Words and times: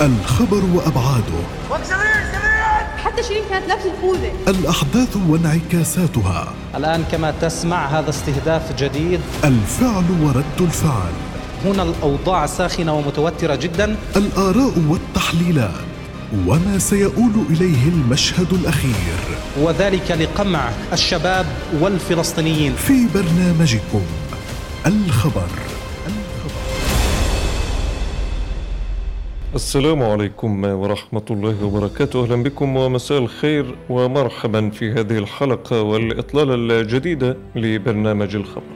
الخبر 0.00 0.62
وأبعاده. 0.74 1.40
حتى 3.04 3.22
شيرين 3.22 3.42
كانت 3.50 3.68
لابسه 3.68 3.92
الخوذة. 3.94 4.32
الأحداث 4.48 5.16
وانعكاساتها. 5.28 6.52
الآن 6.76 7.04
كما 7.12 7.34
تسمع 7.40 7.86
هذا 7.86 8.10
استهداف 8.10 8.76
جديد. 8.78 9.20
الفعل 9.44 10.04
ورد 10.22 10.60
الفعل. 10.60 11.12
هنا 11.64 11.82
الأوضاع 11.82 12.46
ساخنة 12.46 12.94
ومتوترة 12.94 13.54
جدا. 13.54 13.96
الآراء 14.16 14.72
والتحليلات. 14.88 15.84
وما 16.46 16.78
سيؤول 16.78 17.32
إليه 17.50 17.88
المشهد 17.88 18.52
الأخير. 18.52 19.18
وذلك 19.60 20.10
لقمع 20.10 20.70
الشباب 20.92 21.46
والفلسطينيين. 21.80 22.74
في 22.74 23.06
برنامجكم 23.14 24.02
الخبر. 24.86 25.48
السلام 29.54 30.02
عليكم 30.02 30.64
ورحمة 30.64 31.22
الله 31.30 31.64
وبركاته. 31.64 32.24
أهلا 32.24 32.42
بكم 32.42 32.76
ومساء 32.76 33.18
الخير 33.18 33.76
ومرحبا 33.90 34.70
في 34.70 34.92
هذه 34.92 35.18
الحلقة 35.18 35.82
والإطلالة 35.82 36.54
الجديدة 36.54 37.36
لبرنامج 37.56 38.36
الخبر. 38.36 38.74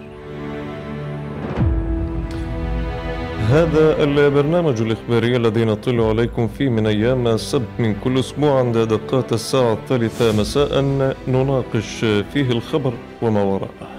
هذا 3.48 4.02
البرنامج 4.04 4.80
الإخباري 4.80 5.36
الذي 5.36 5.64
نطل 5.64 6.00
عليكم 6.00 6.48
فيه 6.48 6.68
من 6.68 6.86
أيام 6.86 7.28
السبت 7.28 7.68
من 7.78 7.94
كل 7.94 8.18
أسبوع 8.18 8.58
عند 8.58 8.78
دقات 8.78 9.32
الساعة 9.32 9.72
الثالثة 9.72 10.40
مساء. 10.40 10.80
نناقش 11.28 12.04
فيه 12.32 12.50
الخبر 12.50 12.92
وما 13.22 13.42
وراءه. 13.42 13.97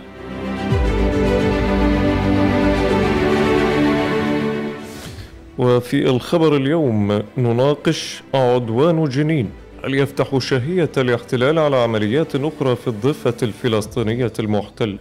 وفي 5.59 6.09
الخبر 6.09 6.55
اليوم 6.55 7.22
نناقش 7.38 8.23
عدوان 8.34 9.04
جنين 9.04 9.50
هل 9.83 9.94
يفتح 9.94 10.38
شهية 10.38 10.92
الاحتلال 10.97 11.59
على 11.59 11.75
عمليات 11.75 12.36
أخرى 12.36 12.75
في 12.75 12.88
الضفة 12.88 13.33
الفلسطينية 13.44 14.33
المحتلة؟ 14.39 14.98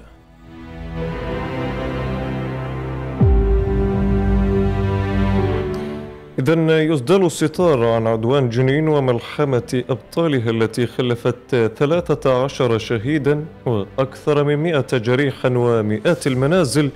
إذا 6.38 6.82
يسدل 6.82 7.26
الستار 7.26 7.84
عن 7.86 8.06
عدوان 8.06 8.48
جنين 8.48 8.88
وملحمة 8.88 9.84
أبطالها 9.90 10.50
التي 10.50 10.86
خلفت 10.86 11.70
13 11.76 12.78
شهيدا 12.78 13.44
وأكثر 13.66 14.44
من 14.44 14.56
100 14.56 14.86
جريحا 14.92 15.48
ومئات 15.48 16.26
المنازل 16.26 16.90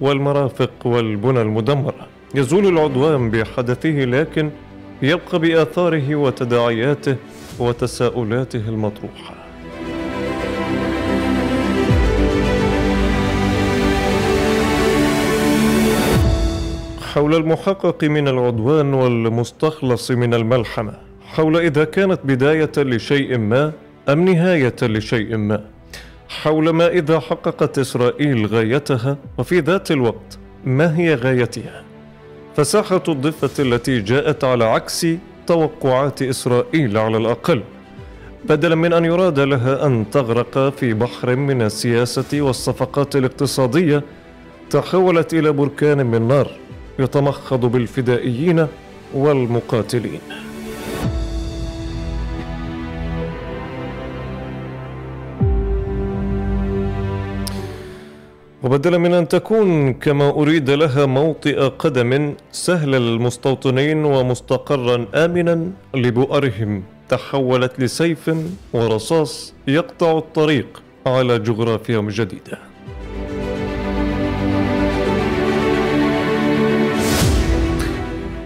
والمرافق 0.00 0.70
والبنى 0.84 1.42
المدمرة. 1.42 2.17
يزول 2.34 2.66
العدوان 2.66 3.30
بحدثه 3.30 4.04
لكن 4.04 4.50
يبقى 5.02 5.38
بآثاره 5.38 6.14
وتداعياته 6.14 7.16
وتساؤلاته 7.58 8.68
المطروحة. 8.68 9.34
حول 17.14 17.34
المحقق 17.34 18.04
من 18.04 18.28
العدوان 18.28 18.94
والمستخلص 18.94 20.10
من 20.10 20.34
الملحمة. 20.34 20.92
حول 21.26 21.56
إذا 21.56 21.84
كانت 21.84 22.20
بداية 22.24 22.72
لشيء 22.76 23.38
ما 23.38 23.72
أم 24.08 24.28
نهاية 24.28 24.76
لشيء 24.82 25.36
ما. 25.36 25.64
حول 26.28 26.70
ما 26.70 26.86
إذا 26.86 27.20
حققت 27.20 27.78
إسرائيل 27.78 28.46
غايتها 28.46 29.16
وفي 29.38 29.60
ذات 29.60 29.90
الوقت 29.90 30.38
ما 30.64 30.98
هي 30.98 31.14
غايتها؟ 31.14 31.87
فساحة 32.58 33.02
الضفة 33.08 33.62
التي 33.62 34.00
جاءت 34.00 34.44
على 34.44 34.64
عكس 34.64 35.06
توقعات 35.46 36.22
إسرائيل 36.22 36.98
على 36.98 37.16
الأقل. 37.16 37.62
بدلا 38.44 38.74
من 38.74 38.92
أن 38.92 39.04
يراد 39.04 39.40
لها 39.40 39.86
أن 39.86 40.10
تغرق 40.10 40.58
في 40.68 40.94
بحر 40.94 41.36
من 41.36 41.62
السياسة 41.62 42.40
والصفقات 42.40 43.16
الاقتصادية 43.16 44.02
تحولت 44.70 45.34
إلى 45.34 45.52
بركان 45.52 46.06
من 46.06 46.28
نار 46.28 46.50
يتمخض 46.98 47.60
بالفدائيين 47.60 48.66
والمقاتلين. 49.14 50.20
وبدلا 58.62 58.98
من 58.98 59.14
أن 59.14 59.28
تكون 59.28 59.92
كما 59.92 60.30
أريد 60.30 60.70
لها 60.70 61.06
موطئ 61.06 61.60
قدم 61.60 62.34
سهل 62.52 62.90
للمستوطنين 62.90 64.04
ومستقرا 64.04 65.06
آمنا 65.14 65.70
لبؤرهم 65.94 66.82
تحولت 67.08 67.80
لسيف 67.80 68.30
ورصاص 68.72 69.54
يقطع 69.68 70.18
الطريق 70.18 70.82
على 71.06 71.38
جغرافيا 71.38 72.00
جديدة. 72.00 72.58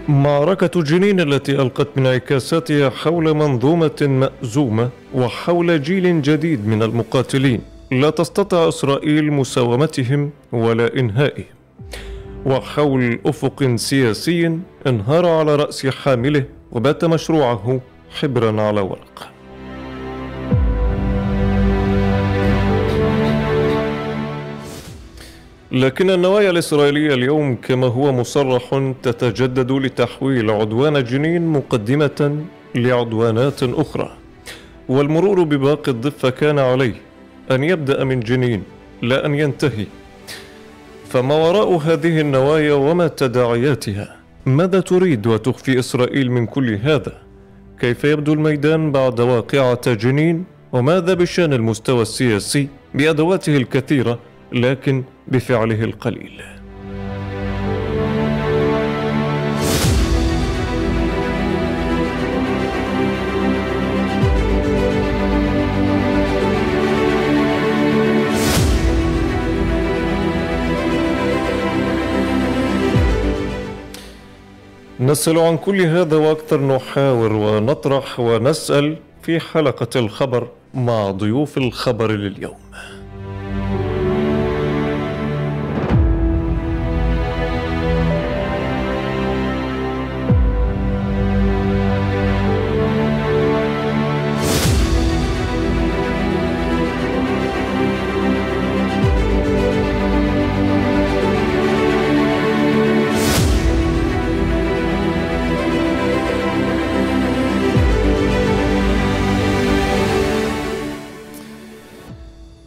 معركة 0.07 0.81
جنين 0.81 1.19
التي 1.19 1.51
ألقت 1.51 1.87
من 1.97 2.05
انعكاساتها 2.05 2.89
حول 2.89 3.33
منظومة 3.33 3.99
مأزومة 4.01 4.89
وحول 5.13 5.81
جيل 5.81 6.21
جديد 6.21 6.67
من 6.67 6.83
المقاتلين. 6.83 7.72
لا 8.01 8.09
تستطيع 8.09 8.67
إسرائيل 8.67 9.33
مساومتهم 9.33 10.31
ولا 10.51 10.99
إنهائهم. 10.99 11.45
وحول 12.45 13.19
أفق 13.25 13.75
سياسي 13.75 14.59
انهار 14.87 15.25
على 15.25 15.55
رأس 15.55 15.87
حامله 15.87 16.43
وبات 16.71 17.05
مشروعه 17.05 17.81
حبرا 18.19 18.61
على 18.61 18.81
ورق. 18.81 19.29
لكن 25.71 26.09
النوايا 26.09 26.49
الإسرائيلية 26.49 27.13
اليوم 27.13 27.55
كما 27.55 27.87
هو 27.87 28.11
مصرح 28.11 28.93
تتجدد 29.03 29.71
لتحويل 29.71 30.51
عدوان 30.51 31.03
جنين 31.03 31.47
مقدمة 31.47 32.45
لعدوانات 32.75 33.63
أخرى. 33.63 34.17
والمرور 34.89 35.43
بباقي 35.43 35.91
الضفة 35.91 36.29
كان 36.29 36.59
عليه 36.59 37.12
أن 37.51 37.63
يبدأ 37.63 38.03
من 38.03 38.19
جنين 38.19 38.63
لا 39.01 39.25
أن 39.25 39.35
ينتهي. 39.35 39.85
فما 41.09 41.35
وراء 41.35 41.75
هذه 41.77 42.21
النوايا 42.21 42.73
وما 42.73 43.07
تداعياتها؟ 43.07 44.15
ماذا 44.45 44.79
تريد 44.79 45.27
وتخفي 45.27 45.79
إسرائيل 45.79 46.31
من 46.31 46.45
كل 46.45 46.79
هذا؟ 46.83 47.13
كيف 47.79 48.03
يبدو 48.03 48.33
الميدان 48.33 48.91
بعد 48.91 49.19
واقعة 49.19 49.93
جنين؟ 49.93 50.45
وماذا 50.71 51.13
بشأن 51.13 51.53
المستوى 51.53 52.01
السياسي 52.01 52.67
بأدواته 52.93 53.57
الكثيرة 53.57 54.19
لكن 54.51 55.03
بفعله 55.27 55.83
القليل؟ 55.83 56.41
نسأل 74.99 75.37
عن 75.37 75.57
كل 75.57 75.81
هذا 75.81 76.17
وأكثر 76.17 76.61
نحاور 76.61 77.33
ونطرح 77.33 78.19
ونسأل 78.19 78.97
في 79.21 79.39
حلقة 79.39 79.87
الخبر 79.95 80.47
مع 80.73 81.11
ضيوف 81.11 81.57
الخبر 81.57 82.11
لليوم. 82.11 82.62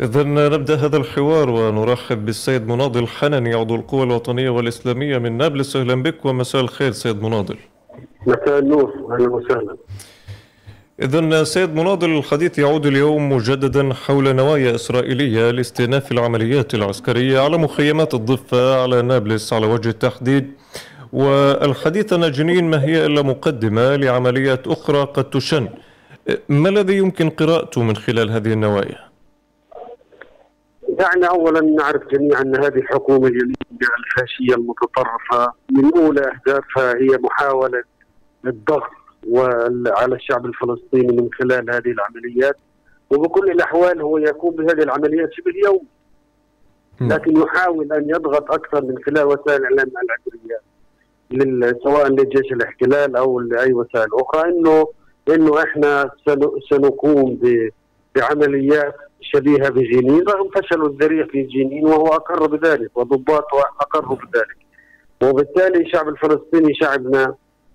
إذا 0.06 0.22
نبدأ 0.22 0.74
هذا 0.74 0.96
الحوار 0.96 1.50
ونرحب 1.50 2.24
بالسيد 2.24 2.68
مناضل 2.68 3.02
الحنني 3.02 3.54
عضو 3.54 3.74
القوى 3.74 4.02
الوطنية 4.02 4.50
والإسلامية 4.50 5.18
من 5.18 5.36
نابلس. 5.36 5.76
أهلا 5.76 6.02
بك 6.02 6.24
ومساء 6.24 6.62
الخير 6.62 6.92
سيد 6.92 7.22
مناضل. 7.22 7.56
مساء 8.26 8.58
النور. 8.58 8.92
أهلا 9.12 9.28
وسهلا. 9.28 9.76
إذا 11.02 11.44
سيد 11.44 11.74
مناضل 11.74 12.18
الحديث 12.18 12.58
يعود 12.58 12.86
اليوم 12.86 13.32
مجددا 13.32 13.94
حول 13.94 14.36
نوايا 14.36 14.74
إسرائيلية 14.74 15.50
لاستئناف 15.50 16.12
العمليات 16.12 16.74
العسكرية 16.74 17.40
على 17.40 17.58
مخيمات 17.58 18.14
الضفة 18.14 18.82
على 18.82 19.02
نابلس 19.02 19.52
على 19.52 19.66
وجه 19.66 19.88
التحديد. 19.88 20.52
والحديث 21.12 22.12
عن 22.12 22.30
جنين 22.30 22.64
ما 22.70 22.84
هي 22.84 23.06
إلا 23.06 23.22
مقدمة 23.22 23.96
لعمليات 23.96 24.66
أخرى 24.66 25.02
قد 25.02 25.30
تشن. 25.30 25.68
ما 26.48 26.68
الذي 26.68 26.96
يمكن 26.96 27.30
قراءته 27.30 27.82
من 27.82 27.96
خلال 27.96 28.30
هذه 28.30 28.52
النوايا؟ 28.52 29.06
يعني 31.00 31.28
اولا 31.28 31.60
نعرف 31.60 32.02
جميعا 32.06 32.42
أن 32.42 32.56
هذه 32.56 32.78
الحكومة 32.78 33.26
اليمينيه 33.28 33.54
الفاشية 33.98 34.54
المتطرفة 34.54 35.52
من 35.70 35.98
أولى 35.98 36.20
أهدافها 36.20 36.94
هي 36.96 37.18
محاولة 37.20 37.82
الضغط 38.46 38.90
على 39.86 40.14
الشعب 40.14 40.46
الفلسطيني 40.46 41.16
من 41.22 41.28
خلال 41.32 41.70
هذه 41.70 41.90
العمليات 41.90 42.56
وبكل 43.10 43.50
الأحوال 43.50 44.02
هو 44.02 44.18
يقوم 44.18 44.54
بهذه 44.54 44.82
العمليات 44.82 45.32
شبه 45.32 45.52
يوم 45.64 45.86
لكن 47.00 47.36
يحاول 47.36 47.92
أن 47.92 48.10
يضغط 48.10 48.52
أكثر 48.52 48.84
من 48.84 48.94
خلال 49.06 49.24
وسائل 49.24 49.62
الإعلام 49.66 49.92
العبريه 50.04 50.60
سواء 51.82 52.08
لجيش 52.08 52.52
الاحتلال 52.52 53.16
أو 53.16 53.40
لاي 53.40 53.72
وسائل 53.72 54.08
أخرى 54.12 54.50
انه 54.50 54.86
إنه 55.28 55.62
إحنا 55.62 56.10
سنقوم 56.70 57.38
بعمليات 58.14 58.94
شبيهة 59.20 59.68
بجنين 59.68 60.24
رغم 60.28 60.48
فشل 60.48 60.86
الذريع 60.86 61.26
في 61.26 61.42
جنين 61.42 61.86
وهو 61.86 62.06
أقر 62.06 62.46
بذلك 62.46 62.90
وضباطه 62.94 63.58
اقروا 63.80 64.16
بذلك. 64.16 64.56
وبالتالي 65.22 65.80
الشعب 65.82 66.08
الفلسطيني 66.08 66.74
شعبنا 66.74 67.34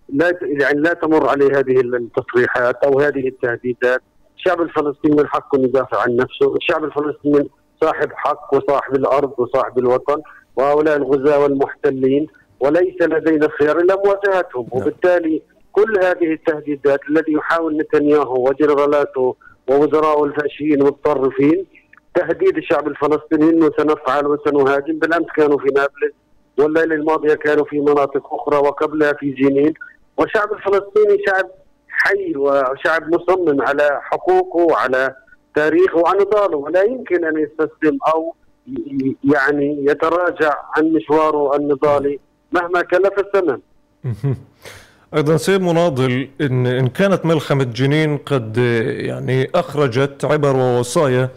لا 0.09 0.39
يعني 0.41 0.81
لا 0.81 0.93
تمر 0.93 1.29
عليه 1.29 1.59
هذه 1.59 1.79
التصريحات 1.81 2.75
أو 2.83 2.99
هذه 2.99 3.27
التهديدات. 3.27 4.01
الشعب 4.37 4.61
الفلسطيني 4.61 5.15
من 5.15 5.27
حقه 5.27 5.55
أن 5.55 5.63
يدافع 5.63 6.01
عن 6.01 6.15
نفسه. 6.15 6.55
الشعب 6.55 6.83
الفلسطيني 6.83 7.49
صاحب 7.81 8.09
حق 8.13 8.53
وصاحب 8.53 8.95
الأرض 8.95 9.33
وصاحب 9.37 9.79
الوطن. 9.79 10.21
وهؤلاء 10.55 10.97
الغزاة 10.97 11.39
والمحتلين 11.39 12.27
وليس 12.59 13.01
لدينا 13.01 13.47
خيار 13.59 13.79
إلا 13.79 13.95
مواجهتهم. 14.05 14.67
نعم. 14.73 14.81
وبالتالي 14.81 15.41
كل 15.71 15.93
هذه 16.03 16.33
التهديدات 16.33 16.99
التي 17.09 17.31
يحاول 17.31 17.77
نتنياهو 17.77 18.49
وجنرالاته 18.49 19.35
ووزراء 19.69 20.23
الفاشيين 20.23 20.81
المتطرفين 20.81 21.65
تهديد 22.15 22.57
الشعب 22.57 22.87
الفلسطيني 22.87 23.49
إنه 23.49 23.71
سنفعل 23.77 24.27
وسنهاجم. 24.27 24.99
بالأمس 24.99 25.27
كانوا 25.35 25.59
في 25.59 25.67
نابلس 25.75 26.13
والليلة 26.57 26.95
الماضية 26.95 27.33
كانوا 27.33 27.65
في 27.65 27.79
مناطق 27.79 28.33
أخرى 28.33 28.57
وقبلها 28.57 29.13
في 29.13 29.31
جنين. 29.31 29.73
والشعب 30.17 30.53
الفلسطيني 30.53 31.17
شعب 31.27 31.49
حي 31.89 32.33
وشعب 32.35 33.13
مصمم 33.13 33.61
على 33.61 33.99
حقوقه 34.01 34.59
وعلى 34.59 35.15
تاريخه 35.55 35.97
وعن 35.97 36.17
نضاله 36.17 36.57
ولا 36.57 36.83
يمكن 36.83 37.25
أن 37.25 37.39
يستسلم 37.39 37.97
أو 38.13 38.35
يعني 39.23 39.85
يتراجع 39.89 40.53
عن 40.77 40.85
مشواره 40.85 41.55
النضالي 41.55 42.19
مهما 42.51 42.81
كلف 42.81 43.13
الثمن. 43.19 43.59
أيضا 45.15 45.37
سيد 45.37 45.61
مناضل 45.61 46.27
إن, 46.41 46.67
إن 46.67 46.87
كانت 46.87 47.25
ملحمة 47.25 47.63
جنين 47.63 48.17
قد 48.17 48.57
يعني 48.97 49.49
أخرجت 49.55 50.25
عبر 50.25 50.55
ووصايا 50.55 51.29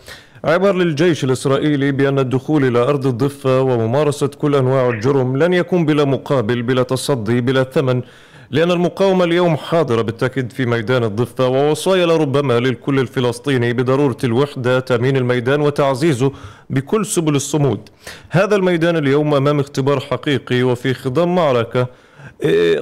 عبر 0.44 0.75
للجيش 0.75 1.25
الإسرائيلي 1.25 1.93
بأن 1.93 2.19
الدخول 2.19 2.65
إلى 2.65 2.79
أرض 2.79 3.06
الضفة 3.06 3.61
وممارسة 3.61 4.26
كل 4.26 4.55
أنواع 4.55 4.88
الجرم 4.88 5.37
لن 5.37 5.53
يكون 5.53 5.87
بلا 5.87 6.05
مقابل 6.05 6.62
بلا 6.62 6.82
تصدي 6.82 7.41
بلا 7.41 7.62
ثمن 7.65 8.03
لأن 8.50 8.71
المقاومة 8.71 9.25
اليوم 9.25 9.56
حاضرة 9.56 10.03
بالتأكيد 10.03 10.53
في 10.53 10.67
ميدان 10.67 11.05
الضفة 11.05 11.49
ووصايا 11.49 12.06
لربما 12.06 12.61
للكل 12.61 12.99
الفلسطيني 12.99 13.73
بضرورة 13.73 14.17
الوحدة 14.25 14.81
تأمين 14.81 15.17
الميدان 15.17 15.61
وتعزيزه 15.61 16.32
بكل 16.71 17.06
سبل 17.06 17.35
الصمود. 17.37 17.88
هذا 18.31 18.56
الميدان 18.56 18.97
اليوم 18.97 19.35
أمام 19.35 19.61
اختبار 19.61 20.00
حقيقي 20.00 20.62
وفي 20.62 20.94
خضم 20.94 21.35
معركة 21.35 21.87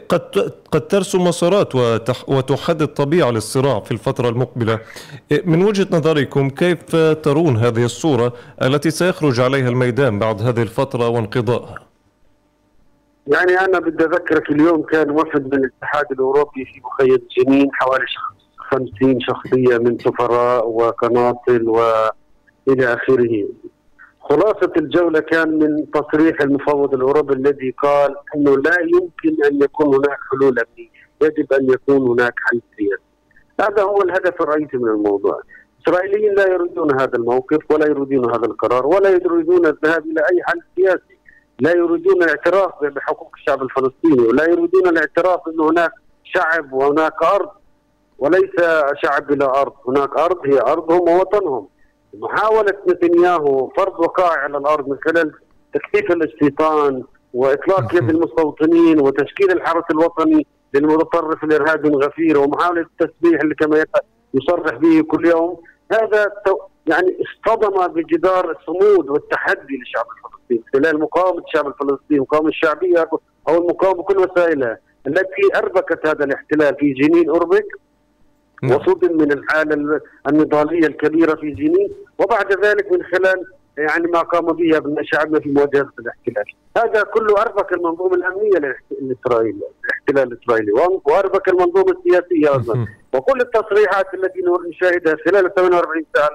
قد 0.09 0.53
قد 0.73 0.89
ترسم 0.89 1.25
مسارات 1.25 1.75
وتحدد 2.29 2.87
طبيعة 2.87 3.31
للصراع 3.31 3.81
في 3.81 3.93
الفترة 3.93 4.29
المقبلة. 4.29 4.81
إيه، 5.33 5.43
من 5.47 5.63
وجهة 5.63 5.87
نظركم 5.91 6.51
كيف 6.51 6.97
ترون 6.97 7.57
هذه 7.57 7.85
الصورة 7.85 8.33
التي 8.63 8.91
سيخرج 8.91 9.41
عليها 9.41 9.69
الميدان 9.69 10.19
بعد 10.19 10.43
هذه 10.43 10.63
الفترة 10.63 11.09
وانقضائها؟ 11.09 11.75
يعني 13.27 13.61
أنا 13.61 13.79
بدي 13.79 14.05
أذكرك 14.05 14.51
اليوم 14.51 14.83
كان 14.83 15.11
وفد 15.11 15.55
من 15.55 15.65
الاتحاد 15.65 16.07
الأوروبي 16.13 16.65
في 16.65 16.81
مخيم 16.85 17.19
جنين 17.39 17.69
حوالي 17.73 18.05
50 18.57 19.21
شخصية 19.21 19.79
من 19.79 19.99
سفراء 19.99 20.69
وقناصل 20.69 21.69
وإلى 21.69 22.95
آخره. 22.95 23.45
خلاصة 24.33 24.73
الجولة 24.77 25.21
كان 25.21 25.59
من 25.59 25.91
تصريح 25.91 26.41
المفوض 26.41 26.95
الأوروبي 26.95 27.35
الذي 27.35 27.75
قال 27.83 28.15
أنه 28.37 28.57
لا 28.57 28.77
يمكن 28.81 29.45
أن 29.45 29.63
يكون 29.63 29.87
هناك 29.87 30.19
حلول 30.31 30.59
أمنية 30.59 30.91
يجب 31.23 31.53
أن 31.53 31.71
يكون 31.71 32.09
هناك 32.09 32.35
حل 32.39 32.61
سياسي 32.77 33.03
هذا 33.61 33.83
هو 33.83 34.03
الهدف 34.03 34.43
الرئيسي 34.43 34.77
من 34.77 34.89
الموضوع. 34.89 35.41
الإسرائيليين 35.79 36.35
لا 36.35 36.49
يريدون 36.49 37.01
هذا 37.01 37.15
الموقف 37.15 37.59
ولا 37.71 37.87
يريدون 37.87 38.35
هذا 38.35 38.47
القرار 38.47 38.87
ولا 38.87 39.11
يريدون 39.11 39.67
الذهاب 39.67 40.05
إلى 40.07 40.21
أي 40.21 40.43
حل 40.43 40.61
سياسي. 40.77 41.19
لا 41.61 41.71
يريدون 41.71 42.23
الاعتراف 42.23 42.85
بحقوق 42.85 43.31
الشعب 43.35 43.63
الفلسطيني 43.63 44.29
ولا 44.29 44.45
يريدون 44.45 44.89
الاعتراف 44.89 45.41
أن 45.49 45.61
هناك 45.61 45.93
شعب 46.25 46.73
وهناك 46.73 47.23
أرض. 47.23 47.51
وليس 48.19 48.51
شعب 49.03 49.27
بلا 49.27 49.61
أرض. 49.61 49.73
هناك 49.89 50.17
أرض 50.17 50.39
هي 50.47 50.61
أرضهم 50.61 51.09
ووطنهم. 51.09 51.69
محاولة 52.15 52.73
نتنياهو 52.89 53.69
فرض 53.77 54.01
وقائع 54.01 54.41
على 54.41 54.59
الأرض 54.59 54.89
من 54.89 54.97
خلال 55.05 55.33
تكثيف 55.75 56.11
الاستيطان 56.11 57.05
وإطلاق 57.35 57.95
يد 57.95 58.11
المستوطنين 58.11 59.01
وتشكيل 59.01 59.51
الحرس 59.51 59.85
الوطني 59.91 60.47
للمتطرف 60.75 61.45
الارهابي 61.45 61.89
الغفير 61.89 62.39
ومحاولة 62.39 62.81
التسبيح 62.81 63.41
اللي 63.41 63.55
كما 63.55 63.85
يصرح 64.35 64.77
به 64.77 65.03
كل 65.03 65.27
يوم 65.27 65.57
هذا 65.93 66.33
يعني 66.87 67.19
اصطدم 67.23 67.87
بجدار 67.87 68.51
الصمود 68.51 69.11
والتحدي 69.11 69.77
للشعب 69.77 70.07
الفلسطيني 70.17 70.65
خلال 70.73 71.01
مقاومة 71.01 71.43
الشعب 71.45 71.67
الفلسطيني 71.67 72.17
المقاومه 72.17 72.49
الشعبية 72.49 73.09
أو 73.49 73.59
المقاومة 73.59 74.03
بكل 74.03 74.19
وسائلها 74.19 74.79
التي 75.07 75.57
أربكت 75.57 76.07
هذا 76.07 76.25
الاحتلال 76.25 76.77
في 76.77 76.93
جنين 76.93 77.27
نعم. 77.27 77.37
وصدم 78.65 79.17
من 79.17 79.33
الحاله 79.33 80.01
النضالية 80.29 80.87
الكبيرة 80.87 81.35
في 81.35 81.51
جنين 81.51 81.93
وبعد 82.19 82.65
ذلك 82.65 82.93
من 82.93 83.03
خلال 83.03 83.45
يعني 83.79 84.07
ما 84.07 84.21
قام 84.21 84.47
به 84.47 84.77
ابناء 84.77 85.05
شعبنا 85.05 85.41
في 85.41 85.49
مواجهة 85.49 85.89
الاحتلال. 85.99 86.45
هذا 86.77 87.03
كله 87.03 87.43
أربك 87.43 87.73
المنظومة 87.73 88.15
الأمنية 88.15 88.77
الاسرائيليه 89.03 89.69
الاحتلال 89.85 90.33
الإسرائيلي 90.33 90.73
وأربك 91.05 91.49
المنظومة 91.49 91.97
السياسية 91.99 92.53
أيضا 92.53 92.87
وكل 93.15 93.41
التصريحات 93.41 94.15
التي 94.15 94.41
نشاهدها 94.69 95.17
خلال 95.27 95.47
ال 95.47 95.55
48 95.55 96.05
ساعة 96.15 96.29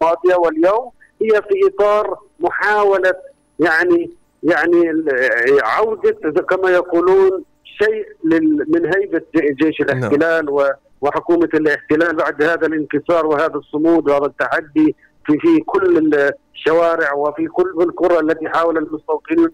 الماضية 0.00 0.34
واليوم 0.34 0.90
هي 1.22 1.42
في 1.42 1.74
إطار 1.74 2.18
محاولة 2.40 3.14
يعني 3.58 4.10
يعني 4.42 5.04
عودة 5.62 6.42
كما 6.42 6.70
يقولون 6.70 7.44
شيء 7.64 8.06
من 8.68 8.94
هيبة 8.94 9.22
جيش 9.34 9.80
نعم. 9.80 9.98
الاحتلال 9.98 10.50
وحكومة 11.02 11.48
الاحتلال 11.54 12.16
بعد 12.16 12.42
هذا 12.42 12.66
الانكسار 12.66 13.26
وهذا 13.26 13.54
الصمود 13.54 14.10
وهذا 14.10 14.26
التحدي 14.26 14.96
في 15.26 15.38
في 15.38 15.60
كل 15.66 16.14
الشوارع 16.54 17.12
وفي 17.14 17.46
كل 17.46 17.74
القرى 17.80 18.18
التي 18.18 18.48
حاول 18.48 18.78
المستوطنين 18.78 19.48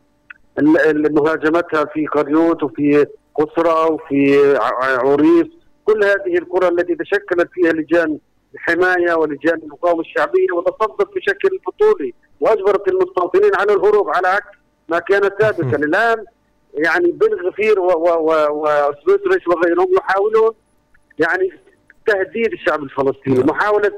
مهاجمتها 1.11 1.85
في 1.85 2.07
قريوت 2.07 2.63
وفي 2.63 3.07
قصرى 3.35 3.93
وفي 3.95 4.57
عريس. 4.83 5.47
كل 5.85 6.05
هذه 6.05 6.39
القرى 6.39 6.69
التي 6.69 6.95
تشكلت 6.95 7.49
فيها 7.53 7.73
لجان 7.73 8.19
حماية 8.57 9.15
ولجان 9.15 9.59
المقاومة 9.63 10.01
الشعبية 10.01 10.53
وتصدت 10.57 11.09
بشكل 11.17 11.59
بطولي 11.67 12.15
وأجبرت 12.41 12.89
المستوطنين 12.89 13.51
على 13.55 13.73
الهروب 13.73 14.09
على 14.11 14.29
عكس 14.29 14.59
ما 14.89 14.99
كان 14.99 15.31
سابقا. 15.41 15.77
الآن 15.77 16.25
يعني 16.75 17.13
بن 17.13 17.49
غفير 17.49 17.81
وسويسرش 17.81 19.47
وغيرهم 19.49 19.89
يحاولون 19.99 20.51
يعني 21.19 21.51
تهديد 22.07 22.53
الشعب 22.53 22.83
الفلسطيني 22.83 23.39
نعم. 23.39 23.47
محاولة 23.47 23.93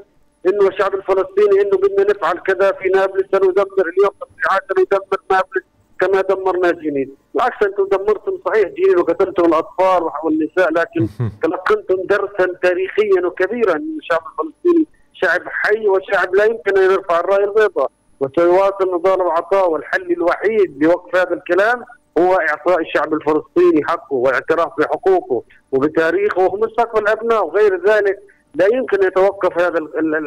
إنه 0.47 0.67
الشعب 0.67 0.95
الفلسطيني 0.95 1.61
إنه 1.61 1.77
بدنا 1.77 2.11
نفعل 2.11 2.39
كذا 2.39 2.71
في 2.71 2.89
نابلس 2.89 3.25
سندمر 3.31 3.89
اليوم 3.97 4.11
تصريحات 4.21 4.61
سندمر 4.77 5.21
نابلس 5.31 5.63
كما 5.99 6.21
دمرنا 6.21 6.71
جنين، 6.71 7.15
بالعكس 7.33 7.63
أنتم 7.63 7.87
دمرتم 7.91 8.37
صحيح 8.45 8.67
جنين 8.67 8.97
وقتلتم 8.97 9.45
الأطفال 9.45 10.09
والنساء 10.23 10.73
لكن 10.73 11.07
تلقنتم 11.43 11.95
درسا 12.09 12.55
تاريخيا 12.63 13.25
وكبيرا 13.25 13.75
إن 13.75 13.97
الشعب 13.99 14.21
الفلسطيني 14.31 14.87
شعب 15.13 15.41
حي 15.47 15.87
وشعب 15.87 16.35
لا 16.35 16.45
يمكن 16.45 16.77
أن 16.77 16.91
يرفع 16.91 17.19
الرايه 17.19 17.45
البيضاء 17.45 17.91
وسيواصل 18.19 18.93
نضال 18.93 19.21
وعطاء 19.21 19.69
والحل 19.69 20.11
الوحيد 20.11 20.83
لوقف 20.83 21.15
هذا 21.15 21.33
الكلام 21.33 21.83
هو 22.17 22.33
إعطاء 22.33 22.79
الشعب 22.79 23.13
الفلسطيني 23.13 23.83
حقه 23.87 24.13
واعتراف 24.13 24.71
بحقوقه 24.77 25.43
وبتاريخه 25.71 26.41
ومستقبل 26.41 27.07
أبنائه 27.07 27.39
وغير 27.39 27.87
ذلك 27.87 28.19
لا 28.55 28.65
يمكن 28.73 29.03
يتوقف 29.03 29.61
هذا 29.61 29.79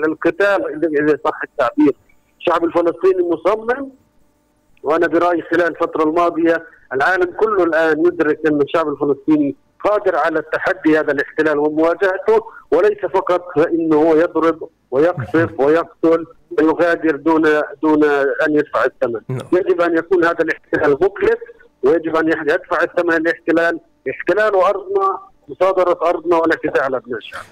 القتال 0.07 0.85
اذا 0.99 1.19
صح 1.25 1.41
التعبير. 1.45 1.93
الشعب 2.39 2.65
الفلسطيني 2.65 3.23
مصمم 3.23 3.89
وأنا 4.83 5.07
برأيي 5.07 5.43
خلال 5.43 5.67
الفترة 5.67 6.03
الماضية 6.03 6.67
العالم 6.93 7.31
كله 7.37 7.65
الآن 7.65 8.07
يدرك 8.07 8.47
أن 8.47 8.61
الشعب 8.61 8.89
الفلسطيني 8.89 9.57
قادر 9.85 10.17
على 10.17 10.39
التحدي 10.39 10.99
هذا 10.99 11.13
الاحتلال 11.13 11.59
ومواجهته 11.59 12.45
وليس 12.71 12.99
فقط 12.99 13.59
انه 13.59 14.17
يضرب 14.17 14.69
ويقصف 14.91 15.61
ويقتل 15.61 16.27
ويغادر 16.59 17.17
دون 17.17 17.43
دون 17.83 18.05
أن 18.05 18.51
يدفع 18.55 18.85
الثمن، 18.85 19.21
نعم. 19.29 19.41
يجب 19.53 19.81
أن 19.81 19.99
يكون 19.99 20.25
هذا 20.25 20.45
الاحتلال 20.45 20.93
مكلف 20.93 21.39
ويجب 21.85 22.17
أن 22.17 22.29
يدفع 22.29 22.83
الثمن 22.83 23.15
الاحتلال، 23.15 23.81
احتلال 24.11 24.55
ارضنا 24.55 25.19
مصادرة 25.49 25.99
أرضنا 26.03 26.37
والاعتداء 26.37 26.85
على 26.85 26.97
ابناء 26.97 27.19
الشعب. 27.19 27.43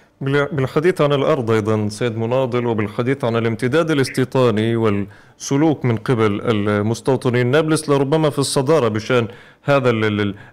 بالحديث 0.53 1.01
عن 1.01 1.12
الأرض 1.12 1.51
أيضا 1.51 1.89
سيد 1.89 2.17
مناضل 2.19 2.67
وبالحديث 2.67 3.25
عن 3.25 3.37
الامتداد 3.37 3.91
الاستيطاني 3.91 4.77
والسلوك 4.77 5.85
من 5.85 5.97
قبل 5.97 6.41
المستوطنين. 6.45 7.47
نابلس 7.47 7.91
لربما 7.91 8.31
في 8.31 8.39
الصدارة 8.39 8.89
بشأن 8.89 9.29
هذا 9.62 9.91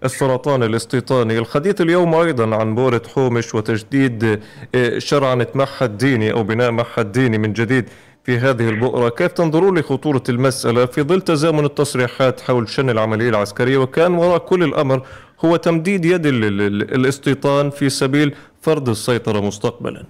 السرطان 0.05 0.63
الاستيطاني. 0.63 1.39
الحديث 1.39 1.81
اليوم 1.81 2.15
أيضا 2.15 2.55
عن 2.55 2.75
بورة 2.75 3.01
حومش 3.15 3.55
وتجديد 3.55 4.39
آه، 4.75 4.99
شرعنة 4.99 5.47
معهد 5.55 5.97
ديني 5.97 6.31
أو 6.31 6.43
بناء 6.43 6.71
معهد 6.71 7.11
ديني 7.11 7.37
من 7.37 7.53
جديد. 7.53 7.89
في 8.29 8.37
هذه 8.37 8.69
البؤرة. 8.69 9.09
كيف 9.09 9.31
تنظرون 9.31 9.79
لخطورة 9.79 10.23
المسألة 10.29 10.85
في 10.85 11.01
ظل 11.01 11.21
تزامن 11.21 11.65
التصريحات 11.65 12.41
حول 12.41 12.69
شن 12.69 12.89
العملية 12.89 13.29
العسكرية؟ 13.29 13.77
وكان 13.77 14.13
وراء 14.13 14.37
كل 14.37 14.63
الأمر 14.63 15.01
هو 15.45 15.55
تمديد 15.55 16.05
يد 16.05 16.25
الاستيطان 16.25 17.69
في 17.69 17.89
سبيل 17.89 18.35
فرض 18.61 18.89
السيطرة 18.89 19.39
مستقبلا. 19.39 20.03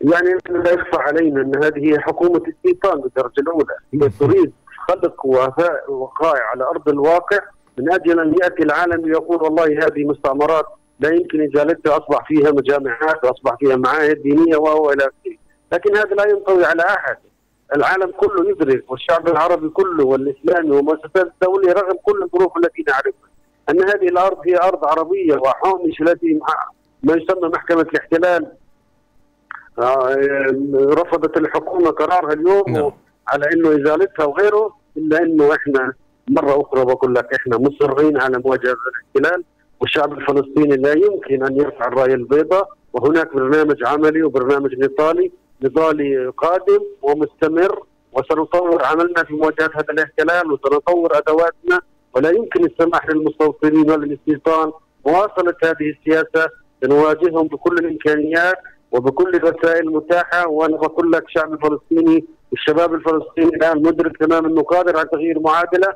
يعني 0.00 0.28
لا 0.50 0.70
يخفى 0.70 0.96
علينا 0.96 1.40
أن 1.42 1.64
هذه 1.64 1.92
هي 1.92 1.98
حكومة 1.98 2.42
استيطان 2.48 3.00
بالدرجة 3.00 3.40
الأولى. 3.40 3.74
هي 3.94 4.10
تريد 4.20 4.52
خلق 4.88 5.26
وقائع 5.88 6.42
على 6.54 6.64
أرض 6.64 6.88
الواقع 6.88 7.38
من 7.78 7.92
أجل 7.92 8.20
أن 8.20 8.34
يأتي 8.42 8.62
العالم 8.62 9.04
ويقول 9.04 9.42
والله 9.42 9.64
هذه 9.64 10.04
مستعمرات 10.04 10.66
لا 11.00 11.08
يمكن 11.08 11.42
إزالتها 11.42 11.96
أصبح 11.96 12.28
فيها 12.28 12.50
مجامعات 12.50 13.24
وأصبح 13.24 13.56
فيها 13.60 13.76
معاهد 13.76 14.22
دينية 14.22 14.56
وهو 14.56 14.92
إلى 14.92 15.02
آخره. 15.02 15.36
لكن 15.72 15.96
هذا 15.96 16.14
لا 16.14 16.28
ينطوي 16.28 16.64
على 16.64 16.82
أحد. 16.82 17.16
العالم 17.76 18.10
كله 18.10 18.50
يدرك 18.50 18.84
والشعب 18.90 19.28
العربي 19.28 19.68
كله 19.68 20.04
والإسلامي 20.04 20.70
ومؤسسات 20.70 21.32
الدولية 21.42 21.72
رغم 21.72 21.96
كل 22.02 22.22
الظروف 22.22 22.56
التي 22.56 22.84
نعرفها 22.88 23.30
أن 23.70 23.82
هذه 23.82 24.08
الأرض 24.08 24.38
هي 24.46 24.56
أرض 24.56 24.84
عربية 24.84 25.36
وحومش 25.36 26.00
التي 26.00 26.40
ما 27.02 27.14
يسمى 27.14 27.48
محكمة 27.48 27.80
الاحتلال 27.80 28.52
آه، 29.78 30.16
رفضت 30.74 31.36
الحكومة 31.36 31.90
قرارها 31.90 32.32
اليوم 32.32 32.64
نعم. 32.68 32.92
على 33.28 33.46
أنه 33.54 33.68
إزالتها 33.68 34.24
وغيره 34.24 34.76
إلا 34.96 35.22
أنه 35.22 35.54
إحنا 35.54 35.92
مرة 36.28 36.62
أخرى 36.62 36.84
بقول 36.84 37.14
لك 37.14 37.34
إحنا 37.34 37.58
مصرين 37.58 38.20
على 38.20 38.42
مواجهة 38.44 38.76
الاحتلال 39.14 39.44
والشعب 39.80 40.12
الفلسطيني 40.12 40.76
لا 40.76 40.92
يمكن 40.92 41.44
أن 41.44 41.56
يرفع 41.56 41.86
الراية 41.86 42.14
البيضاء 42.14 42.68
وهناك 42.92 43.34
برنامج 43.34 43.86
عملي 43.86 44.22
وبرنامج 44.22 44.74
نضالي 44.78 45.32
نضالي 45.62 46.32
قادم 46.36 46.80
ومستمر 47.02 47.82
وسنطور 48.12 48.84
عملنا 48.84 49.24
في 49.24 49.34
مواجهة 49.34 49.70
هذا 49.74 49.90
الاحتلال 49.90 50.52
وسنطور 50.52 51.18
أدواتنا 51.18 51.80
ولا 52.14 52.30
يمكن 52.30 52.64
السماح 52.64 53.08
للمستوطنين 53.08 53.90
ولا 53.90 54.04
للاستيطان 54.06 54.72
مواصلة 55.06 55.54
هذه 55.64 55.90
السياسة. 55.98 56.48
سنواجههم 56.84 57.46
بكل 57.46 57.74
الإمكانيات 57.78 58.56
وبكل 58.92 59.34
الوسائل 59.34 59.88
المتاحة 59.88 60.48
وأنا 60.48 60.76
بقول 60.76 61.12
لك 61.12 61.24
الشعب 61.24 61.52
الفلسطيني 61.52 62.24
والشباب 62.50 62.94
الفلسطيني 62.94 63.48
الآن 63.56 63.82
مدرك 63.82 64.16
تماما 64.16 64.48
أنه 64.48 64.62
قادر 64.62 64.96
على 64.96 65.08
تغيير 65.12 65.40
معادلة. 65.40 65.88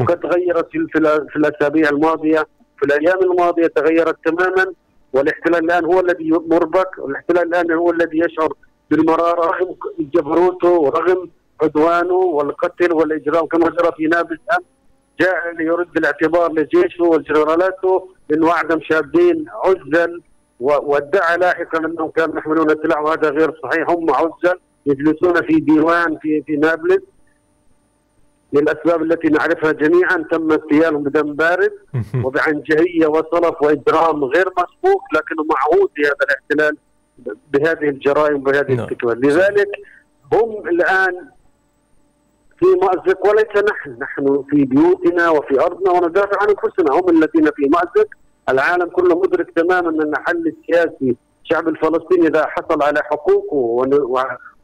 وقد 0.00 0.20
تغيرت 0.20 0.68
في, 0.70 1.36
الأسابيع 1.36 1.88
الماضية 1.88 2.46
في 2.78 2.84
الأيام 2.86 3.18
الماضية 3.22 3.66
تغيرت 3.66 4.16
تماما. 4.24 4.72
والاحتلال 5.12 5.64
الآن 5.64 5.84
هو 5.84 6.00
الذي 6.00 6.30
مربك 6.30 6.88
والاحتلال 6.98 7.48
الآن 7.48 7.72
هو 7.72 7.90
الذي 7.90 8.18
يشعر 8.18 8.52
بالمرارة 8.92 9.46
رغم 9.50 9.76
جبروته 9.98 10.68
ورغم 10.68 11.30
عدوانه 11.62 12.14
والقتل 12.14 12.92
والإجرام 12.92 13.46
كما 13.46 13.68
جرى 13.68 13.92
في 13.96 14.06
نابلس 14.06 14.40
أمس 14.56 14.64
جاء 15.20 15.54
ليرد 15.58 15.96
الاعتبار 15.96 16.52
لجيشه 16.52 17.04
وجنرالاته 17.04 18.08
انه 18.32 18.50
اعدم 18.50 18.80
شابين 18.80 19.44
عزل 19.64 20.22
وادعى 20.60 21.36
لاحقا 21.36 21.78
أنهم 21.78 22.10
كانوا 22.10 22.38
يحملون 22.38 22.70
السلاح 22.70 23.00
وهذا 23.00 23.30
غير 23.30 23.60
صحيح 23.62 23.90
هم 23.90 24.10
عزل 24.10 24.58
يجلسون 24.86 25.42
في 25.42 25.56
ديوان 25.56 26.18
في 26.22 26.42
في 26.46 26.56
نابلس 26.56 27.02
للأسباب 28.52 29.02
التي 29.02 29.28
نعرفها 29.28 29.72
جميعا 29.72 30.24
تم 30.30 30.52
اغتيالهم 30.52 31.02
بدم 31.02 31.32
بارد 31.34 31.72
وبعنجهية 32.24 33.06
وصلف 33.06 33.62
وإجرام 33.62 34.24
غير 34.24 34.48
مسبوق 34.48 35.02
لكنه 35.14 35.44
معهود 35.54 35.90
بهذا 35.96 36.16
الاحتلال 36.22 36.76
بهذه 37.52 37.88
الجرائم 37.88 38.36
وبهذه 38.36 38.74
نعم. 38.74 38.88
التكوين 38.88 39.18
لذلك 39.18 39.68
هم 40.32 40.68
الآن 40.68 41.28
في 42.58 42.66
مأزق 42.82 43.26
وليس 43.26 43.64
نحن. 43.70 43.96
نحن 43.98 44.44
في 44.50 44.64
بيوتنا 44.64 45.30
وفي 45.30 45.60
أرضنا 45.60 45.90
وندافع 45.90 46.38
عن 46.42 46.48
أنفسنا. 46.48 47.00
هم 47.00 47.08
الذين 47.08 47.50
في 47.56 47.68
مأزق. 47.68 48.08
العالم 48.48 48.88
كله 48.88 49.20
مدرك 49.20 49.50
تماما 49.50 49.90
أن 49.90 50.02
الحل 50.02 50.54
السياسي 50.58 51.16
الشعب 51.44 51.68
الفلسطيني 51.68 52.26
إذا 52.26 52.46
حصل 52.46 52.82
على 52.82 53.02
حقوقه 53.02 53.56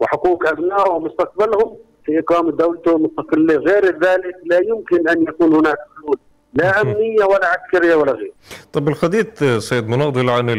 وحقوق 0.00 0.48
أبنائه 0.48 0.90
ومستقبلهم 0.90 1.76
في 2.04 2.18
إقامة 2.18 2.50
دولته 2.50 2.98
مستقلة 2.98 3.54
غير 3.54 3.84
ذلك 3.84 4.34
لا 4.44 4.60
يمكن 4.64 5.08
أن 5.08 5.22
يكون 5.22 5.54
هناك 5.54 5.78
لا 6.58 6.80
أمنية 6.80 7.24
ولا 7.24 7.46
عسكرية 7.46 7.94
ولا 7.94 8.12
غير 8.12 8.32
طب 8.72 8.88
الحديث 8.88 9.44
سيد 9.58 9.88
مناضل 9.88 10.30
عن 10.30 10.50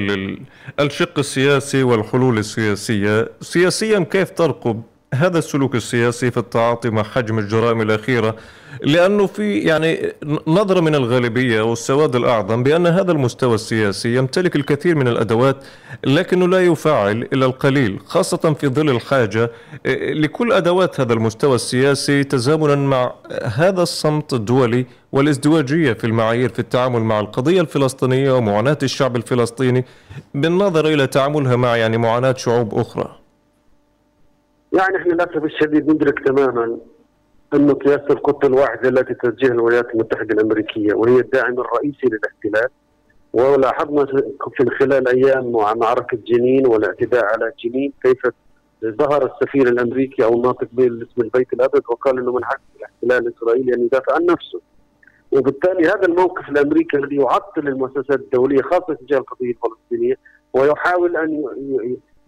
الشق 0.79 1.19
السياسي 1.19 1.83
والحلول 1.83 2.37
السياسية. 2.37 3.29
سياسيا 3.41 3.99
كيف 3.99 4.29
ترقب 4.31 4.81
هذا 5.13 5.37
السلوك 5.37 5.75
السياسي 5.75 6.31
في 6.31 6.37
التعاطي 6.37 6.89
مع 6.89 7.03
حجم 7.03 7.39
الجرائم 7.39 7.81
الأخيرة 7.81 8.35
لأنه 8.81 9.25
في 9.25 9.59
يعني 9.59 10.13
نظرة 10.47 10.79
من 10.79 10.95
الغالبية 10.95 11.61
والسواد 11.61 12.15
الأعظم 12.15 12.63
بأن 12.63 12.87
هذا 12.87 13.11
المستوى 13.11 13.55
السياسي 13.55 14.15
يمتلك 14.15 14.55
الكثير 14.55 14.95
من 14.95 15.07
الأدوات 15.07 15.57
لكنه 16.05 16.47
لا 16.47 16.65
يفعل 16.65 17.27
إلا 17.33 17.45
القليل 17.45 17.99
خاصة 18.05 18.55
في 18.59 18.67
ظل 18.67 18.89
الحاجة 18.89 19.51
لكل 20.13 20.53
أدوات 20.53 20.99
هذا 20.99 21.13
المستوى 21.13 21.55
السياسي 21.55 22.23
تزامنا 22.23 22.75
مع 22.75 23.13
هذا 23.43 23.81
الصمت 23.81 24.33
الدولي 24.33 24.85
والازدواجية 25.11 25.93
في 25.93 26.03
المعايير 26.03 26.49
في 26.49 26.59
التعامل 26.59 26.99
مع 27.01 27.19
القضية 27.19 27.61
الفلسطينية 27.61 28.31
ومعاناة 28.31 28.77
الشعب 28.83 29.15
الفلسطيني 29.15 29.85
بالنظر 30.33 30.87
إلى 30.87 31.07
تعاملها 31.07 31.55
مع 31.55 31.75
يعني 31.75 31.97
معاناة 31.97 32.35
شعوب 32.37 32.79
أخرى. 32.79 33.19
يعني 34.73 34.97
إحنا 34.97 35.13
للأسف 35.13 35.43
الشديد 35.43 35.91
ندرك 35.91 36.27
تماما 36.27 36.77
انه 37.53 37.77
سياسه 37.85 38.05
القطة 38.09 38.45
الواحدة 38.47 38.89
التي 38.89 39.13
توجهها 39.13 39.51
الولايات 39.51 39.93
المتحدة 39.93 40.33
الأمريكية 40.33 40.93
وهي 40.93 41.19
الداعم 41.19 41.59
الرئيسي 41.59 42.07
للاحتلال 42.07 42.69
ولاحظنا 43.33 44.05
في 44.57 44.69
خلال 44.79 45.07
أيام 45.07 45.51
معركة 45.51 46.17
جنين 46.27 46.67
والاعتداء 46.67 47.25
على 47.25 47.51
جنين 47.63 47.93
كيف 48.03 48.21
ظهر 48.85 49.31
السفير 49.31 49.67
الأمريكي 49.67 50.23
أو 50.23 50.33
الناطق 50.33 50.67
باسم 50.71 51.21
البيت 51.21 51.53
الأبيض 51.53 51.81
وقال 51.89 52.19
إنه 52.19 52.31
من 52.31 52.45
حق 52.45 52.61
الاحتلال 52.77 53.27
الاسرائيلي 53.27 53.73
أن 53.73 53.81
يدافع 53.81 54.15
عن 54.15 54.25
نفسه. 54.25 54.61
وبالتالي 55.31 55.87
هذا 55.87 56.05
الموقف 56.07 56.49
الأمريكي 56.49 56.97
الذي 56.97 57.15
يعطل 57.15 57.67
المؤسسات 57.67 58.19
الدولية 58.19 58.61
خاصة 58.61 58.93
تجاه 58.93 59.17
القضية 59.17 59.51
الفلسطينية 59.51 60.15
ويحاول 60.53 61.17
أن 61.17 61.43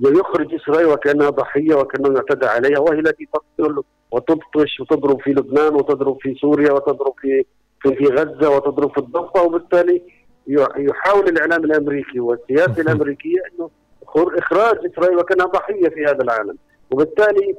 يخرج 0.09 0.53
إسرائيل 0.53 0.87
وكأنها 0.87 1.29
ضحية 1.29 1.75
وكأنه 1.75 2.17
اعتدى 2.17 2.45
عليها 2.45 2.79
وهي 2.79 2.99
التي 2.99 3.27
تقتل 3.33 3.83
وتبطش 4.11 4.79
وتضرب 4.79 5.21
في 5.21 5.29
لبنان 5.29 5.75
وتضرب 5.75 6.17
في 6.21 6.35
سوريا 6.41 6.71
وتضرب 6.71 7.13
في 7.21 7.45
في, 7.81 7.95
في 7.95 8.05
غزة 8.05 8.49
وتضرب 8.49 8.91
في 8.91 8.97
الضفة 8.97 9.43
وبالتالي 9.43 10.01
يحاول 10.77 11.27
الإعلام 11.27 11.65
الأمريكي 11.65 12.19
والسياسة 12.19 12.81
الامريكيه 12.81 13.37
إنه 13.53 13.69
إخراج 14.17 14.75
إسرائيل 14.85 15.17
وكأنها 15.17 15.45
ضحية 15.45 15.89
في 15.89 16.05
هذا 16.05 16.23
العالم. 16.23 16.57
وبالتالي 16.91 17.55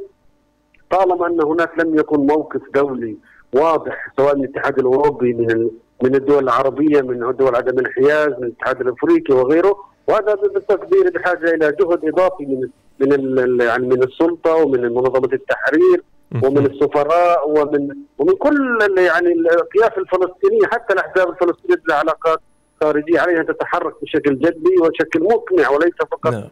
طالما 0.90 1.26
أن 1.26 1.42
هناك 1.42 1.70
لم 1.78 1.98
يكن 1.98 2.26
موقف 2.26 2.60
دولي 2.74 3.16
واضح 3.54 4.12
سواء 4.16 4.36
من 4.36 4.44
الاتحاد 4.44 4.78
الأوروبي 4.78 5.34
من 5.34 5.70
من 6.02 6.14
الدول 6.14 6.44
العربية 6.44 7.00
من 7.00 7.36
دول 7.36 7.56
عدم 7.56 7.78
الانحياز 7.78 8.28
من 8.28 8.44
الاتحاد 8.44 8.80
الأفريقي 8.80 9.34
وغيره 9.34 9.91
وهذا 10.08 10.34
بالتقدير 10.34 11.10
بحاجة 11.10 11.54
إلى 11.54 11.72
جهد 11.72 12.04
إضافي 12.04 12.46
من 12.46 12.68
من 13.00 13.60
يعني 13.60 13.86
من 13.86 14.02
السلطة 14.02 14.54
ومن 14.54 14.80
منظمة 14.80 15.32
التحرير 15.32 16.02
ومن 16.42 16.66
السفراء 16.66 17.48
ومن 17.48 17.88
ومن 18.18 18.34
كل 18.36 18.78
يعني 18.98 19.32
القياس 19.32 19.98
الفلسطينيه 19.98 20.66
حتى 20.72 20.94
الأحزاب 20.94 21.28
الفلسطينية 21.28 21.82
لها 21.88 21.96
علاقات 21.96 22.40
خارجية 22.80 23.20
عليها 23.20 23.40
أن 23.40 23.46
تتحرك 23.46 23.94
بشكل 24.02 24.38
جدي 24.38 24.76
وشكل 24.80 25.22
مقنع 25.22 25.70
وليس 25.70 25.94
فقط 26.10 26.32
نعم. 26.32 26.48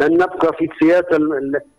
أن 0.00 0.12
نبقى 0.12 0.52
في 0.58 0.68
السياسة 0.72 1.18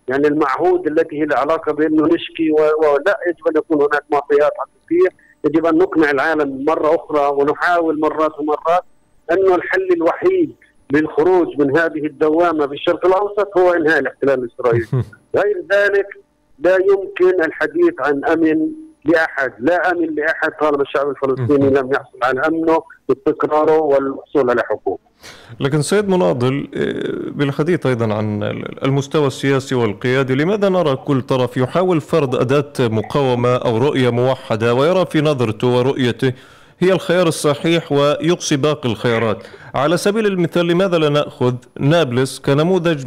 يعني 0.08 0.28
المعهود 0.28 0.88
التي 0.88 1.20
هي 1.20 1.24
العلاقه 1.24 1.72
بأنه 1.74 2.08
نشكي 2.08 2.52
ولا 2.52 3.18
يجب 3.28 3.48
أن 3.48 3.58
يكون 3.58 3.78
هناك 3.78 4.04
معطيات 4.12 4.52
حقيقية 4.58 5.10
يجب 5.46 5.66
أن 5.66 5.78
نقنع 5.78 6.12
العالم 6.12 6.66
مرة 6.66 6.96
أخرى 6.96 7.28
ونحاول 7.28 8.00
مرات 8.00 8.40
ومرات 8.40 8.84
انه 9.32 9.56
الحل 9.56 9.88
الوحيد 9.92 10.56
للخروج 10.94 11.48
من 11.60 11.77
هذه 11.77 12.06
الدوامة 12.06 12.68
في 12.68 12.74
الشرق 12.74 13.06
الأوسط 13.06 13.58
هو 13.58 13.74
إنهاء 13.74 14.00
الاحتلال 14.00 14.44
الإسرائيلي. 14.44 14.86
غير 15.38 15.63
ذلك 15.72 16.08
لا 16.60 16.75
يمكن 16.75 17.44
الحديث 17.44 17.94
عن 18.00 18.25
أمن 18.25 18.70
لأحد 19.06 19.54
لا 19.60 19.92
أمن 19.92 20.15
لأحد 20.15 20.51
طالما 20.62 20.82
الشعب 20.82 21.10
الفلسطيني 21.10 21.70
لم 21.70 21.94
يحصل 21.94 22.18
على 22.24 22.48
أمنه 22.48 22.84
واستقراره 23.10 23.82
والحصول 23.82 24.50
على 24.50 24.62
حقوق 24.70 25.00
لكن 25.60 25.82
سيد 25.82 26.10
مناضل 26.10 26.68
آه، 26.75 27.32
بالحديث 27.32 27.86
أيضا 27.86 28.13
عن 28.13 28.44
المستوى 28.84 29.27
السياسي 29.27 29.75
والقيادي 29.75 30.36
لماذا 30.36 30.70
نرى 30.70 30.96
كل 30.96 31.22
طرف 31.22 31.58
يحاول 31.58 32.01
فرض 32.01 32.36
أداة 32.36 32.74
مقاومة 32.80 33.56
أو 33.56 33.77
رؤية 33.77 34.10
موحدة 34.10 34.74
ويرى 34.74 35.06
في 35.06 35.22
نظرته 35.22 35.68
ورؤيته 35.68 36.34
هي 36.79 36.94
الخيار 36.94 37.27
الصحيح 37.27 37.91
ويقصي 37.91 38.55
باقي 38.55 38.89
الخيارات. 38.89 39.44
على 39.75 39.98
سبيل 39.98 40.25
المثال 40.25 40.67
لماذا 40.67 40.98
لا 40.98 41.10
نأخذ 41.10 41.55
نابلس 41.79 42.39
كنموذج 42.39 43.03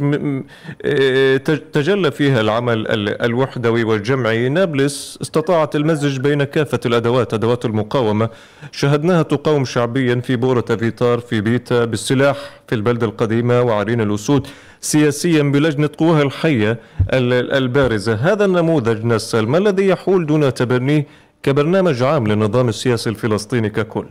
آه، 0.85 1.37
تجلى 1.73 2.11
فيها 2.11 2.41
العمل 2.41 2.85
الوحدوي 3.21 3.83
والجمعي؟ 3.83 4.49
نابلس 4.49 5.19
استطاعت 5.21 5.75
المزج 5.75 6.19
بين 6.19 6.43
كافة 6.43 6.79
الأدوات 6.85 7.33
أدوات 7.33 7.65
المقاومة. 7.65 8.29
شاهدناها 8.71 9.21
تقاوم 9.21 9.65
شعبيا 9.65 10.15
في 10.15 10.35
بورة 10.35 10.61
فيتار 10.79 11.19
في 11.19 11.41
بيتا 11.41 11.85
بالسلاح 11.85 12.37
في 12.67 12.75
البلدة 12.75 13.05
القديمة 13.05 13.61
وعرين 13.61 14.01
الأسود 14.01 14.47
سياسيا 14.81 15.43
بلجنة 15.43 15.89
قواها 15.97 16.21
الحية 16.21 16.79
البارزة. 17.13 18.13
هذا 18.13 18.45
النموذج 18.45 19.05
نسل 19.05 19.47
ما 19.47 19.57
الذي 19.57 19.87
يحول 19.87 20.25
دون 20.25 20.53
تبنيه 20.53 21.05
كبرنامج 21.43 22.03
عام 22.03 22.27
للنظام 22.27 22.69
السياسي 22.69 23.09
الفلسطيني 23.09 23.69
ككل. 23.69 24.05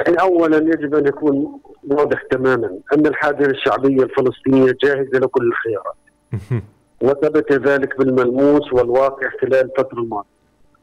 يعني 0.00 0.20
اولا 0.20 0.56
يجب 0.56 0.94
أن 0.94 1.06
يكون 1.06 1.60
واضح 1.90 2.22
تماما 2.30 2.78
أن 2.94 3.06
الحاضنه 3.06 3.46
الشعبية 3.46 4.02
الفلسطينية 4.02 4.76
جاهزة 4.82 5.18
لكل 5.18 5.52
الخيارات. 5.52 5.96
وثبت 7.02 7.52
ذلك 7.52 7.98
بالملموس 7.98 8.72
والواقع 8.72 9.28
خلال 9.42 9.54
الفترة 9.54 9.98
الماضيه 9.98 10.28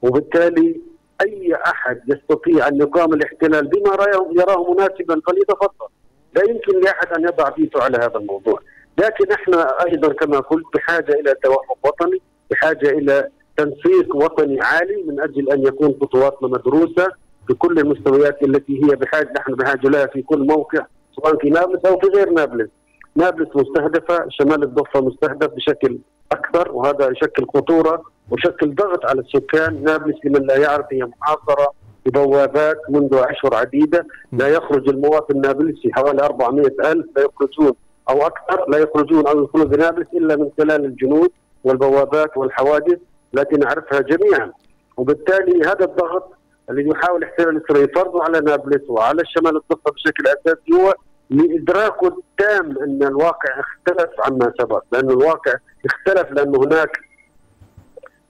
وبالتالي 0.02 0.82
أي 1.22 1.56
أحد 1.66 2.02
يستطيع 2.08 2.68
أن 2.68 2.76
يقام 2.76 3.14
الاحتلال 3.14 3.68
بما 3.68 3.94
يراه 4.32 4.74
مناسبا 4.74 5.22
فليتفضل. 5.28 5.88
لا 6.36 6.42
يمكن 6.50 6.80
لأحد 6.84 7.08
أن 7.08 7.24
يضع 7.24 7.52
فيتو 7.52 7.80
على 7.80 7.98
هذا 7.98 8.18
الموضوع. 8.18 8.60
لكن 8.98 9.32
إحنا 9.32 9.86
أيضا 9.86 10.14
كما 10.14 10.40
قلت 10.40 10.66
بحاجة 10.76 11.12
إلى 11.12 11.36
توافق 11.44 11.78
وطني 11.84 12.22
بحاجة 12.52 12.90
إلى 12.90 13.30
تنسيق 13.58 14.16
وطني 14.16 14.62
عالي 14.62 15.04
من 15.08 15.20
أجل 15.20 15.52
أن 15.52 15.64
يكون 15.64 15.96
خطواتنا 16.02 16.48
مدروسة 16.48 17.08
في 17.48 17.54
كل 17.54 17.80
المستويات 17.80 18.44
التي 18.44 18.84
هي 18.84 18.96
بحاجة 18.96 19.34
نحن 19.38 19.56
بحاجة 19.56 19.88
لها 19.88 20.06
في 20.06 20.22
كل 20.22 20.48
موقع 20.48 20.86
سواء 21.16 21.38
في 21.38 21.50
نابلس 21.50 21.86
أو 21.86 22.00
في 22.00 22.08
غير 22.08 22.30
نابلس. 22.30 22.70
نابلس 23.16 23.50
مستهدفة، 23.56 24.26
شمال 24.30 24.64
الضفة 24.64 25.02
مستهدف 25.02 25.54
بشكل 25.54 26.00
أكثر 26.32 26.72
وهذا 26.72 27.10
يشكل 27.10 27.46
خطورة 27.56 28.04
ويشكل 28.32 28.76
ضغط 28.76 29.06
على 29.06 29.22
السكان، 29.22 29.84
نابلس 29.84 30.16
لمن 30.26 30.48
لا 30.48 30.58
يعرف 30.58 30.86
هي 30.92 31.06
محاصرة 31.06 31.74
ببوابات 32.06 32.78
منذ 32.90 33.14
اشهر 33.14 33.56
عديدة، 33.56 34.08
لا 34.32 34.48
يخرج 34.48 34.90
المواطن 34.90 35.36
النابلسي 35.36 35.94
حوالي 35.94 36.24
400 36.24 36.66
ألف 36.66 37.06
لا 37.18 37.24
يخرجون 37.24 37.74
أو 38.10 38.22
أكثر 38.28 38.70
لا 38.70 38.78
يخرجون 38.78 39.28
أو 39.28 39.44
يدخلون 39.44 39.66
بنابلس 39.66 40.08
إلا 40.14 40.36
من 40.36 40.50
خلال 40.58 40.86
الجنود 40.86 41.30
والبوابات 41.64 42.38
والحواجز 42.38 42.98
التي 43.34 43.56
نعرفها 43.56 44.00
جميعا. 44.00 44.52
وبالتالي 44.98 45.68
هذا 45.68 45.86
الضغط 45.86 46.34
الذي 46.70 46.90
يحاول 46.90 47.24
إحتلال 47.24 47.58
الإسرائيلي 47.58 47.94
فرضه 47.94 48.24
على 48.24 48.40
نابلس 48.40 48.90
وعلى 48.90 49.22
الشمال 49.22 49.56
الضفه 49.58 49.92
بشكل 49.92 50.24
أساسي 50.28 50.74
هو 50.74 50.94
لادراكه 51.30 52.08
التام 52.08 52.78
أن 52.84 53.04
الواقع 53.04 53.60
اختلف 53.60 54.10
عما 54.20 54.54
سبق، 54.60 54.84
لأن 54.92 55.10
الواقع 55.10 55.54
اختلف 55.86 56.32
لأن 56.32 56.56
هناك 56.56 56.98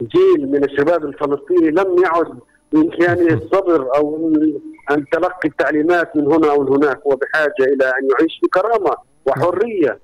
جيل 0.02 0.52
من 0.52 0.64
الشباب 0.64 1.06
الفلسطيني 1.06 1.72
لم 1.72 1.96
يعد 2.04 2.40
بإمكانه 2.72 3.34
الصبر 3.34 3.96
أو 3.96 4.34
أن 4.92 5.06
تلقي 5.12 5.50
التعليمات 5.50 6.16
من 6.16 6.34
هنا 6.34 6.52
أو 6.52 6.74
هناك 6.74 7.00
هو 7.08 7.16
بحاجة 7.16 7.74
إلى 7.74 7.86
أن 7.86 8.10
يعيش 8.12 8.40
بكرامة 8.44 8.96
وحرية. 9.26 10.00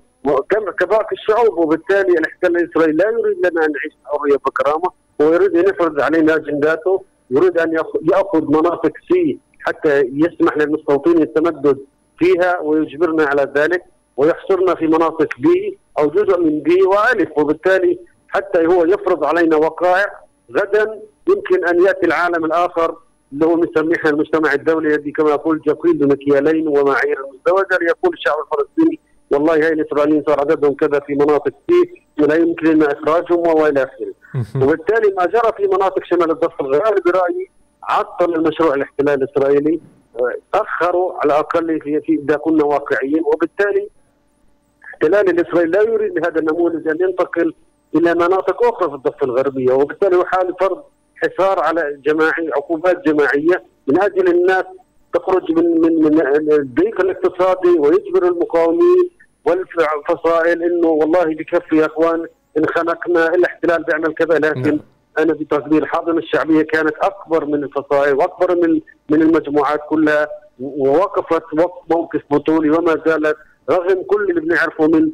كباقي 0.80 1.12
الشعوب 1.12 1.58
وبالتالي 1.58 2.18
الاحتلال 2.18 2.56
الاسرائيلي 2.56 2.96
لا 2.96 3.10
يريد 3.10 3.38
لنا 3.38 3.64
أن 3.66 3.72
نعيش 3.72 3.92
حريه 4.04 4.36
بكرامة 4.36 4.90
هو 5.22 5.32
يريد 5.32 5.56
أن 5.56 5.68
يفرض 5.68 6.00
علينا 6.00 6.34
أجنداته 6.34 7.02
يريد 7.30 7.58
أن 7.58 7.72
ياخذ 8.12 8.42
مناطق 8.44 8.92
C 9.12 9.38
حتى 9.60 10.00
يسمح 10.00 10.56
للمستوطنين 10.56 11.22
التمدد 11.22 11.78
فيها 12.18 12.60
ويجبرنا 12.60 13.24
على 13.24 13.52
ذلك 13.56 13.84
ويحصرنا 14.16 14.74
في 14.74 14.86
مناطق 14.86 15.28
B 15.38 15.78
أو 15.98 16.06
جزء 16.06 16.40
من 16.40 16.60
B 16.60 16.82
وألف. 16.82 17.28
وبالتالي 17.38 17.98
حتى 18.28 18.66
هو 18.66 18.84
يفرض 18.84 19.24
علينا 19.24 19.56
وقائع 19.56 20.20
غدا 20.52 21.00
يمكن 21.28 21.66
أن 21.66 21.84
يأتي 21.84 22.06
العالم 22.06 22.44
الآخر 22.44 22.96
اللي 23.32 23.46
هو 23.46 23.56
مسميه 23.56 23.96
المجتمع 24.06 24.52
الدولي 24.52 24.88
الذي 24.88 25.10
كما 25.12 25.30
يقول 25.30 25.62
يكيل 25.66 25.96
بمكيالين 25.98 26.68
ومعايير 26.68 27.18
مزدوجه 27.32 27.78
ليقول 27.82 28.12
الشعب 28.14 28.36
الفلسطيني 28.44 29.00
والله 29.30 29.54
هاي 29.54 29.72
الإسرائيليين 29.72 30.22
صار 30.26 30.40
عددهم 30.40 30.74
كذا 30.74 31.00
في 31.00 31.14
مناطق 31.14 31.52
سي 31.70 32.02
ولا 32.22 32.34
يمكن 32.34 32.66
لنا 32.66 32.92
إخراجهم 32.92 33.38
والى 33.38 33.82
آخره. 33.82 34.14
وبالتالي 34.64 35.14
ما 35.18 35.26
جرى 35.26 35.52
في 35.56 35.66
مناطق 35.66 36.04
شمال 36.04 36.30
الضفة 36.30 36.60
الغربي 36.60 37.00
برأيي 37.06 37.50
عطل 37.82 38.34
المشروع 38.34 38.74
الاحتلال 38.74 39.22
الإسرائيلي 39.22 39.80
اخروا 40.54 41.12
على 41.12 41.32
الأقل 41.32 41.80
في, 41.80 42.00
في 42.00 42.12
إذا 42.24 42.36
كنا 42.36 42.64
واقعيين. 42.64 43.22
وبالتالي 43.34 43.88
احتلال 44.84 45.30
الاسرائيلي 45.30 45.70
لا 45.70 45.82
يريد 45.82 46.14
بهذا 46.14 46.40
النموذج 46.40 46.88
أن 46.88 46.96
ينتقل 47.00 47.54
إلى 47.94 48.14
مناطق 48.14 48.62
أخرى 48.64 48.88
في 48.88 48.94
الضفة 48.94 49.24
الغربية. 49.26 49.72
وبالتالي 49.72 50.20
يحاول 50.20 50.54
فرض 50.60 50.82
حصار 51.16 51.60
على 51.60 52.00
جماعي 52.04 52.50
عقوبات 52.56 53.04
جماعية 53.06 53.64
من 53.86 54.02
أجل 54.02 54.28
الناس 54.28 54.64
تخرج 55.14 55.52
من 55.52 55.80
من 55.80 56.02
من 56.02 56.52
الضيق 56.52 57.00
الاقتصادي 57.00 57.78
ويجبر 57.78 58.26
المقاومين 58.28 59.10
والفصائل 59.44 60.62
إنه 60.62 60.88
والله 60.88 61.24
بكفي 61.24 61.76
يا 61.76 61.86
إخوان 61.86 62.26
انخنقنا 62.58 63.34
الاحتلال 63.34 63.84
بيعمل 63.84 64.14
كذا 64.14 64.38
لكن 64.38 64.60
نعم. 64.62 64.80
أنا 65.18 65.32
بتقدير 65.32 65.82
الحاضنة 65.82 66.18
الشعبية 66.18 66.62
كانت 66.62 66.94
أكبر 67.02 67.44
من 67.44 67.64
الفصائل 67.64 68.14
وأكبر 68.14 68.56
من 68.56 68.80
من 69.10 69.22
المجموعات 69.22 69.80
كلها 69.88 70.28
ووقفت 70.60 71.42
موقف 71.90 72.22
بطولي 72.30 72.70
وما 72.70 73.02
زالت 73.06 73.36
رغم 73.70 74.02
كل 74.02 74.30
اللي 74.30 74.40
بنعرفه 74.40 74.86
من 74.86 75.10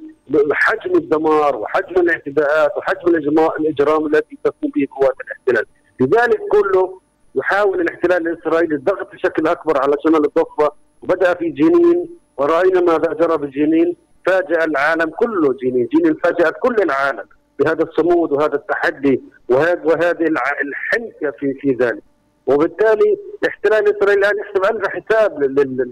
حجم 0.53 0.97
الدمار 0.97 1.57
وحجم 1.57 2.01
الاعتداءات 2.01 2.71
وحجم 2.77 3.15
الإجرام 3.61 4.07
التي 4.07 4.39
تقوم 4.45 4.71
به 4.77 4.87
قوات 4.97 5.15
الاحتلال 5.25 5.67
لذلك 6.01 6.41
كله 6.53 7.01
يحاول 7.35 7.81
الاحتلال 7.81 8.29
الإسرائيلي 8.29 8.75
الضغط 8.75 9.13
بشكل 9.13 9.47
أكبر 9.47 9.81
على 9.83 9.97
شمال 10.07 10.25
الضفة 10.25 10.71
وبدأ 11.03 11.35
في 11.35 11.49
جنين 11.51 12.09
ورأينا 12.37 12.81
ماذا 12.81 13.13
جرى 13.13 13.37
بجنين 13.37 13.97
فاجأ 14.27 14.65
العالم 14.65 15.11
كله 15.11 15.55
جنين 15.63 15.89
جنين 15.95 16.15
فاجأت 16.25 16.55
كل 16.61 16.77
العالم 16.83 17.25
بهذا 17.59 17.83
الصمود 17.83 18.33
وهذا 18.33 18.55
التحدي 18.55 19.23
وهذه 19.49 20.27
الحنكة 20.63 21.31
في 21.39 21.55
في 21.55 21.77
ذلك. 21.81 22.03
وبالتالي 22.47 23.19
احتلال 23.49 23.97
إسرائيل 23.97 24.19
الآن 24.19 24.39
يحسب 24.39 24.77
الف 24.77 24.89
حساب 24.89 25.33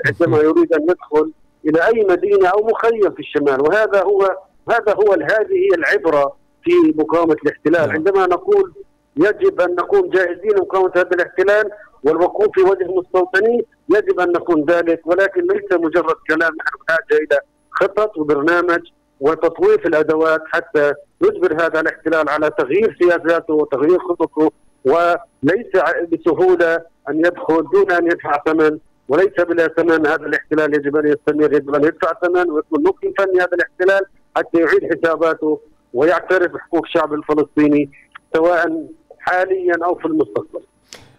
عندما 0.07 0.39
يريد 0.39 0.73
أن 0.73 0.83
يدخل 0.83 1.33
إلى 1.67 1.87
أي 1.87 2.07
مدينة 2.11 2.49
أو 2.49 2.67
مخيم 2.67 3.11
في 3.15 3.21
الشمال. 3.21 3.61
وهذا 3.61 4.03
هو 4.03 4.37
هذا 4.71 4.95
هو 4.95 5.13
هذه 5.13 5.53
هي 5.53 5.75
العبرة 5.79 6.37
في 6.65 6.71
مقاومة 6.97 7.37
الاحتلال. 7.45 7.87
نعم. 7.89 7.91
عندما 7.91 8.27
نقول 8.27 8.73
يجب 9.17 9.61
أن 9.61 9.71
نكون 9.75 10.11
جاهزين 10.11 10.51
لمقاومة 10.57 10.93
هذا 10.97 11.11
الاحتلال 11.15 11.71
والوقوف 12.05 12.49
في 12.55 12.61
وجه 12.61 12.83
المستوطنين 12.83 13.63
يجب 13.89 14.21
أن 14.21 14.29
نكون 14.29 14.65
ذلك 14.65 15.07
ولكن 15.07 15.41
ليس 15.41 15.73
مجرد 15.73 16.15
كلام 16.29 16.53
نحن 16.61 16.77
بحاجه 16.87 17.23
إلى 17.23 17.39
خطط 17.83 18.19
وبرنامج 18.19 18.81
وتطوير 19.21 19.87
الأدوات 19.87 20.43
حتى 20.53 20.93
يجبر 21.23 21.53
هذا 21.55 21.81
الاحتلال 21.81 22.29
على 22.29 22.51
تغيير 22.59 22.97
سياساته 23.03 23.55
وتغيير 23.55 23.99
خططه 23.99 24.51
وليس 24.85 25.73
بسهولة 26.13 26.75
أن 27.09 27.19
يدخل 27.19 27.65
دون 27.73 27.93
أن 27.93 28.07
يدفع 28.07 28.43
ثمن 28.47 28.79
وليس 29.09 29.41
بلا 29.49 29.69
ثمن 29.69 30.07
هذا 30.07 30.27
الاحتلال 30.27 30.75
يجب 30.75 30.97
أن 30.97 31.07
يستمر 31.07 31.55
يجب 31.55 31.75
أن 31.75 31.85
يدفع 31.85 32.13
ثمن 32.23 32.51
ويكون 32.51 32.83
مكلفا 32.83 33.23
لهذا 33.23 33.51
الاحتلال 33.53 34.03
حتى 34.37 34.59
يعيد 34.59 34.95
حساباته 34.95 35.61
ويعترف 35.95 36.53
بحقوق 36.53 36.85
الشعب 36.85 37.15
الفلسطيني 37.15 37.91
سواء 38.37 38.87
حاليا 39.19 39.75
أو 39.85 39.95
في 39.95 40.05
المستقبل. 40.05 40.61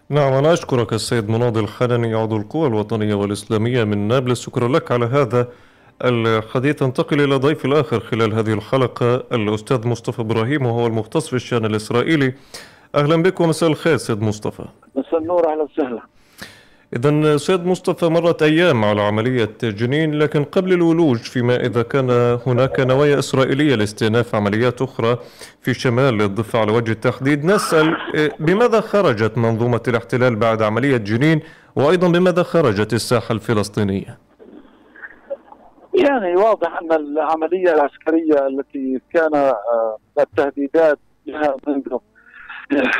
نعم 0.08 0.32
أنا 0.32 0.52
أشكرك 0.52 0.92
السيد 0.92 1.28
مناضل 1.28 1.64
الحنني 1.64 2.14
عضو 2.14 2.36
القوى 2.36 2.66
الوطنية 2.66 3.14
والإسلامية 3.14 3.84
من 3.84 4.08
نابلس 4.08 4.40
شكرا 4.40 4.68
لك 4.68 4.92
على 4.92 5.04
هذا 5.04 5.48
الحديث 6.02 6.82
انتقل 6.82 7.20
إلى 7.20 7.36
ضيف 7.36 7.64
الآخر 7.64 8.00
خلال 8.00 8.34
هذه 8.34 8.52
الحلقة 8.52 9.14
الأستاذ 9.32 9.88
مصطفى 9.88 10.20
إبراهيم 10.20 10.66
وهو 10.66 10.86
المختص 10.86 11.28
في 11.28 11.36
الشأن 11.36 11.64
الإسرائيلي. 11.64 12.34
أهلا 12.94 13.22
بك 13.22 13.40
ومساء 13.40 13.70
الخير 13.70 13.96
سيد 13.96 14.22
مصطفى. 14.22 14.64
مساء 14.96 15.18
النور 15.18 15.52
أهلا 15.52 15.62
وسهلا. 15.62 16.02
إذا 16.96 17.36
سيد 17.36 17.66
مصطفى 17.66 18.06
مرت 18.06 18.42
أيام 18.42 18.84
على 18.84 19.02
عملية 19.02 19.50
جنين 19.62 20.18
لكن 20.18 20.44
قبل 20.44 20.72
الولوج 20.72 21.16
فيما 21.16 21.56
إذا 21.66 21.82
كان 21.82 22.38
هناك 22.46 22.80
نوايا 22.80 23.18
إسرائيلية 23.18 23.74
لاستئناف 23.74 24.34
عمليات 24.34 24.82
أخرى 24.82 25.18
في 25.62 25.74
شمال 25.74 26.22
الضفة 26.22 26.58
على 26.58 26.72
وجه 26.72 26.92
التحديد 26.92 27.44
نسأل 27.44 27.96
بماذا 28.40 28.80
خرجت 28.80 29.38
منظومة 29.38 29.80
الاحتلال 29.88 30.36
بعد 30.36 30.62
عملية 30.62 30.96
جنين؟ 30.96 31.40
وأيضا 31.76 32.08
بماذا 32.08 32.42
خرجت 32.42 32.92
الساحة 32.92 33.32
الفلسطينية؟ 33.32 34.18
يعني 35.94 36.36
واضح 36.36 36.78
أن 36.78 36.92
العملية 36.92 37.74
العسكرية 37.74 38.46
التي 38.46 39.00
كان 39.12 39.34
آه، 39.34 39.98
التهديدات 40.20 40.98
لها 41.26 41.56
منذ 41.66 41.98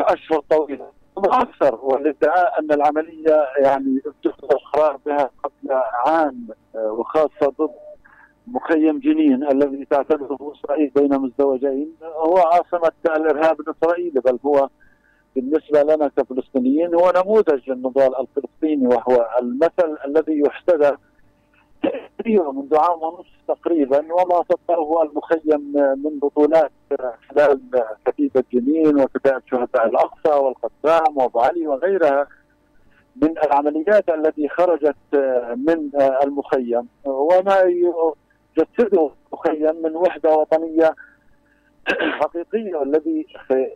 أشهر 0.00 0.40
طويلة. 0.50 0.90
أكثر 1.18 1.74
والادعاء 1.74 2.61
أن 2.61 2.72
العملية 2.72 3.46
يعني 3.59 4.02
اتخذ 4.07 4.48
القرار 4.52 4.98
بها 5.07 5.30
قبل 5.44 5.72
عام 6.07 6.48
آه، 6.76 6.92
وخاصة 6.92 7.52
ضد 7.61 7.70
مخيم 8.46 8.98
جنين 8.98 9.50
الذي 9.50 9.85
تعتبره 9.90 10.52
إسرائيل 10.52 10.90
بين 10.96 11.18
مزدوجين 11.18 11.94
هو 12.02 12.38
عاصمة 12.38 12.92
الإرهاب 13.07 13.61
الإسرائيلي 13.61 14.20
بل 14.20 14.38
هو 14.46 14.68
بالنسبة 15.37 15.83
لنا 15.83 16.09
كفلسطينيين 16.09 16.94
هو 16.94 17.12
نموذج 17.16 17.70
للنضال 17.70 18.11
الفلسطيني 18.20 18.87
وهو 18.87 19.28
المثل 19.42 19.96
الذي 20.07 20.42
يحتذى 20.46 20.96
منذ 22.26 22.76
عام 22.76 23.02
ونصف 23.02 23.30
تقريبا 23.48 23.98
وما 23.98 24.44
سطره 24.48 25.02
المخيم 25.02 25.72
من 26.04 26.18
بطولات 26.18 26.70
خلال 27.30 27.60
كتيبة 28.06 28.44
جنين 28.52 29.00
وكتائب 29.00 29.42
شهداء 29.50 29.86
الأقصى 29.86 30.34
والقسام 30.34 31.16
وأبو 31.16 31.40
علي 31.40 31.66
وغيرها 31.66 32.26
من 33.22 33.38
العمليات 33.38 34.08
التي 34.08 34.48
خرجت 34.48 34.96
من 35.56 35.90
المخيم. 36.24 36.88
وما 37.04 37.60
يجسده 37.60 39.10
المخيم 39.32 39.82
من 39.82 39.96
وحدة 39.96 40.30
وطنية 40.36 40.94
حقيقية 42.20 42.76
والذي 42.76 43.26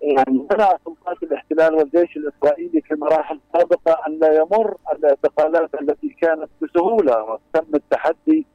يعني 0.02 0.46
منع 0.50 0.76
سلطات 0.84 1.22
الاحتلال 1.22 1.74
والجيش 1.74 2.16
الإسرائيلي 2.16 2.80
في 2.80 2.94
مراحل 2.94 3.40
سابقة 3.52 4.06
أن 4.06 4.18
لا 4.18 4.32
يمر 4.32 4.76
الاعتقالات 4.92 5.74
التي 5.74 6.08
كانت 6.08 6.48
بسهولة 6.62 7.22
وتم 7.22 7.74
التحدي 7.74 8.46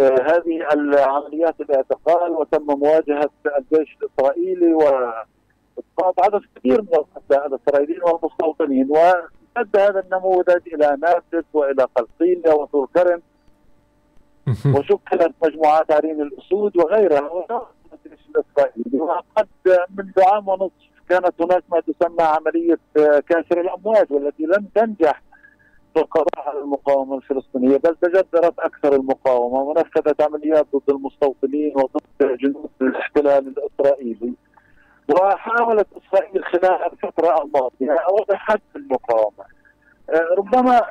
آه، 0.00 0.22
هذه 0.22 0.72
العمليات 0.72 1.60
الاعتقال 1.60 2.32
وتم 2.32 2.66
مواجهة 2.66 3.30
الجيش 3.58 3.98
الإسرائيلي 4.02 4.74
وإسقاط 4.74 6.20
عدد 6.20 6.40
كبير 6.56 6.82
من 6.82 6.94
القتلى 6.94 7.46
الإسرائيليين 7.46 8.00
والمستوطنين. 8.02 8.88
وامتد 8.90 9.76
هذا 9.76 10.00
النموذج 10.00 10.60
إلى 10.74 10.96
نابلس 11.02 11.44
وإلى 11.52 11.86
قلقيلية 11.96 12.52
وطول 12.52 12.88
كرم 12.94 13.22
وشكلت 14.76 15.34
مجموعات 15.44 15.92
عرين 15.92 16.22
الأسود 16.22 16.76
وغيرها. 16.76 17.66
الجيش 17.92 18.20
الاسرائيلي 18.30 19.00
وقد 19.00 19.48
منذ 19.98 20.12
عام 20.32 20.48
ونصف. 20.48 20.90
كانت 21.08 21.42
هناك 21.42 21.64
ما 21.68 21.80
تسمى 21.80 22.22
عملية 22.22 22.78
كاسر 23.28 23.60
الامواج 23.60 24.12
والتي 24.12 24.42
لم 24.42 24.68
تنجح 24.74 25.22
في 25.94 26.00
القضاء 26.00 26.48
على 26.48 26.58
المقاومة 26.58 27.16
الفلسطينية 27.16 27.76
بل 27.76 27.96
تجذرت 27.96 28.58
أكثر 28.58 28.94
المقاومة. 28.94 29.58
ونفذت 29.58 30.22
عمليات 30.22 30.66
ضد 30.76 30.90
المستوطنين 30.90 31.72
وضد 31.76 32.36
جنود 32.38 32.70
الاحتلال 32.80 33.54
الإسرائيلي. 33.58 34.34
وحاولت 35.08 35.86
إسرائيل 35.96 36.44
خلال 36.44 36.92
الفترة 36.92 37.42
الماضية 37.42 38.06
وضع 38.12 38.36
حد 38.36 38.60
المقاومة. 38.76 39.44
ربما 40.38 40.82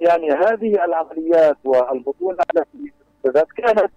يعني 0.00 0.30
هذه 0.30 0.84
العمليات 0.84 1.56
والبطولة 1.64 2.38
التي 2.56 2.92
كانت 3.56 3.90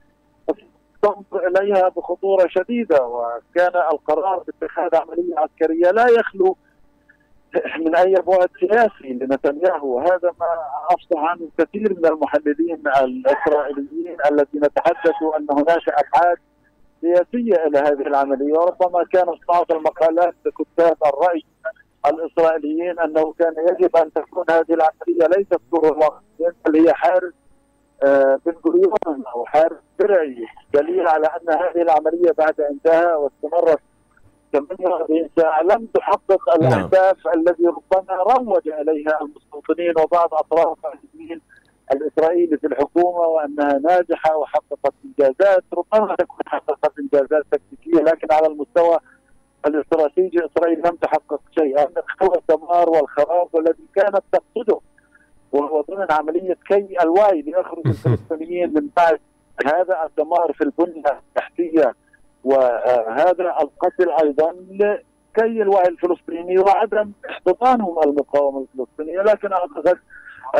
تنظر 1.01 1.47
إليها 1.47 1.89
بخطورة 1.89 2.47
شديدة 2.47 3.05
وكان 3.05 3.81
القرار 3.91 4.43
باتخاذ 4.47 4.95
عملية 4.95 5.35
عسكرية 5.37 5.91
لا 5.91 6.07
يخلو 6.07 6.57
من 7.79 7.95
أي 7.95 8.13
بعد 8.13 8.49
سياسي 8.59 9.13
لنتنياهو 9.13 9.87
وهذا 9.87 10.31
ما 10.39 10.47
أفصح 10.89 11.19
عنه 11.19 11.49
كثير 11.57 11.93
من 11.97 12.05
المحللين 12.05 12.83
الإسرائيليين 12.87 14.17
الذين 14.31 14.73
تحدثوا 14.75 15.37
أن 15.37 15.47
هناك 15.51 15.89
ابعاد 15.89 16.37
سياسية 17.01 17.67
إلى 17.67 17.79
هذه 17.79 18.07
العملية 18.07 18.53
وربما 18.53 19.03
كانت 19.13 19.39
بعض 19.49 19.71
المقالات 19.71 20.35
لكتاب 20.45 20.97
الرأي 21.05 21.43
الإسرائيليين 22.05 22.99
أنه 22.99 23.33
كان 23.39 23.53
يجب 23.69 23.95
أن 23.95 24.13
تكون 24.13 24.45
هذه 24.49 24.73
العملية 24.73 25.37
ليست 25.37 25.61
دور 25.71 25.85
الواقعين 25.85 26.53
بل 26.65 26.79
هي 26.79 26.93
حارس 26.93 27.33
بن 28.45 28.53
غوريون 28.65 29.23
أو 29.35 29.45
حارس 29.45 29.77
درعي 29.99 30.45
دليل 30.73 31.07
على 31.07 31.27
أن 31.27 31.53
هذه 31.53 31.81
العملية 31.81 32.31
بعد 32.37 32.61
انتهاء 32.61 33.21
واستمرت 33.21 33.79
48 34.53 35.29
ساعة 35.39 35.61
لم 35.61 35.87
تحقق 35.93 36.61
نعم. 36.61 36.73
الأهداف 36.73 37.25
نعم. 37.25 37.33
الذي 37.39 37.67
ربما 37.67 38.15
روج 38.15 38.67
اليها 38.67 39.19
المستوطنين 39.21 39.93
وبعض 40.03 40.33
أطراف 40.33 40.77
الدين 41.03 41.41
الإسرائيلي 41.91 42.57
في 42.57 42.67
الحكومة 42.67 43.19
وأنها 43.27 43.79
ناجحة 43.79 44.37
وحققت 44.37 44.93
إنجازات 45.05 45.63
ربما 45.73 46.15
تكون 46.15 46.39
حققت 46.45 46.99
إنجازات 46.99 47.45
تكتيكية 47.51 48.01
لكن 48.01 48.27
على 48.31 48.47
المستوى 48.47 48.99
الاستراتيجي 49.65 50.45
إسرائيل 50.45 50.79
لم 50.79 50.95
تحقق 50.95 51.41
شيئا 51.59 51.87
هو 52.23 52.35
الدمار 52.35 52.89
والخراب 52.89 53.47
والذي 53.53 53.85
كانت 53.95 54.23
تقصده 54.31 54.79
وهو 55.51 55.81
ضمن 55.81 56.07
عملية 56.11 56.57
كي 56.67 56.97
الوعي 57.03 57.41
ليخرج 57.41 57.87
الفلسطينيين 57.87 58.73
من 58.73 58.89
بعد 58.97 59.19
هذا 59.65 60.05
الدمار 60.05 60.53
في 60.53 60.63
البنية 60.63 61.19
التحتية. 61.27 61.95
وهذا 62.43 63.57
القتل 63.61 64.11
أيضا 64.23 64.55
لكي 64.71 65.61
الوعي 65.61 65.87
الفلسطيني 65.87 66.59
وعدم 66.59 67.11
احتضانهم 67.29 68.03
المقاومة 68.03 68.65
الفلسطينية. 68.73 69.21
لكن 69.21 69.53
أعتقد 69.53 69.97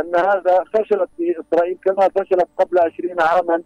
أن 0.02 0.16
هذا 0.16 0.64
فشلت 0.74 1.10
في 1.18 1.36
إسرائيل 1.40 1.78
كما 1.86 2.10
فشلت 2.10 2.48
قبل 2.58 2.80
20 2.80 3.22
عاما 3.22 3.64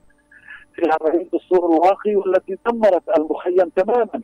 في 0.76 0.82
عمليه 1.02 1.28
السور 1.34 1.66
الواقي 1.66 2.16
والتي 2.16 2.58
دمرت 2.66 3.04
المخيم 3.18 3.70
تماما. 3.76 4.22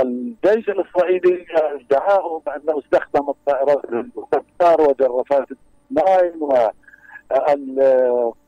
الجيش 0.00 0.68
الإسرائيلي 0.68 1.46
ادعاه 1.54 2.42
بأنه 2.46 2.78
استخدم 2.78 3.30
الطائرات 3.30 3.84
الهليكوبتر 3.84 4.80
وجرافات 4.80 5.48
النايم 5.90 6.42
و 6.42 6.70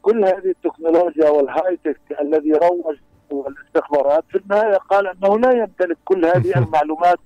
كل 0.03 0.25
هذه 0.25 0.51
التكنولوجيا 0.51 1.29
والهاي 1.29 1.79
تك 1.85 2.01
الذي 2.21 2.53
روج 2.53 2.97
الاستخبارات 3.33 4.25
في 4.29 4.39
النهاية 4.39 4.77
قال 4.77 5.07
أنه 5.07 5.39
لا 5.39 5.53
يمتلك 5.53 5.97
كل 6.05 6.25
هذه 6.27 6.59
المعلومات 6.63 7.19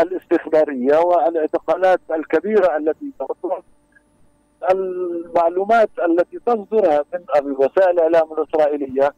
الاستخبارية 0.00 0.98
والاعتقالات 0.98 2.00
الكبيرة 2.10 2.76
التي 2.76 3.12
تصدر 3.18 3.62
المعلومات 4.70 5.90
التي 6.08 6.38
تصدرها 6.46 7.04
من 7.42 7.52
وسائل 7.52 7.90
الإعلام 7.90 8.32
الإسرائيلية 8.32 9.14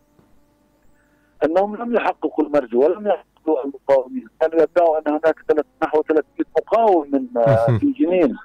أنهم 1.45 1.77
لم 1.77 1.95
يحققوا 1.95 2.45
المرجو 2.45 2.85
ولم 2.85 3.07
يحققوا 3.07 3.65
المقاومين، 3.65 4.27
كانوا 4.41 4.63
يدعوا 4.63 4.99
أن 4.99 5.03
هناك 5.09 5.37
نحو 5.83 6.03
300 6.03 6.25
مقاوم 6.59 7.11
من 7.13 7.27
في 7.81 7.93
جنين. 7.93 8.37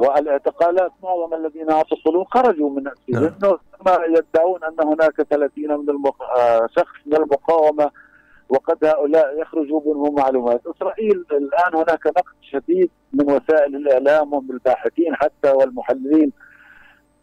والاعتقالات 0.00 0.92
معظم 1.02 1.34
الذين 1.34 1.70
اعتقلوا 1.70 2.24
خرجوا 2.24 2.70
من 2.70 2.88
السجن 2.88 3.34
نعم. 3.42 3.58
ما 3.86 3.98
يدعون 4.04 4.64
أن 4.64 4.86
هناك 4.86 5.22
30 5.22 5.50
من 5.56 5.90
المق... 5.90 6.22
آه، 6.22 6.68
شخص 6.76 6.96
من 7.06 7.16
المقاومة 7.16 7.90
وقد 8.48 8.84
هؤلاء 8.84 9.40
يخرجوا 9.40 9.80
منهم 9.84 10.14
معلومات، 10.14 10.60
إسرائيل 10.66 11.24
الآن 11.30 11.74
هناك 11.74 12.06
نقد 12.06 12.34
شديد 12.42 12.90
من 13.12 13.30
وسائل 13.30 13.76
الإعلام 13.76 14.32
ومن 14.32 14.50
الباحثين 14.50 15.14
حتى 15.14 15.50
والمحللين 15.50 16.32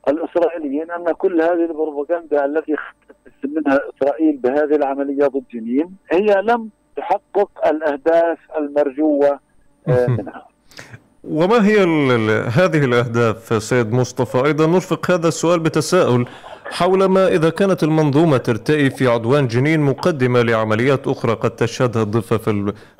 الإسرائيليين 0.07 0.91
أن 0.91 1.12
كل 1.12 1.41
هذه 1.41 1.65
البروباغندا 1.65 2.45
التي 2.45 2.75
منها 3.43 3.79
إسرائيل 3.95 4.38
بهذه 4.38 4.75
العملية 4.75 5.27
ضد 5.27 5.43
جنين 5.53 5.97
هي 6.12 6.41
لم 6.41 6.69
تحقق 6.97 7.67
الأهداف 7.67 8.38
المرجوة 8.57 9.39
آه، 9.88 10.07
منها. 10.19 10.47
وما 11.23 11.65
هي 11.67 11.84
هذه 12.47 12.86
الأهداف 12.86 13.63
سيد 13.63 13.93
مصطفى؟ 13.93 14.45
أيضا 14.45 14.65
نرفق 14.65 15.12
هذا 15.12 15.27
السؤال 15.27 15.60
بتساؤل 15.60 16.25
حول 16.71 17.05
ما 17.05 17.27
إذا 17.27 17.49
كانت 17.49 17.84
المنظومة 17.84 18.38
ترتئي 18.38 18.89
في 18.89 19.07
عدوان 19.07 19.47
جنين 19.47 19.79
مقدمة 19.79 20.41
لعمليات 20.41 21.07
أخرى 21.07 21.34
قد 21.34 21.51
تشهدها 21.51 22.03
الضفة 22.03 22.38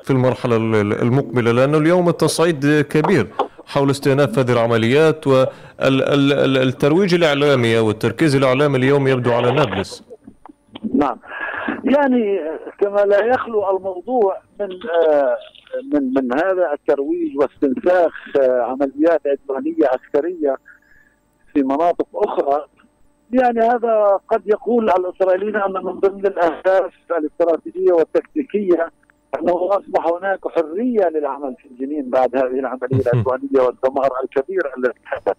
في 0.04 0.10
المرحلة 0.10 0.56
المقبلة 0.56 1.52
لأنه 1.52 1.78
اليوم 1.78 2.08
التصعيد 2.08 2.80
كبير 2.80 3.26
حول 3.66 3.90
استئناف 3.90 4.38
هذه 4.38 4.52
العمليات 4.52 5.26
والترويج 5.26 7.14
الإعلامي 7.14 7.78
والتركيز 7.78 8.36
الإعلامي 8.36 8.76
اليوم 8.76 9.08
يبدو 9.08 9.32
على 9.32 9.52
نابلس. 9.52 10.04
نعم. 10.94 11.18
يعني 11.84 12.40
كما 12.80 13.00
لا 13.00 13.24
يخلو 13.24 13.76
الموضوع 13.76 14.36
من 14.60 14.68
آه، 14.70 15.36
من 15.92 16.14
من 16.14 16.32
هذا 16.32 16.72
الترويج 16.72 17.36
واستنساخ 17.38 18.12
آه، 18.40 18.60
عمليات 18.62 19.20
عدوانية 19.26 19.86
عسكرية 19.86 20.56
في 21.52 21.62
مناطق 21.62 22.08
أخرى 22.14 22.66
يعني 23.32 23.60
هذا 23.60 24.18
قد 24.28 24.42
يقول 24.46 24.90
على 24.90 25.08
الاسرائيليين 25.08 25.56
أن 25.56 25.72
من 25.72 26.00
ضمن 26.00 26.26
الأهداف 26.26 26.92
الاستراتيجية 27.10 27.92
والتكتيكية 27.92 28.90
أنه 29.40 29.68
أصبح 29.70 30.06
هناك 30.06 30.48
حرية 30.48 31.08
للعمل 31.08 31.56
في 31.62 31.68
جنين 31.80 32.10
بعد 32.10 32.36
هذه 32.36 32.58
العملية 32.58 33.00
العدوانية 33.12 33.60
والدمار 33.60 34.10
الكبير 34.24 34.62
الذي 34.78 34.94
حدث. 35.04 35.36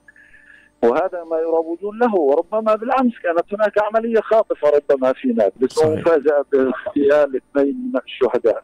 وهذا 0.84 1.24
ما 1.24 1.38
يروجون 1.38 2.00
له 2.00 2.16
وربما 2.16 2.76
بالأمس 2.76 3.14
كانت 3.24 3.54
هناك 3.54 3.74
عملية 3.78 4.22
خاطفة 4.22 4.70
ربما 4.70 5.14
في 5.14 5.28
نابلس 5.28 5.84
ومفاجاه 5.86 6.46
باغتيال 6.52 7.36
اثنين 7.36 7.92
من 7.94 8.00
الشهداء. 8.06 8.64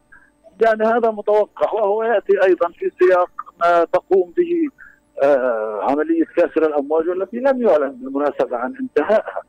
يعني 0.62 0.84
هذا 0.84 1.10
متوقع 1.10 1.72
وهو 1.72 2.02
يأتي 2.02 2.42
أيضا 2.44 2.68
في 2.68 2.90
سياق 2.98 3.30
ما 3.60 3.84
تقوم 3.84 4.32
به 4.36 4.68
آه 5.22 5.80
عملية 5.82 6.24
كسر 6.24 6.66
الأمواج 6.66 7.08
والتي 7.08 7.36
لم 7.36 7.62
يعلن 7.62 7.90
بالمناسبة 7.90 8.56
عن 8.56 8.74
انتهائها. 8.80 9.42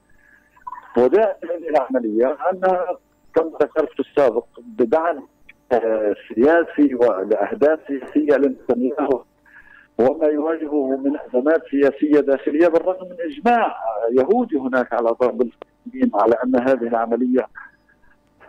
وداء 0.98 1.40
هذه 1.44 1.70
العملية 1.70 2.38
انها 2.52 2.98
كما 3.36 3.52
ذكرت 3.62 3.92
في 3.92 4.00
السابق 4.00 4.46
بدعم 4.58 5.28
آه 5.72 6.16
سياسي 6.36 6.96
ولاهداف 6.96 7.80
سياسيه 7.88 8.38
لنتنياهو 8.38 9.24
وما 10.00 10.28
يواجهه 10.28 10.98
من 10.98 11.18
أزمات 11.20 11.62
سياسية 11.72 12.20
داخلية 12.20 12.68
بالرغم 12.68 13.08
من 13.10 13.16
إجماع 13.32 13.76
يهودي 14.12 14.58
هناك 14.58 14.94
على 14.94 15.10
ضرب 15.10 15.42
الفلسطينيين 15.42 16.12
على 16.14 16.36
أن 16.46 16.56
هذه 16.56 16.88
العملية 16.88 17.48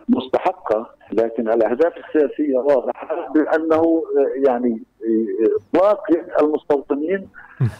مستحقة 0.09 0.89
لكن 1.11 1.49
الأهداف 1.49 1.93
السياسية 1.97 2.57
واضحة 2.57 3.33
بانه 3.33 4.03
يعني 4.45 4.83
اطلاق 5.73 6.03
المستوطنين 6.41 7.29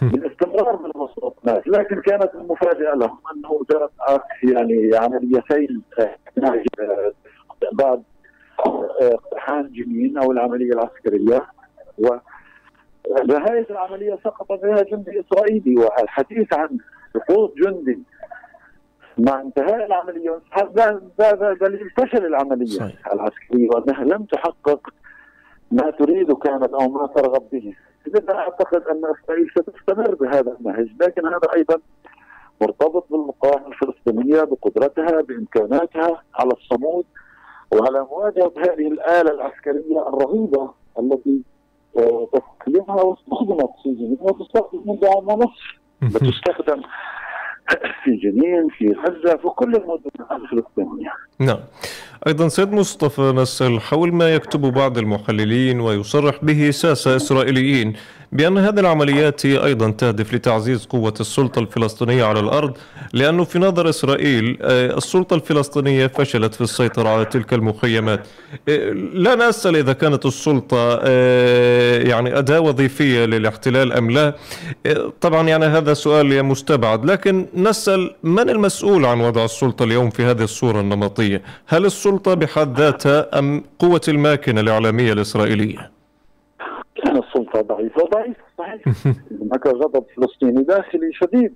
بالاستمرار 0.01 0.75
بالمستوطنات 0.75 1.67
لكن 1.67 2.01
كانت 2.01 2.35
المفاجأة 2.35 2.95
لهم 2.95 3.17
أنه 3.35 3.61
جرت 3.71 3.91
يعني 4.43 4.91
عمليتين 4.95 5.81
بعد 7.73 8.03
اقتحام 9.01 9.67
جنين 9.67 10.17
أو 10.17 10.31
العملية 10.31 10.71
العسكرية. 10.73 11.45
و 11.97 12.07
نهاية 13.27 13.67
العملية 13.69 14.19
سقط 14.23 14.51
بها 14.51 14.81
جندي 14.83 15.19
إسرائيلي 15.19 15.75
والحديث 15.75 16.53
عن 16.53 16.77
سقوط 17.13 17.53
جندي 17.57 17.99
مع 19.17 19.41
انتهاء 19.41 19.85
العملية. 19.85 20.39
هذا 20.51 21.53
دليل 21.53 21.89
فشل 21.97 22.25
العملية. 22.25 22.65
صحيح. 22.65 23.07
العسكرية 23.13 23.69
وأنها 23.69 24.03
لم 24.03 24.23
تحقق 24.23 24.89
ما 25.71 25.91
تريد 25.91 26.33
كانت 26.33 26.73
أو 26.73 26.89
ما 26.89 27.07
ترغب 27.07 27.49
به. 27.51 27.75
إذا 28.07 28.33
أعتقد 28.33 28.81
أن 28.87 29.01
إسرائيل 29.05 29.47
ستستمر 29.49 30.15
بهذا 30.15 30.57
النهج 30.59 30.87
لكن 31.01 31.25
هذا 31.25 31.47
أيضا 31.55 31.77
مرتبط 32.61 33.07
بالمقاومة 33.11 33.67
الفلسطينية 33.67 34.41
بقدرتها 34.43 35.21
بإمكاناتها 35.21 36.23
على 36.35 36.51
الصمود 36.51 37.05
وعلى 37.73 38.07
مواجهة 38.11 38.53
هذه 38.57 38.87
الآلة 38.87 39.31
العسكرية 39.31 40.07
الرهيبة 40.07 40.73
التي 40.99 41.41
تسليمها 42.63 43.01
واستخدمت 43.01 43.69
في 43.83 43.93
جنين 43.93 44.17
وتستخدم 44.21 44.83
منذ 44.85 45.05
عام 45.05 45.29
ونصف. 45.29 45.79
بتستخدم 46.01 46.81
في 48.03 48.15
جنين 48.15 48.67
في 48.77 48.87
غزه 48.87 49.37
في 49.37 49.47
كل 49.47 49.75
المدن 49.75 50.11
الفلسطينيه. 50.31 51.13
نعم. 51.39 51.59
أيضا 52.27 52.47
سيد 52.47 52.73
مصطفى 52.73 53.21
نسأل 53.21 53.81
حول 53.81 54.13
ما 54.13 54.35
يكتب 54.35 54.61
بعض 54.61 54.97
المحللين 54.97 55.79
ويصرح 55.79 56.45
به 56.45 56.71
ساسة 56.71 57.15
إسرائيليين 57.15 57.93
بأن 58.33 58.57
هذه 58.57 58.79
العمليات 58.79 59.45
أيضا 59.45 59.91
تهدف 59.91 60.33
لتعزيز 60.33 60.85
قوة 60.85 61.13
السلطة 61.19 61.59
الفلسطينية 61.59 62.23
على 62.23 62.39
الأرض 62.39 62.77
لأنه 63.13 63.43
في 63.43 63.59
نظر 63.59 63.89
إسرائيل 63.89 64.57
آه، 64.61 64.97
السلطة 64.97 65.33
الفلسطينية 65.33 66.07
فشلت 66.07 66.55
في 66.55 66.61
السيطرة 66.61 67.09
على 67.09 67.25
تلك 67.25 67.53
المخيمات. 67.53 68.27
آه، 68.69 68.89
لا 69.13 69.35
نسأل 69.35 69.75
إذا 69.75 69.93
كانت 69.93 70.25
السلطة 70.25 70.99
آه، 71.03 71.99
يعني 71.99 72.37
أداة 72.37 72.59
وظيفية 72.59 73.25
للاحتلال 73.25 73.93
أم 73.93 74.11
لا. 74.11 74.35
طبعا 75.21 75.47
يعني 75.47 75.65
هذا 75.65 75.93
سؤال 75.93 76.43
مستبعد 76.43 77.05
لكن 77.05 77.47
نسأل 77.55 78.15
من 78.23 78.49
المسؤول 78.49 79.05
عن 79.05 79.21
وضع 79.21 79.45
السلطة 79.45 79.83
اليوم 79.85 80.09
في 80.09 80.23
هذه 80.23 80.43
الصورة 80.43 80.81
النمطية؟ 80.81 81.41
هل 81.67 81.85
السلطة 81.85 82.33
بحد 82.33 82.79
ذاتها 82.79 83.39
أم 83.39 83.63
قوة 83.79 84.01
الماكنة 84.07 84.61
الإعلامية 84.61 85.13
الإسرائيلية؟ 85.13 86.02
كان 87.53 87.61
السلطه 87.61 87.75
ضعيفه 87.75 88.05
ضعيفه 88.05 88.43
صحيح 88.57 88.81
هناك 89.41 89.67
غضب 89.81 90.05
فلسطيني 90.15 90.63
داخلي 90.63 91.13
شديد 91.13 91.55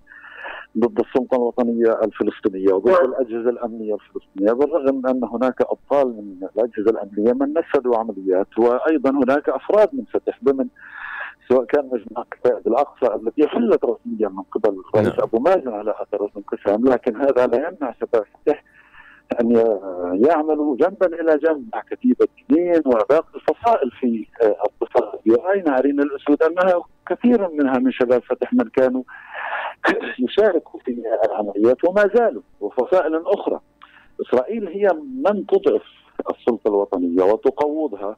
ضد 0.78 1.00
السلطه 1.00 1.36
الوطنيه 1.36 2.00
الفلسطينيه 2.04 2.74
وضد. 2.74 2.90
الأجهزة 2.90 3.50
الأمنية 3.50 3.94
الفلسطينيه 3.94 4.52
بالرغم 4.54 5.08
أن 5.08 5.24
هناك 5.24 5.62
أبطال 5.62 6.08
من 6.08 6.48
الأجهزة 6.56 6.92
الأمنية 6.92 7.34
من 7.34 7.54
نفذوا 7.54 7.98
عمليات 7.98 8.60
وأيضا 8.60 9.10
هناك 9.10 9.50
أفراد 9.50 9.90
من 9.94 10.04
فتح 10.14 10.40
ضمن 10.44 10.68
سواء 11.50 11.66
كان 11.66 11.86
مجمع 11.86 12.26
قائد 12.46 12.68
الأقصى 12.68 13.16
التي 13.16 13.48
حلت 13.48 13.86
رسميا 13.86 14.30
من 14.30 14.44
قبل 14.52 14.70
الرئيس 14.70 15.14
نعم. 15.14 15.22
أبو 15.22 15.40
مازن 15.40 15.74
على 15.74 15.92
أثر 15.92 16.26
الانقسام 16.26 16.86
لكن 16.86 17.16
هذا 17.16 17.48
لا 17.48 17.58
يمنع 17.58 17.94
شباب 18.02 18.26
فتح 18.46 18.64
أن 19.42 19.52
يعملوا 20.26 20.78
جنبا 20.78 21.06
إلى 21.06 21.38
جنب 21.38 21.70
مع 21.74 21.82
كتيبة 21.82 22.28
جنين 22.50 22.82
وباقي 22.86 23.28
الفصائل 23.36 23.92
في 23.92 24.28
الضفه 24.44 25.20
راينا 25.48 25.72
عرين 25.72 26.00
الأسود؟ 26.00 26.44
أنها 26.44 26.82
كثير 27.08 27.50
منها 27.50 27.80
من 27.80 27.92
شباب 27.92 28.22
فتح 28.24 28.54
من 28.54 28.70
كانوا 28.70 29.04
يشاركوا 30.30 30.80
في 30.80 31.04
العمليات 31.26 31.84
وما 31.84 32.10
زالوا 32.16 32.42
وفصائل 32.60 33.24
أخرى. 33.26 33.60
إسرائيل 34.22 34.68
هي 34.68 34.88
من 35.24 35.46
تضعف 35.46 35.84
السلطة 36.30 36.68
الوطنية 36.68 37.24
وتقوضها. 37.24 38.16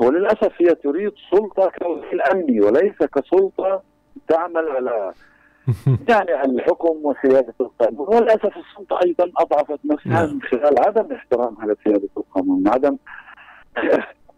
وللأسف 0.00 0.52
هي 0.58 0.74
تريد 0.74 1.12
سلطة 1.30 1.70
كوكيل 1.78 2.62
وليس 2.62 2.98
كسلطة 2.98 3.82
تعمل 4.28 4.68
على 4.68 5.12
يعني 6.08 6.44
الحكم 6.44 6.98
وسيادة 7.02 7.54
القانون 7.60 8.08
وللأسف 8.08 8.52
السلطه 8.56 8.98
أيضا 9.04 9.30
أضعفت 9.38 9.78
نفسها 9.84 10.26
نعم. 10.26 10.34
من 10.34 10.42
خلال 10.42 10.78
عدم 10.86 11.12
احترامها 11.12 11.66
لسياده 11.66 12.08
القانون 12.16 12.68
عدم 12.68 12.96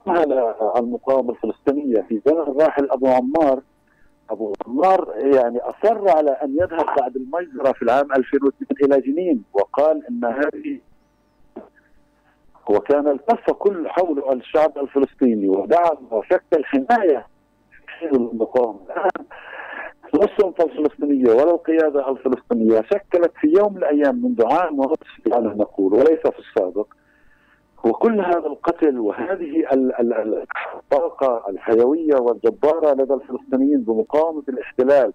على 0.06 0.54
المقاومة 0.76 1.30
الفلسطينية 1.30 2.06
في 2.08 2.20
زمن 2.26 2.38
الراحل 2.38 2.90
أبو 2.90 3.06
عمار 3.08 3.60
أبو 4.30 4.52
عمار 4.66 5.14
يعني 5.16 5.58
أصر 5.58 6.10
على 6.16 6.30
أن 6.30 6.56
يذهب 6.60 6.86
بعد 6.98 7.16
المجزرة 7.16 7.72
في 7.72 7.82
العام 7.82 8.12
2002 8.12 8.52
إلى 8.82 9.00
جنين 9.00 9.42
وقال 9.52 10.06
إن 10.06 10.24
هذه 10.24 10.80
وكان 12.68 13.08
التف 13.08 13.50
كل 13.50 13.88
حول 13.88 14.24
الشعب 14.32 14.78
الفلسطيني 14.78 15.48
ودعم 15.48 15.96
وشكل 16.10 16.64
حمايه 16.64 17.26
المقاومة 18.02 18.80
الآن 18.84 19.26
لا 20.14 20.24
السلطه 20.24 20.64
الفلسطينية 20.64 21.32
ولا 21.32 21.50
القياده 21.50 22.10
الفلسطينيه 22.10 22.82
شكلت 22.82 23.32
في 23.40 23.54
يوم 23.58 23.72
من 23.72 23.78
الأيام 23.78 24.22
منذ 24.24 24.46
عام 24.46 24.78
ونصف 24.78 25.32
على 25.32 25.48
نقول 25.48 25.94
وليس 25.94 26.20
في 26.20 26.38
السابق 26.38 26.86
وكل 27.84 28.20
هذا 28.20 28.46
القتل 28.46 28.98
وهذه 28.98 29.64
الطاقة 30.74 31.44
الحيوية 31.48 32.14
والجبارة 32.14 32.94
لدى 32.94 33.14
الفلسطينيين 33.14 33.80
بمقاومة 33.80 34.42
الاحتلال 34.48 35.12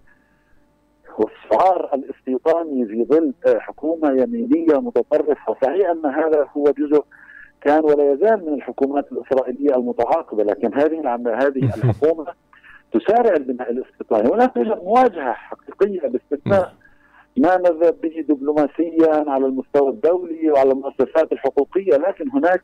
والشعار 1.19 1.89
الاستيطاني 1.93 2.85
في 2.85 3.05
ظل 3.05 3.33
حكومة 3.47 4.11
يمينية 4.11 4.79
متطرفة 4.79 5.55
صحيح 5.63 5.89
أن 5.89 6.05
هذا 6.05 6.47
هو 6.57 6.63
جزء 6.63 7.03
كان 7.61 7.83
ولا 7.83 8.13
يزال 8.13 8.45
من 8.45 8.53
الحكومات 8.53 9.11
الإسرائيلية 9.11 9.75
المتعاقبة 9.75 10.43
لكن 10.43 10.73
هذه 10.73 11.15
هذه 11.27 11.65
الحكومة 11.77 12.25
تسارع 12.99 13.35
البناء 13.35 13.71
الاستيطاني 13.71 14.29
ولا 14.29 14.45
توجد 14.45 14.83
مواجهة 14.83 15.33
حقيقية 15.33 16.07
باستثناء 16.07 16.73
ما 17.37 17.57
نذهب 17.57 18.01
به 18.01 18.25
دبلوماسيا 18.29 19.29
على 19.29 19.45
المستوى 19.45 19.89
الدولي 19.89 20.51
وعلى 20.51 20.71
المؤسسات 20.71 21.31
الحقوقية 21.31 21.97
لكن 21.97 22.29
هناك 22.29 22.63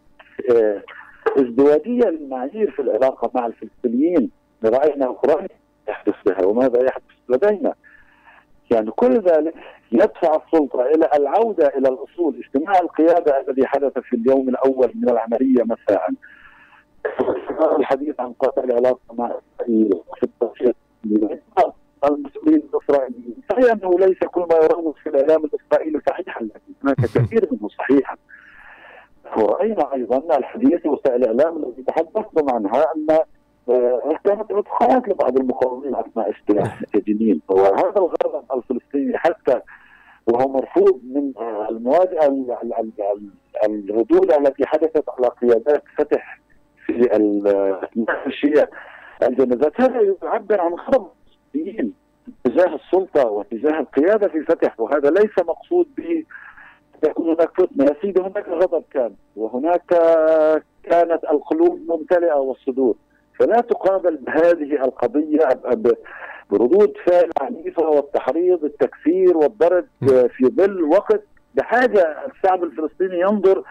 آه، 0.55 0.81
ازدواجية 1.37 2.09
للمعايير 2.09 2.71
في 2.71 2.81
العلاقة 2.81 3.31
مع 3.35 3.45
الفلسطينيين. 3.45 4.31
رأينا 4.65 5.05
أوكرانيا 5.05 5.47
يحدث 5.89 6.15
بها 6.25 6.45
وماذا 6.45 6.83
يحدث 6.83 7.03
لدينا. 7.29 7.73
يعني 8.71 8.91
كل 8.91 9.13
ذلك 9.13 9.53
يدفع 9.91 10.41
السلطة 10.45 10.85
إلى 10.85 11.09
العودة 11.15 11.67
إلى 11.67 11.89
الأصول. 11.89 12.35
اجتماع 12.45 12.79
القيادة 12.79 13.43
الذي 13.47 13.67
حدث 13.67 13.99
في 13.99 14.15
اليوم 14.15 14.49
الأول 14.49 14.91
من 14.95 15.09
العملية 15.09 15.63
مساء. 15.63 16.09
الحديث 17.79 18.19
عن 18.19 18.33
قطع 18.33 18.63
العلاقه 18.63 18.99
مع 19.13 19.31
إسرائيل 19.59 20.01
في 20.17 20.23
التوفيق 20.23 20.75
المسؤولين 22.05 22.63
الإسرائيليين 22.73 23.35
صحيح 23.49 23.71
أنه 23.71 23.99
ليس 23.99 24.17
كل 24.17 24.41
ما 24.41 24.55
يروج 24.63 24.95
في 25.03 25.09
الإعلام 25.09 25.43
الإسرائيلي 25.45 26.01
صحيحا 26.09 26.43
لكن 26.43 26.73
هناك 26.83 26.95
كثير 26.95 27.49
منه 27.51 27.69
صحيحا. 27.69 28.17
ورأينا 29.37 29.93
أيضا 29.93 30.37
الحديث 30.37 30.85
وسائل 30.85 31.23
الإعلام 31.23 31.63
التي 31.63 31.83
تحدثتم 31.83 32.49
عنها 32.49 32.85
أن 32.95 33.17
آه، 33.69 34.19
كانت 34.23 34.51
ادخالات 34.51 35.09
لبعض 35.09 35.37
المقاومين 35.37 35.95
اثناء 35.95 36.29
اجتياح 36.29 36.83
جنين 36.95 37.41
وهذا 37.49 37.97
الغرض 37.97 38.43
الفلسطيني 38.53 39.17
حتى 39.17 39.61
وهو 40.27 40.49
مرفوض 40.49 41.01
من 41.03 41.33
آه، 41.37 41.69
المواجهة 41.69 42.47
الردود 43.63 44.31
التي 44.31 44.65
حدثت 44.65 45.03
على 45.09 45.27
قيادات 45.27 45.83
فتح 45.97 46.40
في 46.85 48.27
الشيعة 48.27 48.67
الجنازات 49.23 49.81
هذا 49.81 50.15
يعبر 50.23 50.61
عن 50.61 50.73
غضب 50.73 51.07
الفلسطينيين 51.27 51.93
تجاه 52.43 52.75
السلطة 52.75 53.25
وتجاه 53.25 53.79
القيادة 53.79 54.27
في 54.27 54.41
فتح 54.41 54.79
وهذا 54.79 55.09
ليس 55.09 55.39
مقصود 55.39 55.87
به. 55.97 56.23
يكون 57.05 57.25
هناك 57.25 57.49
فتنة 57.61 57.85
يا 57.85 57.95
سيدي 58.01 58.21
هناك 58.21 58.49
غضب 58.49 58.83
كان 58.91 59.13
وهناك 59.35 59.83
كانت 60.83 61.23
القلوب 61.31 61.79
ممتلئة 61.87 62.35
والصدور. 62.35 62.95
فلا 63.39 63.61
تقابل 63.61 64.17
بهذه 64.17 64.85
القضية 64.85 65.47
بردود 66.51 66.93
فعل 67.05 67.29
عنيفة 67.41 67.89
والتحريض 67.89 68.63
التكفير 68.63 69.37
والضرب 69.37 69.85
في 70.07 70.45
ظل 70.45 70.83
وقت. 70.83 71.23
بحاجة 71.55 72.17
الشعب 72.31 72.63
الفلسطيني 72.63 73.19
ينظر 73.19 73.63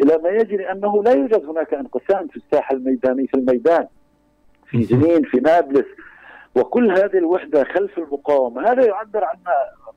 إلى 0.00 0.18
ما 0.22 0.28
يجري 0.28 0.72
أنه 0.72 1.02
لا 1.02 1.12
يوجد 1.12 1.44
هناك 1.44 1.74
انقسام 1.74 2.28
في 2.28 2.36
الساحة 2.36 2.74
الميدانيه 2.74 3.26
في 3.26 3.34
الميدان 3.34 3.86
في 4.70 4.78
جنين 4.78 5.22
في 5.22 5.36
نابلس 5.36 5.86
وكل 6.54 6.90
هذه 6.90 7.18
الوحدة 7.18 7.64
خلف 7.64 7.98
المقاومة. 7.98 8.70
هذا 8.70 8.86
يعبر 8.86 9.24
عن 9.24 9.36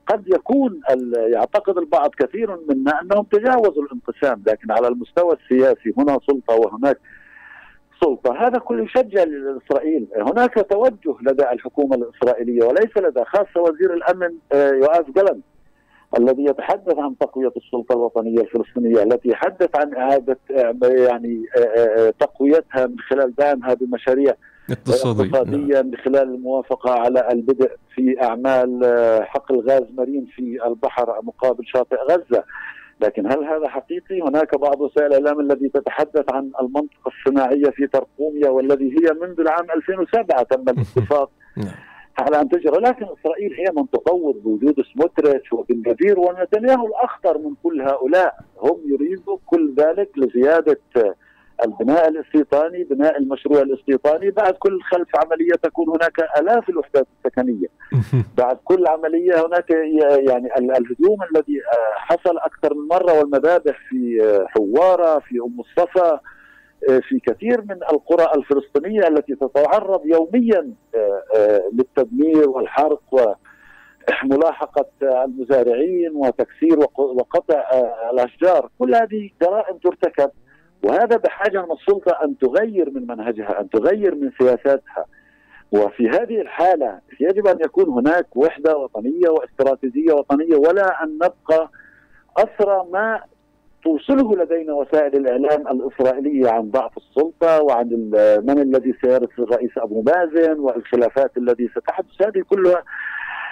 قد 0.06 0.28
يكون 0.28 0.80
يعتقد 1.14 1.78
البعض 1.78 2.10
كثير 2.10 2.58
منا 2.68 3.02
أنهم 3.02 3.24
تجاوزوا 3.24 3.82
الانقسام 3.82 4.42
لكن 4.46 4.72
على 4.72 4.88
المستوى 4.88 5.36
السياسي 5.42 5.94
هنا 5.98 6.18
سلطة 6.26 6.54
وهناك 6.54 6.98
سلطة. 8.04 8.46
هذا 8.46 8.58
كله 8.58 8.84
يشجع 8.84 9.24
لإسرائيل. 9.24 10.08
هناك 10.16 10.66
توجه 10.70 11.16
لدى 11.22 11.50
الحكومة 11.52 11.96
الإسرائيلية 11.96 12.64
وليس 12.64 12.96
لدى 12.96 13.24
خاصة 13.24 13.60
وزير 13.60 13.94
الأمن 13.94 14.34
آه، 14.52 14.70
يؤاف 14.70 15.10
جلن. 15.10 15.40
الذي 16.18 16.44
يتحدث 16.44 16.98
عن 16.98 17.18
تقوية 17.18 17.52
السلطة 17.56 17.92
الوطنية 17.92 18.40
الفلسطينية 18.40 19.02
التي 19.02 19.28
يتحدث 19.28 19.76
عن 19.76 19.94
إعادة 19.94 20.38
آه، 20.50 20.76
يعني 20.82 21.42
تقويتها 22.20 22.86
من 22.86 22.98
خلال 22.98 23.34
دعمها 23.34 23.74
بمشاريع 23.74 24.34
اقتصادية, 24.70 25.24
اقتصادية 25.24 25.82
من 25.82 25.96
خلال 25.96 26.22
الموافقة 26.22 26.90
على 26.90 27.28
البدء 27.32 27.70
في 27.94 28.22
أعمال 28.22 28.80
حقل 29.26 29.60
غاز 29.70 29.84
مرين 29.96 30.26
في 30.36 30.66
البحر 30.66 31.20
مقابل 31.22 31.66
شاطئ 31.66 31.96
غزة 32.10 32.44
لكن 33.00 33.26
هل 33.26 33.44
هذا 33.44 33.68
حقيقي؟ 33.68 34.20
هناك 34.20 34.58
بعض 34.58 34.80
وسائل 34.80 35.06
الاعلام 35.06 35.40
التي 35.40 35.68
تتحدث 35.68 36.32
عن 36.32 36.50
المنطقة 36.60 37.12
الصناعية 37.18 37.70
في 37.70 37.86
ترقوميا 37.86 38.48
والذي 38.48 38.84
هي 38.84 39.12
منذ 39.22 39.40
العام 39.40 39.66
2007 39.76 40.42
تم 40.42 40.62
الاتفاق 40.68 41.30
نعم. 41.56 41.74
على 42.18 42.40
أن 42.40 42.48
تجرى، 42.48 42.76
لكن 42.80 43.06
إسرائيل 43.20 43.52
هي 43.52 43.64
من 43.76 43.90
تطور 43.90 44.32
بوجود 44.32 44.74
سموتريتش 44.94 45.52
وبن 45.52 45.82
جفير 45.82 46.18
ونتنياهو 46.18 46.86
الأخطر 46.86 47.38
من 47.38 47.54
كل 47.62 47.82
هؤلاء، 47.82 48.34
هم 48.60 48.80
يريدوا 48.86 49.38
كل 49.46 49.74
ذلك 49.78 50.10
لزيادة 50.16 50.80
البناء 51.64 52.08
الاستيطاني 52.08 52.84
بناء 52.84 53.18
المشروع 53.18 53.62
الاستيطاني 53.62 54.30
بعد 54.30 54.52
كل 54.52 54.82
خلف 54.82 55.08
عملية 55.24 55.52
تكون 55.62 55.88
هناك 55.88 56.20
آلاف 56.38 56.68
الوحدات 56.68 57.06
السكنية. 57.18 57.66
بعد 58.38 58.58
كل 58.64 58.86
عملية 58.86 59.46
هناك 59.46 59.70
يعني 60.28 60.48
الهجوم 60.58 61.18
الذي 61.34 61.58
آه، 61.58 61.94
حصل 61.98 62.38
أكثر 62.38 62.74
من 62.74 62.88
مرة 62.88 63.18
والمذابح 63.18 63.78
في 63.88 64.22
آه، 64.22 64.46
حوارة 64.48 65.18
في 65.18 65.38
أم 65.38 65.60
الصفا 65.60 66.20
في 67.00 67.20
كثير 67.26 67.60
من 67.62 67.76
القرى 67.92 68.26
الفلسطينية 68.36 69.08
التي 69.08 69.34
تتعرض 69.34 70.06
يوميا 70.06 70.72
للتدمير 71.72 72.50
والحرق 72.50 73.02
و 73.12 73.32
ملاحقة 74.24 74.86
المزارعين 75.02 76.10
وتكسير 76.14 76.78
وقطع 76.98 77.64
الأشجار 78.12 78.70
كل 78.78 78.94
هذه 78.94 79.30
جرائم 79.42 79.76
ترتكب 79.76 80.30
وهذا 80.82 81.16
بحاجة 81.16 81.62
من 81.62 81.72
السلطة 81.72 82.24
أن 82.24 82.38
تغير 82.38 82.90
من 82.90 83.06
منهجها، 83.06 83.60
أن 83.60 83.70
تغير 83.70 84.14
من 84.14 84.30
سياساتها. 84.40 85.04
وفي 85.72 86.08
هذه 86.08 86.40
الحالة 86.40 87.00
يجب 87.20 87.46
أن 87.46 87.58
يكون 87.64 87.88
هناك 87.88 88.36
وحدة 88.36 88.76
وطنية 88.76 89.28
واستراتيجية 89.28 90.12
وطنية 90.12 90.56
ولا 90.56 91.02
أن 91.04 91.14
نبقى 91.14 91.70
أسرى 92.36 92.86
ما 92.92 93.20
توصله 93.84 94.36
لدينا 94.36 94.72
وسائل 94.72 95.16
الإعلام 95.16 95.68
الإسرائيلية 95.68 96.50
عن 96.50 96.70
ضعف 96.70 96.96
السلطة 96.96 97.62
وعن 97.62 97.88
من 98.44 98.58
الذي 98.58 98.94
سيرث 99.02 99.38
الرئيس 99.38 99.70
أبو 99.78 100.02
مازن 100.02 100.58
والخلافات 100.58 101.36
التي 101.36 101.68
ستحدث 101.68 102.22
هذه 102.22 102.42
كلها 102.50 102.82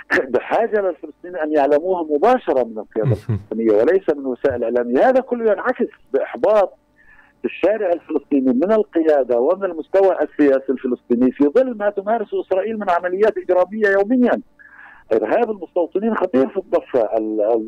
بحاجة 0.32 0.80
للفلسطينيين 0.80 1.36
أن 1.42 1.52
يعلموها 1.52 2.02
مباشرة 2.02 2.64
من 2.64 2.78
القيادة 2.78 3.10
الفلسطينية 3.10 3.72
وليس 3.72 4.10
من 4.16 4.26
وسائل 4.26 4.64
الاعلام، 4.64 4.98
هذا 4.98 5.20
كله 5.20 5.52
ينعكس 5.52 5.86
بإحباط 6.12 6.78
الشارع 7.44 7.92
الفلسطيني 7.92 8.52
من 8.52 8.72
القيادة 8.72 9.38
ومن 9.38 9.64
المستوى 9.64 10.16
السياسي 10.22 10.72
الفلسطيني 10.72 11.32
في 11.32 11.44
ظل 11.44 11.76
ما 11.76 11.90
تمارسه 11.90 12.40
إسرائيل 12.40 12.78
من 12.78 12.90
عمليات 12.90 13.34
إجرامية 13.38 13.88
يوميا. 13.88 14.40
إرهاب 15.12 15.50
المستوطنين 15.50 16.14
خطير 16.14 16.48
في 16.48 16.56
الضفة. 16.56 17.08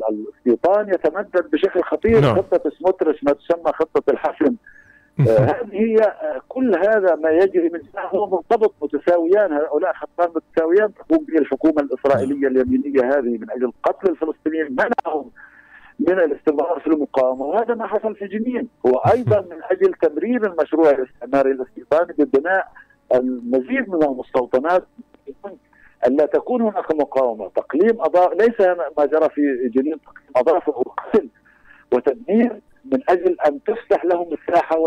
الاستيطان 0.09 0.89
يتمدد 0.89 1.49
بشكل 1.51 1.81
خطير. 1.81 2.21
نعم. 2.21 2.35
خطة 2.35 2.71
سموترش 2.79 3.23
ما 3.23 3.33
تسمى 3.33 3.71
خطة 3.73 4.11
الحسم 4.11 4.55
آه 5.19 5.39
هذه 5.39 5.73
هي 5.73 5.97
آه 5.97 6.41
كل 6.49 6.75
هذا 6.75 7.15
ما 7.15 7.29
يجري 7.29 7.69
من 7.69 7.79
هو 7.97 8.27
مرتبط 8.27 8.73
متساويان. 8.81 9.53
هؤلاء 9.53 9.93
خطان 9.93 10.29
متساويان. 10.35 10.93
تقوم 10.93 11.25
به 11.25 11.37
الحكومة 11.39 11.81
الإسرائيلية 11.81 12.47
اليمينية 12.47 13.17
هذه 13.17 13.37
من 13.37 13.51
أجل 13.51 13.71
قتل 13.83 14.09
الفلسطينيين. 14.09 14.67
منعهم 14.71 15.31
من 15.99 16.19
الاستمرار 16.19 16.79
في 16.79 16.87
المقاومة. 16.87 17.45
وهذا 17.45 17.75
ما 17.75 17.87
حصل 17.87 18.15
في 18.15 18.27
جنين. 18.27 18.69
هو 18.85 18.91
أيضا 19.13 19.41
من 19.41 19.57
أجل 19.71 19.93
تمرير 19.93 20.45
المشروع 20.45 20.89
الاستعماري 20.89 21.51
الاستيطاني 21.51 22.13
ببناء 22.17 22.67
المزيد 23.15 23.89
من 23.89 24.03
المستوطنات. 24.03 24.83
الا 26.07 26.25
تكون 26.25 26.61
هناك 26.61 26.91
مقاومة. 26.91 27.49
تقليم 27.55 28.01
اضاء 28.01 28.37
ليس 28.37 28.61
ما 28.97 29.05
جرى 29.05 29.29
في 29.29 29.69
جنين 29.75 29.97
تقليم 30.01 30.29
أضافه 30.35 30.71
قتل 30.73 31.27
وتدمير 31.93 32.61
من 32.85 32.99
أجل 33.09 33.35
أن 33.47 33.59
تفتح 33.63 34.05
لهم 34.05 34.27
الساحة 34.33 34.77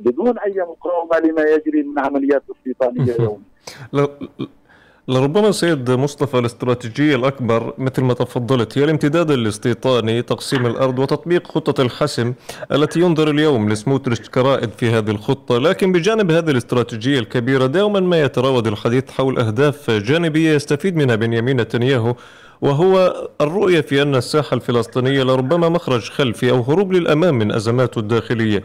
بدون 0.00 0.38
أي 0.38 0.54
مقاومة 0.58 1.18
لما 1.18 1.42
يجري 1.42 1.82
من 1.82 1.98
عمليات 1.98 2.42
استيطانية 2.56 3.14
يوميا. 3.20 4.08
لربما 5.08 5.52
سيد 5.52 5.90
مصطفى 5.90 6.38
الاستراتيجية 6.38 7.16
الأكبر 7.16 7.74
مثل 7.78 8.02
ما 8.02 8.14
تفضلت 8.14 8.78
هي 8.78 8.84
الامتداد 8.84 9.30
الاستيطاني 9.30 10.22
تقسيم 10.22 10.66
الأرض 10.66 10.98
وتطبيق 10.98 11.46
خطة 11.46 11.82
الحسم 11.82 12.34
التي 12.72 13.00
ينظر 13.00 13.30
اليوم 13.30 13.68
لسموتريتش 13.68 14.28
كرائد 14.28 14.70
في 14.70 14.90
هذه 14.90 15.10
الخطة. 15.10 15.58
لكن 15.58 15.92
بجانب 15.92 16.30
هذه 16.30 16.50
الاستراتيجية 16.50 17.18
الكبيرة 17.18 17.66
دوما 17.66 18.00
ما 18.00 18.22
يتراود 18.22 18.66
الحديث 18.66 19.10
حول 19.10 19.38
أهداف 19.38 19.90
جانبية 19.90 20.54
يستفيد 20.54 20.96
منها 20.96 21.14
بنيامين 21.14 21.60
نتنياهو 21.60 22.14
وهو 22.60 23.14
الرؤية 23.40 23.80
في 23.80 24.02
أن 24.02 24.14
الساحة 24.14 24.54
الفلسطينية 24.54 25.22
لربما 25.22 25.68
مخرج 25.68 26.10
خلفي 26.10 26.50
أو 26.50 26.62
هروب 26.62 26.92
للأمام 26.92 27.34
من 27.38 27.52
أزماته 27.52 27.98
الداخلية. 27.98 28.62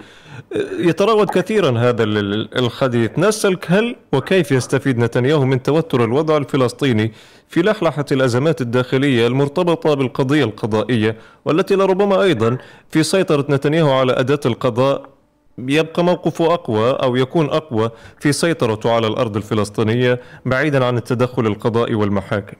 يتراود 0.79 1.29
كثيرا 1.29 1.79
هذا 1.79 2.03
الحديث 2.03 3.19
نسألك 3.19 3.71
هل 3.71 3.95
وكيف 4.13 4.51
يستفيد 4.51 4.97
نتنياهو 4.97 5.45
من 5.45 5.63
توتر 5.63 6.03
الوضع 6.03 6.37
الفلسطيني 6.37 7.11
في 7.47 7.61
لحلحة 7.61 8.05
الأزمات 8.11 8.61
الداخلية 8.61 9.27
المرتبطة 9.27 9.93
بالقضية 9.93 10.43
القضائية 10.43 11.15
والتي 11.45 11.75
لربما 11.75 12.21
أيضا 12.21 12.57
في 12.89 13.03
سيطرة 13.03 13.45
نتنياهو 13.49 13.91
على 13.91 14.11
أداة 14.19 14.39
القضاء 14.45 15.09
يبقى 15.57 16.03
موقفه 16.03 16.53
أقوى 16.53 16.91
أو 16.91 17.15
يكون 17.15 17.45
أقوى 17.45 17.89
في 18.19 18.31
سيطرته 18.31 18.91
على 18.91 19.07
الأرض 19.07 19.37
الفلسطينية 19.37 20.19
بعيدا 20.45 20.85
عن 20.85 20.97
التدخل 20.97 21.45
القضائي 21.47 21.95
والمحاكم 21.95 22.57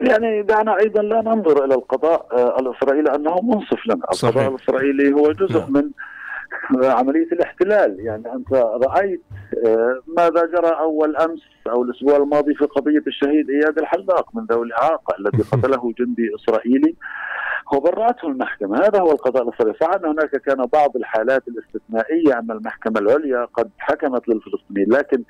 يعني 0.00 0.42
دعنا 0.42 0.78
أيضا 0.78 1.02
لا 1.02 1.22
ننظر 1.22 1.64
إلى 1.64 1.74
القضاء 1.74 2.26
آه، 2.32 2.56
الإسرائيلي 2.60 3.14
أنه 3.14 3.40
منصف 3.42 3.86
لنا، 3.86 4.06
صحيح. 4.12 4.36
القضاء 4.36 4.54
الإسرائيلي 4.54 5.12
هو 5.12 5.32
جزء 5.32 5.58
نعم. 5.58 5.72
من 5.72 5.90
عملية 6.82 7.32
الاحتلال، 7.32 8.00
يعني 8.00 8.32
أنت 8.32 8.52
رأيت 8.86 9.22
آه، 9.66 10.00
ماذا 10.06 10.46
جرى 10.46 10.70
أول 10.80 11.16
أمس 11.16 11.40
أو 11.70 11.82
الأسبوع 11.82 12.16
الماضي 12.16 12.54
في 12.54 12.64
قضية 12.64 13.02
الشهيد 13.06 13.50
إياد 13.50 13.78
الحلاق 13.78 14.28
من 14.34 14.44
ذوي 14.44 14.66
الإعاقة 14.66 15.14
الذي 15.18 15.42
قتله 15.52 15.92
جندي 15.98 16.30
إسرائيلي؟ 16.34 16.94
وبرأته 17.72 18.28
المحكمة. 18.28 18.78
هذا 18.78 19.00
هو 19.00 19.12
القضاء 19.12 19.42
الإسرائيلي 19.42 19.96
أن 19.96 20.04
هناك 20.04 20.30
كان 20.30 20.66
بعض 20.72 20.96
الحالات 20.96 21.42
الاستثنائية 21.48 22.38
أن 22.38 22.50
المحكمة 22.50 23.00
العليا 23.00 23.44
قد 23.44 23.70
حكمت 23.78 24.28
للفلسطينيين 24.28 24.92
لكن 24.92 25.22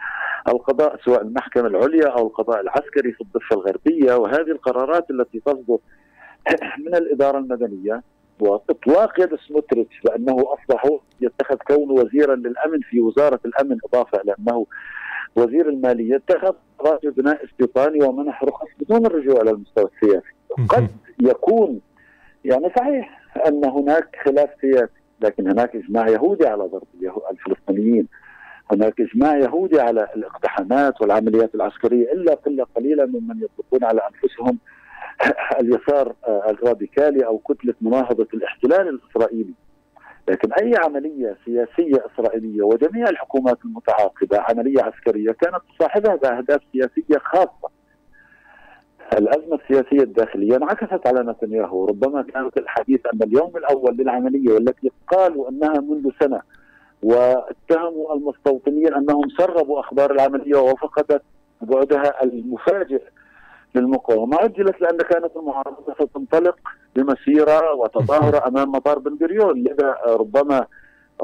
القضاء 0.49 1.01
سواء 1.05 1.23
المحكمة 1.23 1.67
العليا 1.67 2.09
أو 2.09 2.27
القضاء 2.27 2.61
العسكري 2.61 3.13
في 3.13 3.21
الضفة 3.21 3.57
الغربية 3.57 4.15
وهذه 4.15 4.51
القرارات 4.51 5.11
التي 5.11 5.41
تصدر 5.47 5.79
من 6.87 6.95
الإدارة 6.95 7.39
المدنية 7.39 8.03
واطلاق 8.43 9.21
يد 9.21 9.35
سموتريتش 9.49 10.05
لأنه 10.05 10.37
أصبح 10.37 10.87
يتخذ 11.21 11.57
كونه 11.57 11.93
وزيرا 11.93 12.35
للأمن 12.37 12.81
في 12.81 13.01
وزارة 13.01 13.41
الأمن 13.45 13.79
إضافة 13.85 14.21
إلى 14.21 14.35
أنه 14.39 14.67
وزير 15.37 15.69
المالية 15.69 16.17
اتخذ 16.17 16.55
قرار 16.79 16.99
بناء 17.05 17.45
استيطاني 17.45 18.05
ومنح 18.05 18.45
رخص 18.45 18.67
بدون 18.81 19.07
الرجوع 19.07 19.41
إلى 19.41 19.51
المستوى 19.51 19.91
السياسي. 19.95 20.33
قد 20.69 20.89
يكون 21.23 21.81
يعني 22.45 22.71
صحيح 22.79 23.21
أن 23.47 23.65
هناك 23.65 24.17
خلاف 24.25 24.51
سياسي 24.61 25.03
لكن 25.21 25.49
هناك 25.51 25.77
إجماع 25.77 26.09
يهودي 26.09 26.47
على 26.47 26.63
ضرب 26.65 26.87
الفلسطينيين. 27.31 28.09
هناك 28.73 29.01
إجماع 29.01 29.37
يهودي 29.39 29.81
على 29.81 30.09
الإقتحامات 30.17 31.01
والعمليات 31.01 31.55
العسكرية 31.55 32.13
إلا 32.13 32.35
قلة 32.35 32.67
قليلة 32.77 33.07
ممن 33.07 33.37
يطلقون 33.43 33.85
على 33.85 34.01
أنفسهم 34.13 34.59
اليسار 35.61 36.15
الراديكالي 36.29 37.27
أو 37.27 37.39
كتلة 37.39 37.75
مناهضة 37.81 38.29
الاحتلال 38.35 38.89
الإسرائيلي 38.89 39.55
لكن 40.29 40.53
أي 40.53 40.73
عملية 40.85 41.37
سياسية 41.45 42.07
إسرائيلية 42.15 42.63
وجميع 42.63 43.09
الحكومات 43.09 43.59
المتعاقبة 43.65 44.39
عملية 44.41 44.83
عسكرية 44.83 45.33
كانت 45.33 45.61
تصاحبها 45.79 46.17
بأهداف 46.17 46.61
سياسية 46.73 47.19
خاصة. 47.19 47.73
الأزمة 49.19 49.59
السياسية 49.63 50.03
الداخلية 50.03 50.57
انعكست 50.57 51.07
على 51.07 51.33
نتنياهو، 51.33 51.85
ربما 51.85 52.23
كانت 52.23 52.59
الحديث 52.59 53.01
ان 53.15 53.23
اليوم 53.23 53.57
الأول 53.57 53.97
للعملية 53.97 54.53
والتي 54.53 54.91
قالوا 55.09 55.49
أنها 55.49 55.81
منذ 55.81 56.11
سنة 56.21 56.41
واتهموا 57.03 58.15
المستوطنين 58.15 58.95
أنهم 58.95 59.29
سربوا 59.39 59.81
أخبار 59.81 60.13
العملية 60.13 60.57
وفقدت 60.57 61.23
بعدها 61.63 62.25
المفاجئ 62.25 63.03
للمقاومة. 63.75 64.37
اجلت 64.41 64.81
لأن 64.81 64.99
كانت 64.99 65.37
المعارضه 65.37 65.95
ستنطلق 65.95 66.57
بمسيرة 66.97 67.75
وتظاهرة 67.75 68.43
أمام 68.49 68.73
مطار 68.73 68.99
بن 68.99 69.19
غوريون 69.21 69.63
لذا 69.63 69.97
ربما 70.07 70.67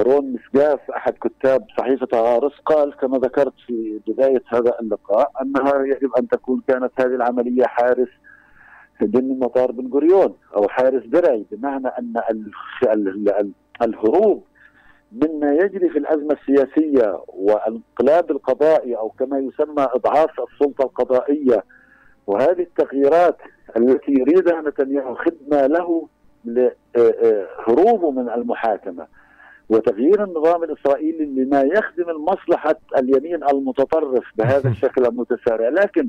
رون 0.01 0.33
مسقاف 0.33 0.91
أحد 0.91 1.13
كتاب 1.13 1.67
صحيفة 1.79 2.09
غارس 2.15 2.53
قال 2.67 2.97
كما 2.97 3.19
ذكرت 3.19 3.53
في 3.67 4.01
بداية 4.07 4.43
هذا 4.49 4.73
اللقاء 4.81 5.33
أنها 5.43 5.85
يجب 5.85 6.11
أن 6.19 6.29
تكون 6.29 6.63
كانت 6.69 6.93
هذه 7.01 7.15
العملية 7.15 7.65
حارس 7.65 8.09
ضمن 9.05 9.39
مطار 9.39 9.73
بن 9.73 9.91
غوريون 9.93 10.35
أو 10.57 10.69
حارس 10.69 11.03
درعي 11.07 11.47
بمعنى 11.51 11.89
أن 11.89 12.13
الهروب 13.83 14.45
مما 15.13 15.53
يجري 15.53 15.89
في 15.89 15.99
الأزمة 15.99 16.37
السياسية 16.41 17.21
والانقلاب 17.29 18.31
القضائي 18.31 18.97
أو 18.97 19.09
كما 19.09 19.39
يسمى 19.39 19.87
إضعاف 19.95 20.31
السلطة 20.41 20.83
القضائية 20.83 21.65
وهذه 22.29 22.63
التغييرات 22.63 23.37
التي 23.77 24.13
يريدها 24.13 24.61
نتنياهو 24.61 25.15
خدمة 25.15 25.67
له 25.67 26.09
لهروبه 26.45 28.11
من 28.11 28.29
المحاكمة 28.31 29.07
وتغيير 29.69 30.25
النظام 30.25 30.65
الإسرائيلي 30.65 31.25
لما 31.25 31.61
يخدم 31.61 32.11
المصلحة 32.11 32.77
اليمين 32.99 33.45
المتطرف 33.45 34.25
بهذا 34.37 34.69
الشكل 34.75 35.07
المتسارع، 35.07 35.69
لكن 35.69 36.09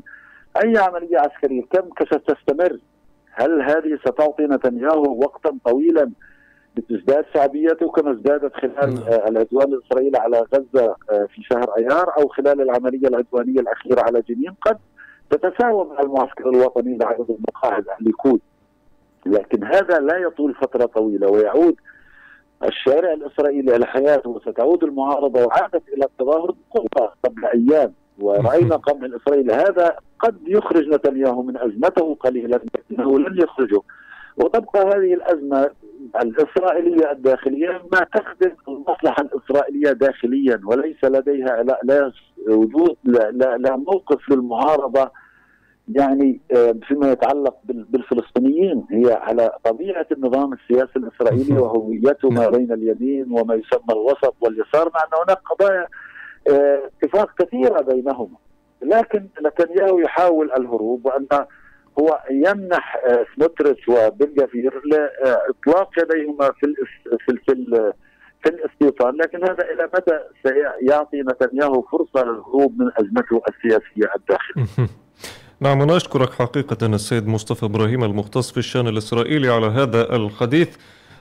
أي 0.64 0.78
عملية 0.78 1.18
عسكرية 1.18 1.62
كم 1.62 2.06
ستستمر؟ 2.06 2.80
هل 3.32 3.62
هذه 3.62 4.00
ستعطي 4.06 4.44
نتنياهو 4.44 5.20
وقتا 5.20 5.58
طويلا 5.66 6.12
لتزداد 6.78 7.26
شعبيته 7.34 7.90
كما 7.90 8.12
ازدادت 8.12 8.56
خلال 8.56 8.94
نعم. 8.94 9.28
العدوان 9.28 9.74
الإسرائيلي 9.74 10.18
على 10.18 10.46
غزة 10.54 10.96
في 11.10 11.44
شهر 11.44 11.78
أيار 11.78 12.18
أو 12.18 12.28
خلال 12.28 12.62
العملية 12.62 13.08
العدوانية 13.08 13.60
الأخيرة 13.60 14.02
على 14.02 14.22
جنين 14.22 14.56
قد 14.62 14.78
تتساوى 15.30 15.86
مع 15.86 16.00
المعسكر 16.00 16.50
الوطني 16.50 16.98
لعدد 16.98 17.30
المقاعد 17.30 17.86
الليكود 18.00 18.40
لكن 19.26 19.64
هذا 19.64 20.00
لا 20.00 20.18
يطول 20.18 20.54
فترة 20.54 20.86
طويلة 20.86 21.28
ويعود 21.28 21.76
الشارع 22.64 23.14
الإسرائيلي 23.14 23.76
إلى 23.76 23.86
حياته 23.86 24.30
وستعود 24.30 24.84
المعارضة 24.84 25.46
وعادت 25.46 25.84
إلى 25.90 26.06
التظاهر 26.06 26.54
بقوة 26.72 27.14
قبل 27.26 27.46
أيام. 27.46 27.94
ورأينا 28.20 28.76
قمع 28.88 29.06
الإسرائيلي 29.06 29.54
هذا 29.54 29.96
قد 30.20 30.38
يخرج 30.48 30.88
نتنياهو 30.88 31.42
من 31.42 31.58
أزمته 31.58 32.16
قليلا 32.20 32.60
لكنه 32.76 33.20
لن 33.20 33.42
يخرجه. 33.42 33.82
وتبقى 34.40 34.82
هذه 34.82 35.14
الأزمة 35.14 35.70
الإسرائيلية 36.22 37.12
الداخلية 37.12 37.82
ما 37.92 38.00
تخدم 38.16 38.52
المصلحة 38.68 39.24
الإسرائيلية 39.24 39.92
داخليا 39.92 40.62
وليس 40.66 41.04
لديها 41.04 41.64
لا, 41.64 41.80
لا 41.84 42.12
وجود 42.48 42.96
لا, 43.04 43.32
لا, 43.32 43.58
لا 43.58 43.76
موقف 43.76 44.30
للمعارضة 44.30 45.12
يعني 45.96 46.40
آه، 46.56 46.76
فيما 46.88 47.12
يتعلق 47.12 47.56
بالفلسطينيين. 47.64 48.86
هي 48.92 49.14
على 49.14 49.52
طبيعة 49.64 50.06
النظام 50.12 50.54
السياسي 50.54 50.92
الإسرائيلي 50.96 51.60
وهويته 51.60 52.30
ما 52.30 52.42
نعم. 52.42 52.52
بين 52.52 52.72
اليمين 52.72 53.32
وما 53.32 53.56
يسمى 53.56 53.92
الوسط 53.92 54.36
واليسار 54.42 54.92
مع 54.94 55.00
أن 55.04 55.24
هناك 55.24 55.38
قضايا 55.38 55.88
آه، 56.52 56.90
اتفاق 57.04 57.30
كثيرة 57.42 57.82
بينهما. 57.82 58.38
لكن 58.82 59.28
نتنياهو 59.46 60.00
يحاول 60.00 60.52
الهروب 60.52 61.06
وأن 61.06 61.28
هو 62.00 62.20
يمنح 62.32 62.96
آه، 63.10 63.26
سموتريتش 63.36 63.88
وبن 63.88 64.34
غفير 64.38 64.82
لإطلاق 64.86 65.90
يديهما 65.98 66.52
في 66.52 66.76
في 67.26 67.38
في 67.46 67.94
في 68.44 68.50
الاستيطان. 68.50 69.16
لكن 69.16 69.44
هذا 69.44 69.64
إلى 69.74 69.90
مدى 69.94 70.20
سيعطي 70.44 71.22
نتنياهو 71.22 71.82
فرصة 71.82 72.26
للهروب 72.26 72.82
من 72.82 72.90
أزمته 72.98 73.42
السياسية 73.50 74.12
الداخلية. 74.16 74.90
نعم 75.62 75.82
أنا 75.82 75.98
أشكرك 75.98 76.34
حقيقة 76.34 76.86
السيد 76.86 77.28
مصطفى 77.28 77.66
إبراهيم 77.66 78.04
المختص 78.04 78.52
في 78.52 78.58
الشأن 78.58 78.88
الإسرائيلي 78.88 79.50
على 79.50 79.66
هذا 79.66 80.16
الحديث. 80.16 80.78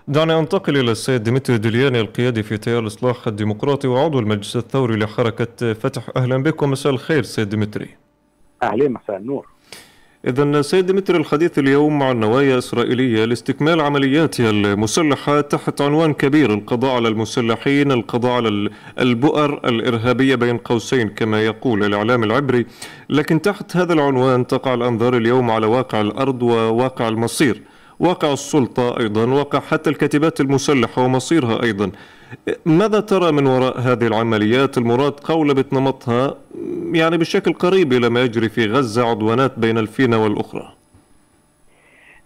دعني 0.08 0.38
أنتقل 0.38 0.76
إلى 0.76 0.90
السيد 0.90 1.22
ديمتري 1.22 1.58
دلياني 1.58 2.00
القيادي 2.00 2.42
في 2.42 2.58
تيار 2.58 2.82
الإصلاح 2.82 3.26
الديمقراطي 3.26 3.88
وعضو 3.88 4.18
المجلس 4.18 4.56
الثوري 4.56 4.96
لحركة 4.96 5.72
فتح. 5.72 6.10
أهلا 6.16 6.42
بكم 6.42 6.70
مساء 6.70 6.92
الخير 6.92 7.22
سيد 7.22 7.48
ديمتري. 7.48 7.88
أهلا 8.62 8.88
مساء 8.88 9.16
النور. 9.16 9.46
إذا 10.28 10.62
سيد 10.62 10.86
ديمتري 10.86 11.18
الحديث 11.18 11.58
اليوم 11.58 12.02
عن 12.02 12.20
نوايا 12.20 12.58
إسرائيلية 12.58 13.24
لاستكمال 13.24 13.80
عملياتها 13.80 14.50
المسلحة 14.50 15.40
تحت 15.40 15.80
عنوان 15.80 16.12
كبير 16.12 16.54
القضاء 16.54 16.94
على 16.96 17.08
المسلحين 17.08 17.92
القضاء 17.92 18.32
على 18.32 18.70
البؤر 18.98 19.68
الإرهابية 19.68 20.34
بين 20.34 20.58
قوسين 20.58 21.08
كما 21.08 21.44
يقول 21.44 21.84
الإعلام 21.84 22.24
العبري. 22.24 22.66
لكن 23.10 23.42
تحت 23.42 23.76
هذا 23.76 23.92
العنوان 23.92 24.46
تقع 24.46 24.74
الأنظار 24.74 25.16
اليوم 25.16 25.50
على 25.50 25.66
واقع 25.66 26.00
الأرض 26.00 26.42
وواقع 26.42 27.08
المصير. 27.08 27.62
واقع 28.00 28.32
السلطة 28.32 29.00
أيضا 29.00 29.26
واقع 29.26 29.60
حتى 29.60 29.90
الكتيبات 29.90 30.40
المسلحة 30.40 31.02
ومصيرها 31.02 31.62
أيضا. 31.62 31.90
ماذا 32.66 33.00
ترى 33.00 33.32
من 33.32 33.46
وراء 33.46 33.80
هذه 33.80 34.06
العمليات؟ 34.06 34.78
المراد 34.78 35.12
قولبة 35.12 35.64
نمطها 35.72 36.34
يعني 36.92 37.18
بشكل 37.18 37.52
قريب 37.52 37.92
إلى 37.92 38.08
ما 38.08 38.22
يجري 38.22 38.48
في 38.48 38.66
غزة 38.66 39.10
عدوانات 39.10 39.58
بين 39.58 39.78
الفينة 39.78 40.22
والأخرى. 40.24 40.74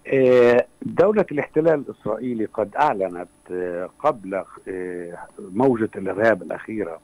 آه، 0.07 0.67
دولة 0.83 1.27
الاحتلال 1.33 1.85
الإسرائيلي 1.89 2.45
قد 2.45 2.77
أعلنت 2.77 3.29
آه، 3.51 3.91
قبل 3.99 4.45
آه، 4.69 5.19
موجة 5.39 5.91
الإرهاب 5.97 6.43
الأخيرة 6.43 7.01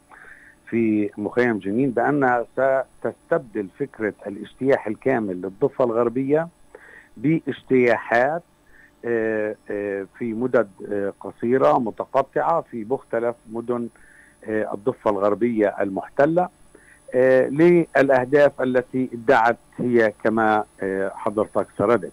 في 0.71 1.11
مخيم 1.19 1.59
جنين 1.59 1.91
بأنها 1.91 2.47
ستستبدل 2.53 3.69
فكرة 3.79 4.15
الاجتياح 4.27 4.87
الكامل 4.87 5.37
للضفة 5.37 5.85
الغربية 5.85 6.49
بإجتياحات 7.17 8.43
في 10.19 10.33
مدد 10.35 10.69
آه، 10.93 11.13
قصيرة 11.21 11.79
متقطعة 11.79 12.61
في 12.71 12.87
مختلف 12.91 13.37
مدن 13.53 13.89
الضفة 14.49 15.11
الغربية 15.11 15.77
المحتلة 15.81 16.49
للأهداف 17.51 18.63
التي 18.63 19.11
ادعت 19.13 19.57
هي 19.79 20.13
كما 20.25 20.65
حضرتك 21.15 21.67
سردت. 21.79 22.13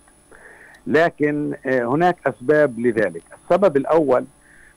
لكن 0.88 1.55
هناك 1.65 2.17
أسباب 2.27 2.79
لذلك. 2.79 3.23
السبب 3.43 3.77
الأول 3.77 4.25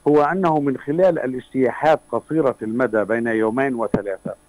هو 0.09 0.23
أنه 0.23 0.61
من 0.61 0.77
خلال 0.79 1.19
الاجتياحات 1.19 2.01
قصيرة 2.13 2.57
المدى 2.63 3.05
بين 3.05 3.27
يومين 3.27 3.75
وثلاثة 3.75 4.31
آه، 4.31 4.48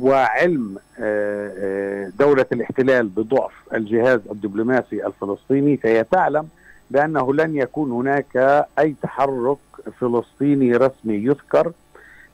وعلم 0.00 0.76
آه، 1.00 1.52
آه، 1.58 2.12
دولة 2.18 2.46
الاحتلال 2.52 3.08
بضعف 3.08 3.52
الجهاز 3.74 4.20
الدبلوماسي 4.30 5.06
الفلسطيني 5.06 5.76
فهي 5.76 6.04
تعلم 6.04 6.48
بأنه 6.90 7.34
لن 7.34 7.56
يكون 7.56 7.90
هناك 7.92 8.66
أي 8.78 8.94
تحرك 9.02 9.58
فلسطيني 10.00 10.72
رسمي 10.72 11.14
يذكر 11.14 11.72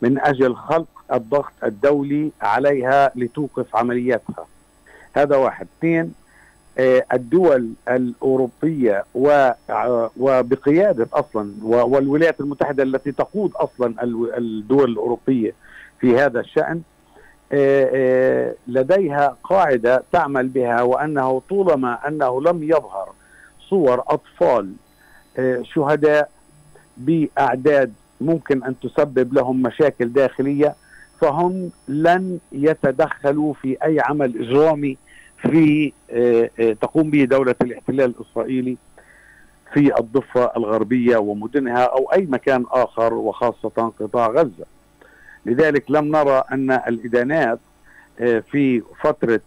من 0.02 0.18
أجل 0.20 0.54
خلق 0.54 0.86
الضغط 1.12 1.52
الدولي 1.64 2.30
عليها 2.40 3.12
لتوقف 3.16 3.76
عملياتها. 3.76 4.46
هذا 5.16 5.36
واحد. 5.36 5.66
اثنين 5.78 6.12
الدول 7.12 7.72
الأوروبية 7.88 9.04
وبقيادة 10.16 11.08
أصلا 11.12 11.54
والولايات 11.62 12.40
المتحدة 12.40 12.82
التي 12.82 13.12
تقود 13.12 13.52
أصلا 13.54 13.94
الدول 14.38 14.90
الأوروبية 14.90 15.54
في 16.00 16.18
هذا 16.18 16.40
الشأن 16.40 16.66
آه، 16.66 16.80
آه، 16.80 16.95
لديها 18.66 19.36
قاعدة 19.44 20.02
تعمل 20.12 20.48
بها 20.48 20.82
وأنه 20.82 21.42
طولما 21.48 22.08
أنه 22.08 22.42
لم 22.42 22.62
يظهر 22.62 23.08
صور 23.70 24.02
أطفال 24.08 24.72
آه، 25.38 25.62
شهداء 25.62 26.30
بأعداد 26.96 27.92
ممكن 28.20 28.64
أن 28.64 28.74
تسبب 28.80 29.34
لهم 29.34 29.62
مشاكل 29.62 30.12
داخلية 30.12 30.74
فهم 31.20 31.70
لن 31.88 32.38
يتدخلوا 32.52 33.54
في 33.54 33.76
أي 33.84 34.00
عمل 34.00 34.38
إجرامي 34.38 34.96
في 35.42 35.92
آه، 36.10 36.50
آه، 36.60 36.72
تقوم 36.72 37.10
به 37.10 37.24
دولة 37.24 37.54
الاحتلال 37.62 38.14
الإسرائيلي 38.18 38.76
في 39.72 39.98
الضفة 40.00 40.52
الغربية 40.56 41.16
ومدنها 41.16 41.84
أو 41.84 42.12
أي 42.12 42.26
مكان 42.26 42.64
آخر 42.70 43.14
وخاصة 43.14 43.92
قطاع 44.00 44.26
غزة. 44.26 44.64
لذلك 45.46 45.90
لم 45.90 46.16
نرى 46.16 46.44
أن 46.52 46.70
الإدانات 46.70 47.58
آه، 48.20 48.38
في 48.38 48.82
فترة 49.00 49.40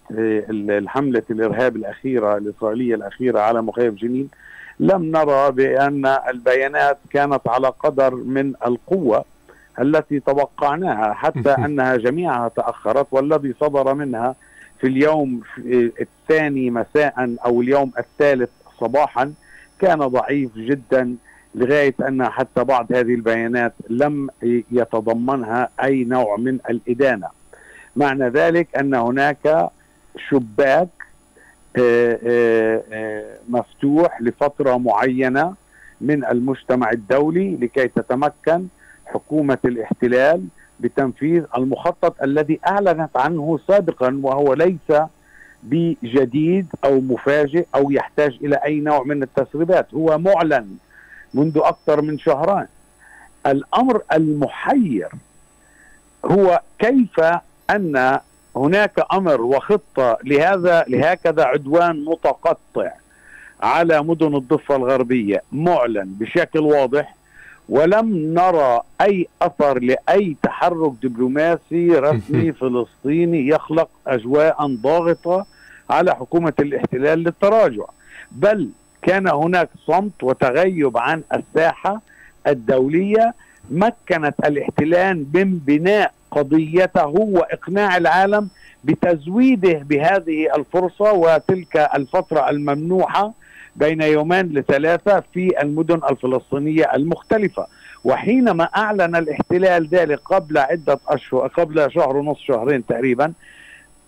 الحملة 0.69 1.23
الإرهاب 1.29 1.75
الأخيرة 1.75 2.37
الإسرائيلية 2.37 2.95
الأخيرة 2.95 3.39
على 3.39 3.61
مخيم 3.61 3.95
جنين 3.95 4.29
لم 4.79 5.03
نرى 5.03 5.51
بأن 5.51 6.05
البيانات 6.05 6.97
كانت 7.09 7.41
على 7.47 7.67
قدر 7.67 8.15
من 8.15 8.53
القوة 8.65 9.25
التي 9.79 10.19
توقعناها 10.19 11.13
حتى 11.13 11.49
أنها 11.65 11.95
جميعها 11.95 12.47
تأخرت 12.47 13.07
والذي 13.11 13.53
صدر 13.61 13.93
منها 13.93 14.35
في 14.79 14.87
اليوم 14.87 15.41
الثاني 16.01 16.69
مساء 16.69 17.35
أو 17.45 17.61
اليوم 17.61 17.91
الثالث 17.99 18.49
صباحا 18.79 19.33
كان 19.79 19.99
ضعيف 19.99 20.55
جدا 20.55 21.15
لغاية 21.55 21.95
أن 22.07 22.29
حتى 22.29 22.63
بعض 22.63 22.91
هذه 22.91 23.13
البيانات 23.13 23.73
لم 23.89 24.29
يتضمنها 24.71 25.69
أي 25.83 26.03
نوع 26.03 26.37
من 26.37 26.59
الإدانة. 26.69 27.27
معنى 27.95 28.29
ذلك 28.29 28.67
أن 28.75 28.93
هناك 28.95 29.69
شباك 30.29 30.87
آه، 31.77 32.19
آه، 32.23 32.83
آه، 32.91 33.37
مفتوح 33.49 34.21
لفترة 34.21 34.77
معينة 34.77 35.53
من 36.01 36.25
المجتمع 36.25 36.91
الدولي 36.91 37.55
لكي 37.55 37.87
تتمكن 37.87 38.67
حكومة 39.05 39.57
الاحتلال 39.65 40.45
بتنفيذ 40.79 41.43
المخطط 41.57 42.23
الذي 42.23 42.59
أعلنت 42.67 43.17
عنه 43.17 43.59
سابقا 43.67 44.19
وهو 44.23 44.53
ليس 44.53 45.01
بجديد 45.63 46.67
أو 46.85 47.01
مفاجئ 47.01 47.65
أو 47.75 47.91
يحتاج 47.91 48.37
إلى 48.41 48.55
أي 48.55 48.79
نوع 48.79 49.03
من 49.03 49.23
التسريبات 49.23 49.93
هو 49.93 50.17
معلن 50.17 50.67
منذ 51.33 51.57
أكثر 51.63 52.01
من 52.01 52.19
شهران 52.19 52.67
الأمر 53.47 54.01
المحير 54.13 55.09
هو 56.25 56.61
كيف 56.79 57.21
أن 57.69 58.19
هناك 58.55 59.05
أمر 59.13 59.41
وخطة 59.41 60.17
لهذا 60.23 60.85
لهكذا 60.87 61.43
عدوان 61.43 62.05
متقطع 62.05 62.91
على 63.61 64.03
مدن 64.03 64.35
الضفة 64.35 64.75
الغربية 64.75 65.43
معلن 65.51 66.15
بشكل 66.19 66.59
واضح 66.59 67.15
ولم 67.69 68.33
نرى 68.33 68.81
أي 69.01 69.27
أثر 69.41 69.79
لأي 69.79 70.35
تحرك 70.43 70.91
دبلوماسي 71.03 71.89
رسمي 71.89 72.51
فلسطيني 72.59 73.47
يخلق 73.47 73.89
أجواء 74.07 74.67
ضاغطة 74.67 75.45
على 75.89 76.15
حكومة 76.15 76.53
الاحتلال 76.59 77.19
للتراجع. 77.19 77.85
بل 78.31 78.69
كان 79.01 79.27
هناك 79.27 79.69
صمت 79.87 80.23
وتغيب 80.23 80.97
عن 80.97 81.23
الساحة 81.33 82.01
الدولية 82.47 83.33
مكنت 83.71 84.35
الاحتلال 84.45 85.25
من 85.33 85.57
بناء 85.57 86.13
قضيته 86.31 87.07
وإقناع 87.07 87.97
العالم 87.97 88.49
بتزويده 88.83 89.73
بهذه 89.73 90.55
الفرصة 90.55 91.11
وتلك 91.13 91.77
الفترة 91.95 92.49
الممنوحة 92.49 93.33
بين 93.75 94.01
يومين 94.01 94.45
لثلاثة 94.53 95.23
في 95.33 95.61
المدن 95.61 96.01
الفلسطينية 96.09 96.91
المختلفة. 96.95 97.67
وحينما 98.03 98.63
أعلن 98.63 99.15
الاحتلال 99.15 99.87
ذلك 99.87 100.19
قبل 100.25 100.57
عدة 100.57 100.99
أشهر 101.07 101.47
قبل 101.47 101.91
شهر 101.91 102.17
ونصف 102.17 102.41
شهرين 102.41 102.85
تقريبا 102.85 103.33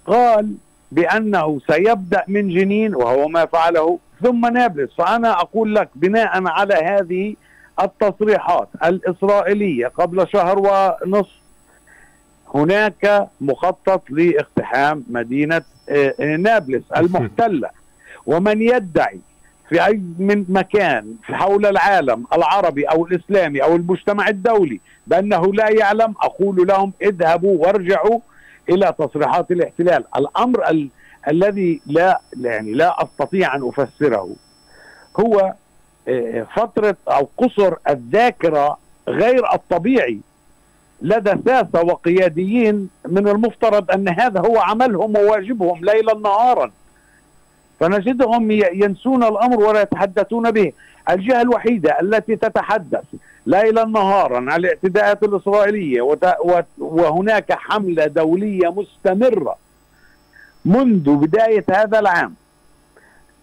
قال 0.05 0.53
بأنه 0.91 1.59
سيبدأ 1.71 2.23
من 2.27 2.49
جنين 2.49 2.95
وهو 2.95 3.27
ما 3.27 3.45
فعله 3.45 3.99
ثم 4.23 4.45
نابلس 4.53 4.89
فأنا 4.97 5.31
أقول 5.31 5.75
لك 5.75 5.89
بناء 5.95 6.47
على 6.47 6.73
هذه 6.73 7.35
التصريحات 7.81 8.69
الإسرائيلية 8.83 9.87
قبل 9.87 10.27
شهر 10.27 10.59
ونصف 10.59 11.41
هناك 12.55 13.27
مخطط 13.41 14.03
لاقتحام 14.09 15.03
مدينة 15.09 15.61
آه، 15.89 16.35
نابلس 16.35 16.83
المحتلة. 16.97 17.69
ومن 18.25 18.61
يدعي 18.61 19.19
في 19.69 19.85
أي 19.85 20.01
من 20.19 20.45
مكان 20.49 21.15
في 21.25 21.35
حول 21.35 21.65
العالم 21.65 22.25
العربي 22.33 22.83
أو 22.85 23.05
الإسلامي 23.05 23.63
أو 23.63 23.75
المجتمع 23.75 24.27
الدولي 24.27 24.79
بأنه 25.07 25.53
لا 25.53 25.69
يعلم 25.69 26.13
أقول 26.21 26.67
لهم 26.67 26.93
اذهبوا 27.01 27.65
وارجعوا 27.65 28.19
إلى 28.69 28.93
تصريحات 28.99 29.51
الاحتلال. 29.51 30.03
الأمر 30.17 30.69
ال 30.69 30.89
الذي 31.27 31.81
لا 31.85 32.21
يعني 32.39 32.73
لا 32.73 33.03
أستطيع 33.03 33.55
أن 33.55 33.67
أفسره 33.67 34.29
هو 35.19 35.53
آه، 36.07 36.47
فترة 36.55 36.95
أو 37.07 37.29
قصر 37.37 37.75
الذاكرة 37.89 38.77
غير 39.07 39.53
الطبيعي 39.53 40.19
لدى 41.01 41.33
ساسه 41.45 41.81
وقياديين 41.81 42.89
من 43.07 43.27
المفترض 43.27 43.91
أن 43.91 44.09
هذا 44.09 44.39
هو 44.39 44.57
عملهم 44.59 45.17
وواجبهم 45.17 45.85
ليلا 45.85 46.13
نهارا. 46.13 46.71
فنجدهم 47.79 48.51
ينسون 48.51 49.23
الأمر 49.23 49.59
ولا 49.63 49.81
يتحدثون 49.81 50.51
به. 50.51 50.71
الجهة 51.09 51.41
الوحيدة 51.41 51.99
التي 52.01 52.35
تتحدث 52.35 53.03
ليلا 53.45 53.85
نهارا 53.85 54.51
على 54.51 54.55
الاعتداءات 54.55 55.23
الإسرائيلية 55.23 56.17
وهناك 56.77 57.51
حملة 57.53 58.05
دولية 58.05 58.69
مستمرة 58.71 59.55
منذ 60.65 61.15
بداية 61.15 61.65
هذا 61.69 61.99
العام 61.99 62.35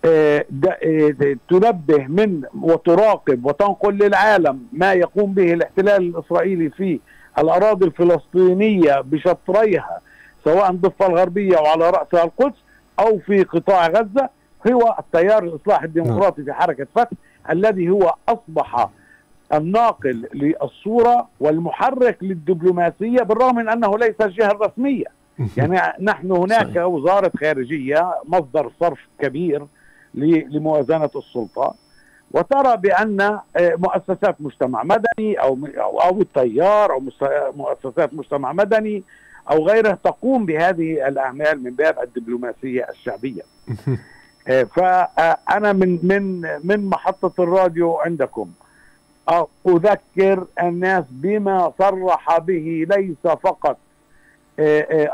آه، 0.04 0.44
آه، 0.84 1.36
تنبه 1.50 2.06
من 2.08 2.42
وتراقب 2.62 3.46
وتنقل 3.46 3.94
للعالم 3.94 4.66
ما 4.72 4.92
يقوم 4.92 5.34
به 5.34 5.52
الاحتلال 5.52 6.02
الإسرائيلي 6.02 6.70
في 6.70 7.00
الأراضي 7.38 7.86
الفلسطينية 7.86 9.00
بشطريها 9.00 10.00
سواء 10.44 10.70
الضفة 10.70 11.06
الغربية 11.06 11.58
وعلى 11.58 11.90
راسها 11.90 12.24
القدس 12.24 12.56
أو 13.00 13.18
في 13.18 13.42
قطاع 13.42 13.86
غزة 13.86 14.28
هو 14.72 14.96
التيار 14.98 15.44
الإصلاح 15.44 15.82
الديمقراطي 15.82 16.42
في 16.42 16.52
حركة 16.52 16.86
فتح 16.94 17.16
الذي 17.50 17.90
هو 17.90 18.14
أصبح 18.28 18.88
الناقل 19.52 20.28
للصورة 20.34 21.28
والمحرك 21.40 22.18
للدبلوماسية 22.22 23.22
بالرغم 23.22 23.56
من 23.56 23.68
أنه 23.68 23.98
ليس 23.98 24.14
الجهه 24.20 24.50
الرسميه 24.50 25.17
يعني 25.56 25.92
نحن 26.00 26.32
هناك 26.32 26.66
صحيح. 26.66 26.84
وزارة 26.84 27.32
خارجية 27.40 28.14
مصدر 28.24 28.70
صرف 28.80 28.98
كبير 29.20 29.66
لموازنة 30.14 31.10
السلطة 31.16 31.74
وترى 32.30 32.76
بأن 32.76 33.20
آه، 33.20 33.40
مؤسسات 33.56 34.36
مجتمع 34.40 34.82
مدني 34.84 35.34
أو 35.34 35.58
أو 35.76 36.20
التيار 36.20 36.92
أو 36.92 37.02
مؤسسات 37.56 38.14
مجتمع 38.14 38.52
مدني 38.52 39.02
أو 39.50 39.66
غيره 39.68 39.98
تقوم 40.04 40.46
بهذه 40.46 41.08
الأعمال 41.08 41.62
من 41.62 41.70
باب 41.70 41.98
الدبلوماسية 42.02 42.86
الشعبية. 42.90 43.42
آه، 44.48 44.62
فأنا 44.62 45.72
من 45.72 45.98
من 46.02 46.40
من 46.64 46.86
محطة 46.86 47.42
الراديو 47.42 47.96
عندكم 47.96 48.50
أذكر 49.66 50.44
الناس 50.62 51.04
بما 51.10 51.72
صرح 51.78 52.38
به 52.38 52.86
ليس 52.90 53.22
فقط 53.22 53.78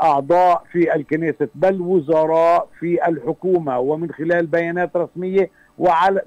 أعضاء 0.03 0.63
في 0.71 0.95
الكنيسة 0.95 1.47
بل 1.55 1.81
وزراء 1.81 2.67
في 2.79 3.07
الحكومة 3.07 3.79
ومن 3.79 4.11
خلال 4.11 4.45
بيانات 4.45 4.95
رسمية 4.95 5.49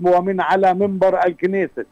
ومن 0.01 0.41
على 0.41 0.75
منبر 0.75 1.27
الكنيسة. 1.27 1.85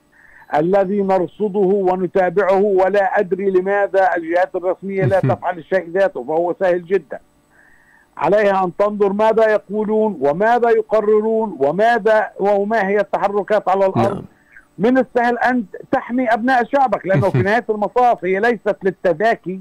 الذي 0.57 1.03
نرصده 1.03 1.59
ونتابعه 1.59 2.62
ولا 2.62 3.18
أدري 3.20 3.51
لماذا 3.51 4.11
الجهات 4.16 4.55
الرسمية 4.55 5.05
لا 5.05 5.20
تفعل 5.20 5.59
الشيء 5.59 5.91
ذاته 5.91 6.24
فهو 6.24 6.55
سهل 6.61 6.85
جدا. 6.85 7.20
عليها 8.16 8.64
أن 8.64 8.77
تنظر 8.79 9.12
ماذا 9.12 9.51
يقولون 9.51 10.18
وماذا 10.20 10.70
يقررون 10.70 11.57
وماذا 11.61 12.31
وما 12.41 12.89
هي 12.89 13.01
التحركات 13.01 13.68
على 13.68 13.87
الأرض. 13.87 14.14
نعم. 14.14 14.24
من 14.79 14.99
السهل 14.99 15.39
أن 15.39 15.64
تحمي 15.93 16.33
أبناء 16.33 16.64
شعبك 16.64 17.07
لأنه 17.07 17.31
في 17.31 17.39
نهاية 17.47 17.64
المطاف 17.70 18.24
هي 18.24 18.41
ليست 18.41 18.77
للتذاكي. 18.83 19.61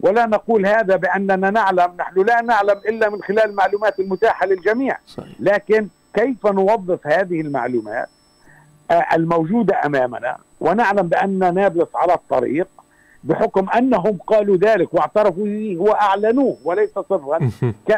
ولا 0.00 0.26
نقول 0.26 0.66
هذا 0.66 0.96
بأننا 0.96 1.50
نعلم 1.50 1.92
نحن 1.98 2.20
لا 2.20 2.40
نعلم 2.40 2.80
إلا 2.88 3.08
من 3.08 3.22
خلال 3.22 3.44
المعلومات 3.44 4.00
المتاحة 4.00 4.46
للجميع. 4.46 4.98
صحيح. 5.06 5.32
لكن 5.40 5.88
كيف 6.14 6.46
نوظف 6.46 7.06
هذه 7.06 7.40
المعلومات؟ 7.40 8.08
آه، 8.90 9.06
الموجودة 9.14 9.86
أمامنا 9.86 10.36
ونعلم 10.60 11.08
بأن 11.08 11.54
نابلس 11.54 11.88
على 11.94 12.14
الطريق 12.14 12.68
بحكم 13.24 13.70
أنهم 13.70 14.18
قالوا 14.26 14.56
ذلك 14.56 14.94
واعترفوا 14.94 15.44
به 15.44 15.76
وأعلنوه 15.78 16.56
وليس 16.64 16.90
سرا 17.08 17.38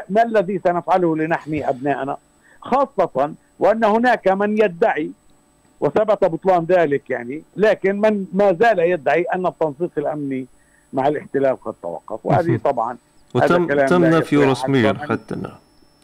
ما 0.09 0.23
الذي 0.23 0.59
سنفعله 0.59 1.17
لنحمي 1.17 1.69
أبنائنا؟ 1.69 2.17
خاصة 2.61 3.33
وأن 3.59 3.85
هناك 3.85 4.29
من 4.29 4.59
يدعي 4.59 5.11
وثبت 5.81 6.25
بطلان 6.25 6.65
ذلك 6.65 7.11
يعني 7.11 7.43
لكن 7.57 8.01
من 8.01 8.27
ما 8.33 8.53
زال 8.53 8.79
يدعي 8.79 9.23
أن 9.23 9.47
التنسيق 9.47 9.91
الأمني 9.99 10.47
مع 10.93 11.09
الاحتلال 11.09 11.57
قد 11.65 11.75
توقف. 11.83 12.21
وهذه 12.25 12.61
طبعا 12.65 12.97
وتم 13.35 13.87
تم 13.87 14.05
نفيه 14.05 14.51
رسميا 14.51 14.93
حتى 15.09 15.35
نعم 15.35 15.53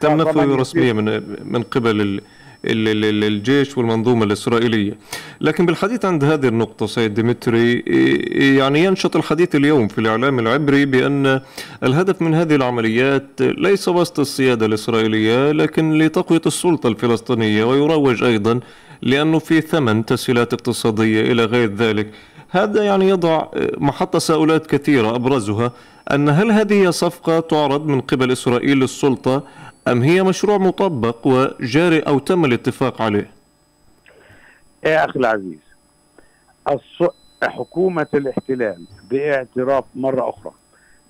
تم 0.00 0.16
نفيه 0.16 0.54
رسميا 0.54 0.92
من 0.92 1.22
من 1.44 1.62
قبل 1.62 2.20
الجيش 2.64 3.78
والمنظومة 3.78 4.24
الإسرائيلية. 4.24 4.94
لكن 5.40 5.66
بالحديث 5.66 6.04
عند 6.04 6.24
هذه 6.24 6.48
النقطة 6.48 6.86
سيد 6.86 7.14
ديمتري 7.14 7.78
يعني 8.56 8.84
ينشط 8.84 9.16
الحديث 9.16 9.54
اليوم 9.54 9.88
في 9.88 9.98
الإعلام 9.98 10.38
العبري 10.38 10.84
بأن 10.86 11.40
الهدف 11.82 12.22
من 12.22 12.34
هذه 12.34 12.54
العمليات 12.54 13.26
ليس 13.40 13.88
بسط 13.88 14.20
السيادة 14.20 14.66
الإسرائيلية 14.66 15.52
لكن 15.52 15.98
لتقوية 15.98 16.40
السلطة 16.46 16.88
الفلسطينية 16.88 17.64
ويروج 17.64 18.24
أيضا 18.24 18.60
لأنه 19.02 19.38
في 19.38 19.60
ثمن 19.60 20.04
تسهيلات 20.04 20.52
اقتصادية 20.52 21.32
إلى 21.32 21.44
غير 21.44 21.74
ذلك. 21.74 22.10
هذا 22.50 22.84
يعني 22.84 23.08
يضع 23.08 23.46
محط 23.78 24.12
تساؤلات 24.14 24.66
كثيرة 24.66 25.16
أبرزها 25.16 25.72
أن 26.10 26.28
هل 26.28 26.52
هذه 26.52 26.90
صفقة 26.90 27.40
تعرض 27.40 27.86
من 27.86 28.00
قبل 28.00 28.32
إسرائيل 28.32 28.76
للسلطة 28.80 29.42
أم 29.88 30.02
هي 30.02 30.22
مشروع 30.22 30.58
مطبق 30.58 31.26
وجاري 31.26 32.00
أو 32.00 32.18
تم 32.18 32.44
الاتفاق 32.44 33.02
عليه؟ 33.02 33.30
يا 34.84 35.04
أخي 35.04 35.18
العزيز 35.18 35.58
حكومة 37.42 38.06
الاحتلال 38.14 38.84
باعتراف 39.10 39.84
مرة 39.94 40.28
أخرى 40.28 40.52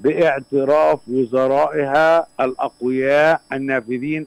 باعتراف 0.01 1.01
وزرائها 1.09 2.27
الأقوياء 2.41 3.41
النافذين 3.53 4.27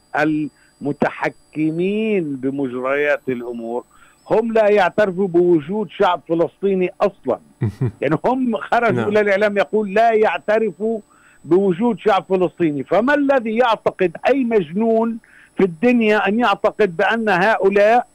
المتحكمين 0.82 2.36
بمجريات 2.36 3.22
الأمور 3.30 3.84
هم 4.32 4.54
لا 4.54 4.70
يعترفوا 4.70 5.28
بوجود 5.28 5.90
شعب 5.90 6.22
فلسطيني 6.30 6.90
أصلا. 7.02 7.40
يعني 8.02 8.18
هم 8.26 8.58
خرجوا 8.58 9.02
نعم. 9.02 9.10
إلى 9.10 9.22
الإعلام 9.22 9.58
يقول 9.58 9.94
لا 9.94 10.12
يعترفوا 10.12 11.00
بوجود 11.46 12.00
شعب 12.00 12.26
فلسطيني. 12.30 12.84
فما 12.84 13.14
الذي 13.14 13.58
يعتقد 13.58 14.18
أي 14.28 14.44
مجنون 14.44 15.18
في 15.58 15.64
الدنيا 15.64 16.28
أن 16.28 16.40
يعتقد 16.40 16.98
بأن 16.98 17.30
هؤلاء 17.30 18.08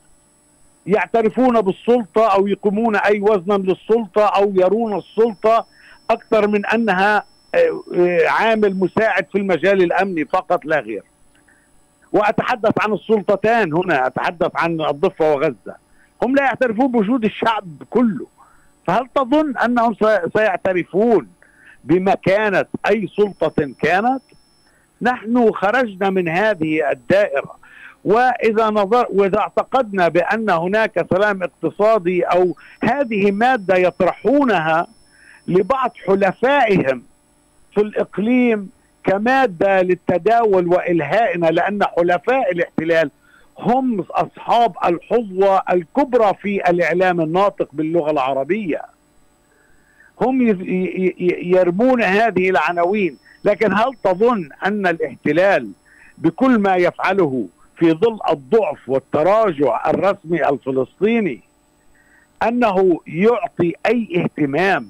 يعترفون 0.86 1.60
بالسلطة 1.60 2.26
أو 2.26 2.46
يقومون 2.46 2.96
أي 2.96 3.20
وزنا 3.20 3.54
للسلطة 3.54 4.24
أو 4.24 4.52
يرون 4.54 4.98
السلطة 4.98 5.66
أكثر 6.10 6.46
من 6.46 6.66
أنها 6.66 7.24
آه، 7.54 7.82
آه، 7.94 8.28
عامل 8.28 8.76
مساعد 8.76 9.26
في 9.32 9.38
المجال 9.38 9.82
الأمني 9.82 10.24
فقط 10.24 10.64
لا 10.64 10.80
غير. 10.80 11.02
وأتحدث 12.12 12.72
عن 12.80 12.92
السلطتان 12.92 13.72
هنا 13.74 14.06
أتحدث 14.06 14.50
عن 14.54 14.80
الضفة 14.80 15.32
وغزة. 15.32 15.83
هم 16.24 16.34
لا 16.36 16.42
يعترفون 16.42 16.92
بوجود 16.92 17.24
الشعب 17.24 17.82
كله. 17.90 18.26
فهل 18.86 19.08
تظن 19.14 19.56
أنهم 19.56 19.96
سيعترفون 20.36 21.28
بمكانة 21.84 22.64
أي 22.86 23.08
سلطة 23.16 23.72
كانت؟ 23.82 24.22
نحن 25.02 25.52
خرجنا 25.52 26.10
من 26.10 26.28
هذه 26.28 26.90
الدائرة 26.90 27.56
وإذا 28.04 28.70
نظر 28.70 29.06
وإذا 29.10 29.38
اعتقدنا 29.38 30.08
بأن 30.08 30.50
هناك 30.50 31.06
سلام 31.10 31.42
اقتصادي 31.42 32.22
أو 32.22 32.56
هذه 32.82 33.30
مادة 33.30 33.76
يطرحونها 33.76 34.86
لبعض 35.48 35.92
حلفائهم 36.06 37.02
في 37.74 37.80
الإقليم 37.80 38.70
كمادة 39.04 39.82
للتداول 39.82 40.66
وإلهائنا 40.68 41.46
لأن 41.46 41.84
حلفاء 41.84 42.52
الاحتلال 42.52 43.10
هم 43.58 44.00
أصحاب 44.10 44.74
الحظوة 44.84 45.62
الكبرى 45.70 46.34
في 46.42 46.70
الإعلام 46.70 47.20
الناطق 47.20 47.68
باللغة 47.72 48.10
العربية. 48.10 48.82
هم 50.20 50.42
يرمون 51.42 52.02
هذه 52.02 52.50
العناوين. 52.50 53.16
لكن 53.44 53.72
هل 53.72 53.94
تظن 54.04 54.48
أن 54.66 54.86
الاحتلال 54.86 55.70
بكل 56.18 56.58
ما 56.58 56.76
يفعله 56.76 57.48
في 57.76 57.92
ظل 57.92 58.18
الضعف 58.30 58.88
والتراجع 58.88 59.90
الرسمي 59.90 60.48
الفلسطيني 60.48 61.40
أنه 62.42 63.00
يعطي 63.06 63.72
أي 63.86 64.08
اهتمام 64.16 64.86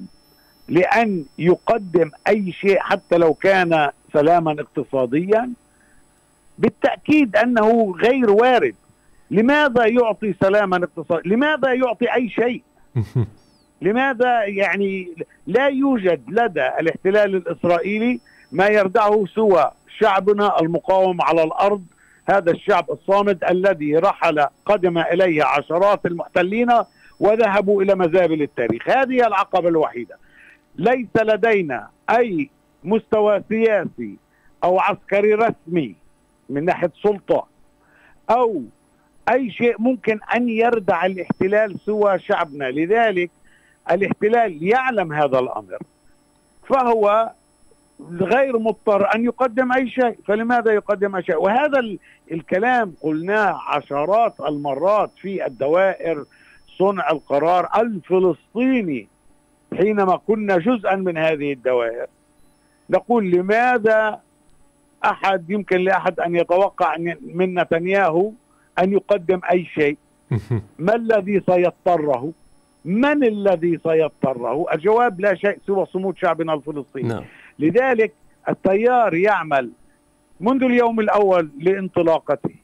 لأن 0.68 1.24
يقدم 1.38 2.10
أي 2.28 2.52
شيء 2.52 2.78
حتى 2.80 3.16
لو 3.16 3.34
كان 3.34 3.90
سلاما 4.12 4.52
اقتصاديا؟ 4.52 5.50
بالتأكيد 6.58 7.36
أنه 7.36 7.94
غير 8.02 8.30
وارد. 8.30 8.74
لماذا 9.30 9.86
يعطي 9.86 10.34
سلاما 10.40 10.76
اقتصاديا 10.76 11.32
لماذا 11.36 11.72
يعطي 11.72 12.14
أي 12.14 12.28
شيء؟ 12.28 12.62
لماذا 13.82 14.44
يعني 14.44 15.08
لا 15.46 15.66
يوجد 15.66 16.22
لدى 16.28 16.68
الاحتلال 16.80 17.36
الإسرائيلي 17.36 18.20
ما 18.52 18.66
يردعه 18.66 19.24
سوى 19.34 19.70
شعبنا 19.98 20.60
المقاوم 20.60 21.22
على 21.22 21.42
الأرض 21.42 21.84
هذا 22.28 22.50
الشعب 22.50 22.90
الصامد 22.90 23.44
الذي 23.44 23.96
رحل 23.96 24.46
قدم 24.66 24.98
إليه 24.98 25.44
عشرات 25.44 26.06
المحتلين 26.06 26.68
وذهبوا 27.20 27.82
إلى 27.82 27.94
مزابل 27.94 28.42
التاريخ. 28.42 28.88
هذه 28.88 29.26
العقبة 29.26 29.68
الوحيدة. 29.68 30.18
ليس 30.76 31.16
لدينا 31.16 31.88
أي 32.10 32.50
مستوى 32.84 33.42
سياسي 33.48 34.16
أو 34.64 34.80
عسكري 34.80 35.34
رسمي 35.34 35.94
من 36.48 36.64
ناحية 36.64 36.92
سلطة 37.02 37.46
أو 38.30 38.62
أي 39.28 39.50
شيء 39.50 39.74
ممكن 39.78 40.20
أن 40.34 40.48
يردع 40.48 41.06
الاحتلال 41.06 41.80
سوى 41.86 42.18
شعبنا. 42.18 42.64
لذلك 42.64 43.30
الاحتلال 43.90 44.62
يعلم 44.62 45.12
هذا 45.12 45.38
الأمر. 45.38 45.78
فهو 46.68 47.30
غير 48.10 48.58
مضطر 48.58 49.14
أن 49.14 49.24
يقدم 49.24 49.72
أي 49.72 49.90
شيء. 49.90 50.18
فلماذا 50.26 50.72
يقدم 50.72 51.16
أي 51.16 51.22
شيء؟ 51.22 51.36
وهذا 51.36 51.96
الكلام 52.32 52.94
قلناه 53.00 53.60
عشرات 53.68 54.40
المرات 54.40 55.10
في 55.20 55.46
الدوائر 55.46 56.24
صنع 56.78 57.10
القرار 57.10 57.68
الفلسطيني 57.76 59.08
حينما 59.76 60.16
كنا 60.16 60.58
جزءا 60.58 60.94
من 60.94 61.18
هذه 61.18 61.52
الدوائر. 61.52 62.06
نقول 62.90 63.30
لماذا 63.30 64.20
أحد 65.04 65.50
يمكن 65.50 65.80
لأحد 65.80 66.20
أن 66.20 66.36
يتوقع 66.36 66.96
من 67.34 67.60
نتنياهو 67.60 68.32
أن 68.78 68.92
يقدم 68.92 69.40
أي 69.50 69.64
شيء. 69.64 69.98
ما 70.78 70.94
الذي 70.94 71.42
سيضطره؟ 71.46 72.32
من 72.84 73.24
الذي 73.24 73.80
سيضطره؟ 73.82 74.66
الجواب 74.74 75.20
لا 75.20 75.34
شيء 75.34 75.58
سوى 75.66 75.86
صمود 75.86 76.18
شعبنا 76.18 76.54
الفلسطيني. 76.54 77.08
نعم. 77.08 77.24
لذلك 77.58 78.12
التيار 78.48 79.14
يعمل 79.14 79.70
منذ 80.40 80.64
اليوم 80.64 81.00
الأول 81.00 81.50
لانطلاقته 81.60 82.54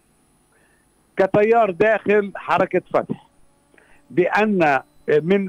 كتيار 1.16 1.70
داخل 1.70 2.32
حركة 2.36 2.82
فتح 2.94 3.26
بأن 4.10 4.80
من 5.22 5.48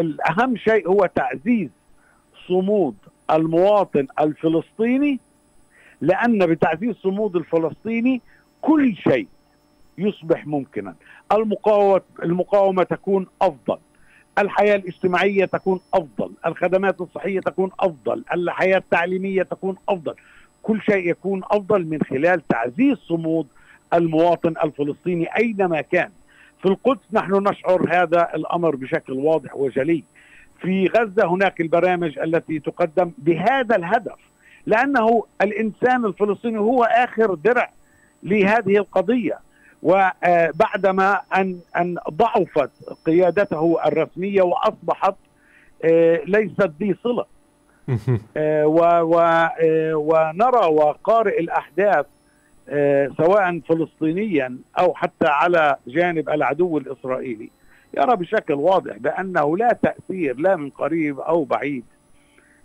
الأهم 0.00 0.56
شيء 0.56 0.88
هو 0.88 1.10
تعزيز 1.14 1.68
صمود 2.48 2.94
المواطن 3.30 4.06
الفلسطيني 4.20 5.20
لأن 6.00 6.46
بتعزيز 6.46 6.96
صمود 6.96 7.36
الفلسطيني 7.36 8.20
كل 8.62 8.96
شيء 8.96 9.26
يصبح 9.98 10.46
ممكنا. 10.46 10.94
المقاومة, 11.32 12.00
المقاومة 12.22 12.82
تكون 12.82 13.26
أفضل. 13.42 13.78
الحياة 14.38 14.76
الاجتماعية 14.76 15.44
تكون 15.44 15.80
أفضل. 15.94 16.30
الخدمات 16.46 17.00
الصحية 17.00 17.40
تكون 17.40 17.70
أفضل. 17.80 18.24
الحياة 18.34 18.78
التعليمية 18.78 19.42
تكون 19.42 19.76
أفضل. 19.88 20.14
كل 20.62 20.80
شيء 20.82 21.10
يكون 21.10 21.42
أفضل 21.44 21.84
من 21.84 22.02
خلال 22.02 22.48
تعزيز 22.48 22.96
صمود 22.96 23.46
المواطن 23.94 24.54
الفلسطيني 24.64 25.36
أينما 25.36 25.80
كان. 25.80 26.10
في 26.62 26.68
القدس 26.68 27.02
نحن 27.12 27.48
نشعر 27.48 27.86
هذا 27.90 28.28
الأمر 28.34 28.76
بشكل 28.76 29.12
واضح 29.12 29.56
وجلي. 29.56 30.04
في 30.60 30.86
غزة 30.86 31.26
هناك 31.26 31.60
البرامج 31.60 32.18
التي 32.18 32.58
تقدم 32.58 33.10
بهذا 33.18 33.76
الهدف. 33.76 34.18
لأنه 34.68 35.24
الإنسان 35.42 36.04
الفلسطيني 36.04 36.58
هو 36.58 36.84
آخر 36.84 37.34
درع 37.34 37.70
لهذه 38.22 38.76
القضية 38.76 39.38
وبعدما 39.82 41.20
ان 41.36 41.58
أن 41.76 41.96
ضعفت 42.10 42.70
قيادته 43.06 43.78
الرسمية 43.86 44.42
وأصبحت 44.42 45.14
آه، 45.84 46.20
ليست 46.26 46.70
ذي 46.80 46.96
صلة 47.02 47.24
آه، 48.36 49.52
آه، 49.60 49.94
ونرى 49.94 50.66
وقارئ 50.66 51.40
الأحداث 51.40 52.06
سواء 53.16 53.60
فلسطينيا 53.68 54.58
أو 54.78 54.94
حتى 54.94 55.26
على 55.26 55.76
جانب 55.86 56.28
العدو 56.28 56.78
الإسرائيلي 56.78 57.50
يرى 57.96 58.16
بشكل 58.16 58.54
واضح 58.54 58.96
بأنه 58.96 59.56
لا 59.56 59.78
تأثير 59.82 60.36
لا 60.36 60.56
من 60.56 60.70
قريب 60.70 61.20
أو 61.20 61.44
بعيد 61.44 61.84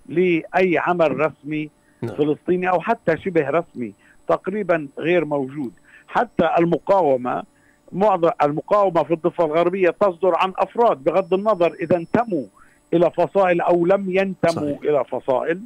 لأي 0.06 0.78
عمل 0.78 1.20
رسمي. 1.20 1.70
فلسطيني 2.08 2.70
أو 2.70 2.82
حتى 2.82 3.18
شبه 3.18 3.50
رسمي 3.50 3.94
تقريبا 4.28 4.88
غير 5.00 5.26
موجود. 5.26 5.72
حتى 6.08 6.50
المقاومة 6.60 7.44
معظم 7.92 8.30
المقاومة 8.42 9.04
في 9.04 9.14
الضفة 9.14 9.46
الغربية 9.46 9.90
تصدر 9.90 10.36
عن 10.36 10.54
أفراد 10.58 11.04
بغض 11.04 11.34
النظر 11.34 11.74
إذا 11.82 11.96
انتموا 11.96 12.46
إلى 12.94 13.12
فصائل 13.12 13.62
أو 13.62 13.86
لم 13.86 14.06
ينتموا 14.10 14.70
صحيح. 14.70 14.80
إلى 14.84 15.04
فصائل 15.12 15.62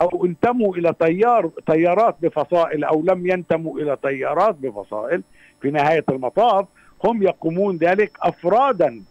أو 0.00 0.24
انتموا 0.24 0.76
إلى 0.76 0.94
تيار 1.00 1.50
تيارات 1.66 2.16
بفصائل 2.22 2.84
أو 2.84 3.02
لم 3.02 3.26
ينتموا 3.26 3.78
إلى 3.78 3.96
تيارات 4.02 4.54
بفصائل. 4.54 5.22
في 5.60 5.70
نهاية 5.70 6.04
المطاف 6.08 6.66
هم 7.04 7.22
يقومون 7.22 7.76
ذلك 7.76 8.12
افرادا 8.22 9.02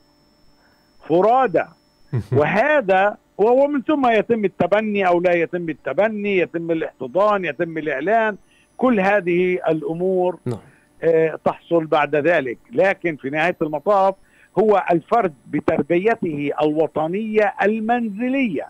فرادى 1.09 1.63
وهذا 2.37 3.17
ومن 3.37 3.81
ثم 3.81 4.07
يتم 4.07 4.45
التبني 4.45 5.07
أو 5.07 5.21
لا 5.21 5.33
يتم 5.33 5.69
التبني 5.69 6.37
يتم 6.37 6.71
الاحتضان 6.71 7.45
يتم 7.45 7.77
الإعلان. 7.77 8.37
كل 8.77 8.99
هذه 8.99 9.59
الأمور 9.69 10.39
نعم. 10.45 10.59
آه، 11.03 11.39
تحصل 11.45 11.85
بعد 11.85 12.15
ذلك. 12.15 12.57
لكن 12.71 13.15
في 13.15 13.29
نهاية 13.29 13.55
المطاف 13.61 14.15
هو 14.59 14.83
الفرد 14.91 15.33
بتربيته 15.47 16.51
الوطنية 16.61 17.53
المنزلية 17.63 18.67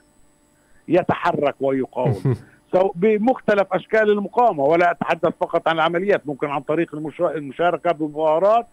يتحرك 0.88 1.56
ويقاوم. 1.60 2.36
بمختلف 2.96 3.68
أشكال 3.74 4.10
المقاومة. 4.10 4.64
ولا 4.64 4.92
أتحدث 4.92 5.34
فقط 5.40 5.68
عن 5.68 5.76
العمليات 5.76 6.28
ممكن 6.28 6.48
عن 6.48 6.62
طريق 6.62 6.96
المشاركة 7.20 7.92
بالمظاهرات 7.92 8.66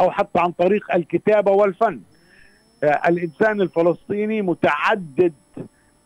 أو 0.00 0.10
حتى 0.10 0.40
عن 0.40 0.50
طريق 0.50 0.94
الكتابة 0.94 1.52
والفن. 1.52 2.00
آه، 2.84 3.00
الإنسان 3.08 3.60
الفلسطيني 3.60 4.42
متعدد 4.42 5.32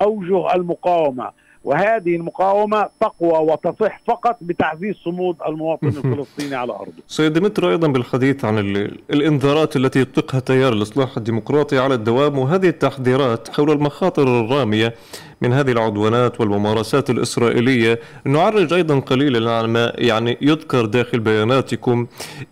أوجه 0.02 0.54
المقاومة 0.54 1.30
وهذه 1.64 2.16
المقاومة 2.16 2.88
تقوى 3.00 3.38
وتصح 3.52 4.00
فقط 4.06 4.38
بتعزيز 4.40 4.94
صمود 4.96 5.36
المواطن 5.48 5.88
الفلسطيني 5.88 6.54
على 6.54 6.72
أرضه. 6.72 6.92
سيد 7.08 7.32
ديمترو 7.32 7.70
أيضا 7.70 7.88
بالحديث 7.88 8.44
عن 8.44 8.58
الإنذارات 9.10 9.76
التي 9.76 10.00
يطلقها 10.00 10.40
تيار 10.40 10.72
الإصلاح 10.72 11.16
الديمقراطي 11.16 11.78
على 11.78 11.94
الدوام 11.94 12.38
وهذه 12.38 12.68
التحذيرات 12.68 13.48
حول 13.48 13.70
المخاطر 13.70 14.22
الرامية 14.40 14.94
من 15.40 15.52
هذه 15.52 15.72
العدوانات 15.72 16.40
والممارسات 16.40 17.10
الإسرائيلية. 17.10 18.00
نعرج 18.24 18.72
أيضا 18.72 18.98
قليلا 18.98 19.50
على 19.50 19.68
ما 19.68 19.92
يعني 19.98 20.38
يذكر 20.40 20.86
داخل 20.86 21.20
بياناتكم. 21.20 22.06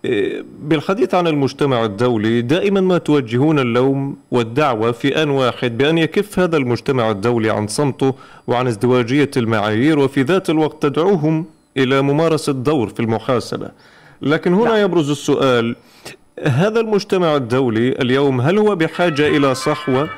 إيه، 0.05 0.45
بالحديث 0.63 1.15
عن 1.15 1.27
المجتمع 1.27 1.85
الدولي 1.85 2.43
دائما 2.43 2.81
ما 2.81 2.99
توجهون 2.99 3.59
اللوم 3.59 4.17
والدعوة 4.31 4.93
في 4.93 5.23
آن 5.23 5.31
واحد 5.31 5.79
بأن 5.79 5.99
يكف 5.99 6.39
هذا 6.39 6.57
المجتمع 6.57 7.11
الدولي 7.11 7.51
عن 7.51 7.67
صمته 7.67 8.15
وعن 8.47 8.67
ازدواجية 8.67 9.31
المعايير 9.37 9.99
وفي 9.99 10.23
ذات 10.23 10.51
الوقت 10.51 10.83
تدعوهم 10.83 11.47
إلى 11.77 12.03
ممارسة 12.03 12.53
دور 12.53 12.89
في 12.89 13.01
المحاسبة. 13.01 13.71
لكن 14.23 14.55
هنا 14.55 14.71
نعم. 14.71 14.85
يبرز 14.85 15.11
السؤال 15.11 15.77
هذا 16.45 16.81
المجتمع 16.81 17.37
الدولي 17.37 17.89
اليوم 17.89 18.41
هل 18.41 18.59
هو 18.59 18.77
بحاجة 18.77 19.29
إلى 19.29 19.55
صحوة؟ 19.55 20.09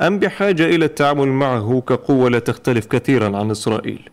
أم 0.00 0.18
بحاجة 0.18 0.64
إلى 0.64 0.84
التعامل 0.84 1.28
معه 1.28 1.80
كقوة 1.80 2.30
لا 2.30 2.38
تختلف 2.38 2.86
كثيرا 2.86 3.36
عن 3.38 3.50
إسرائيل؟ 3.50 4.10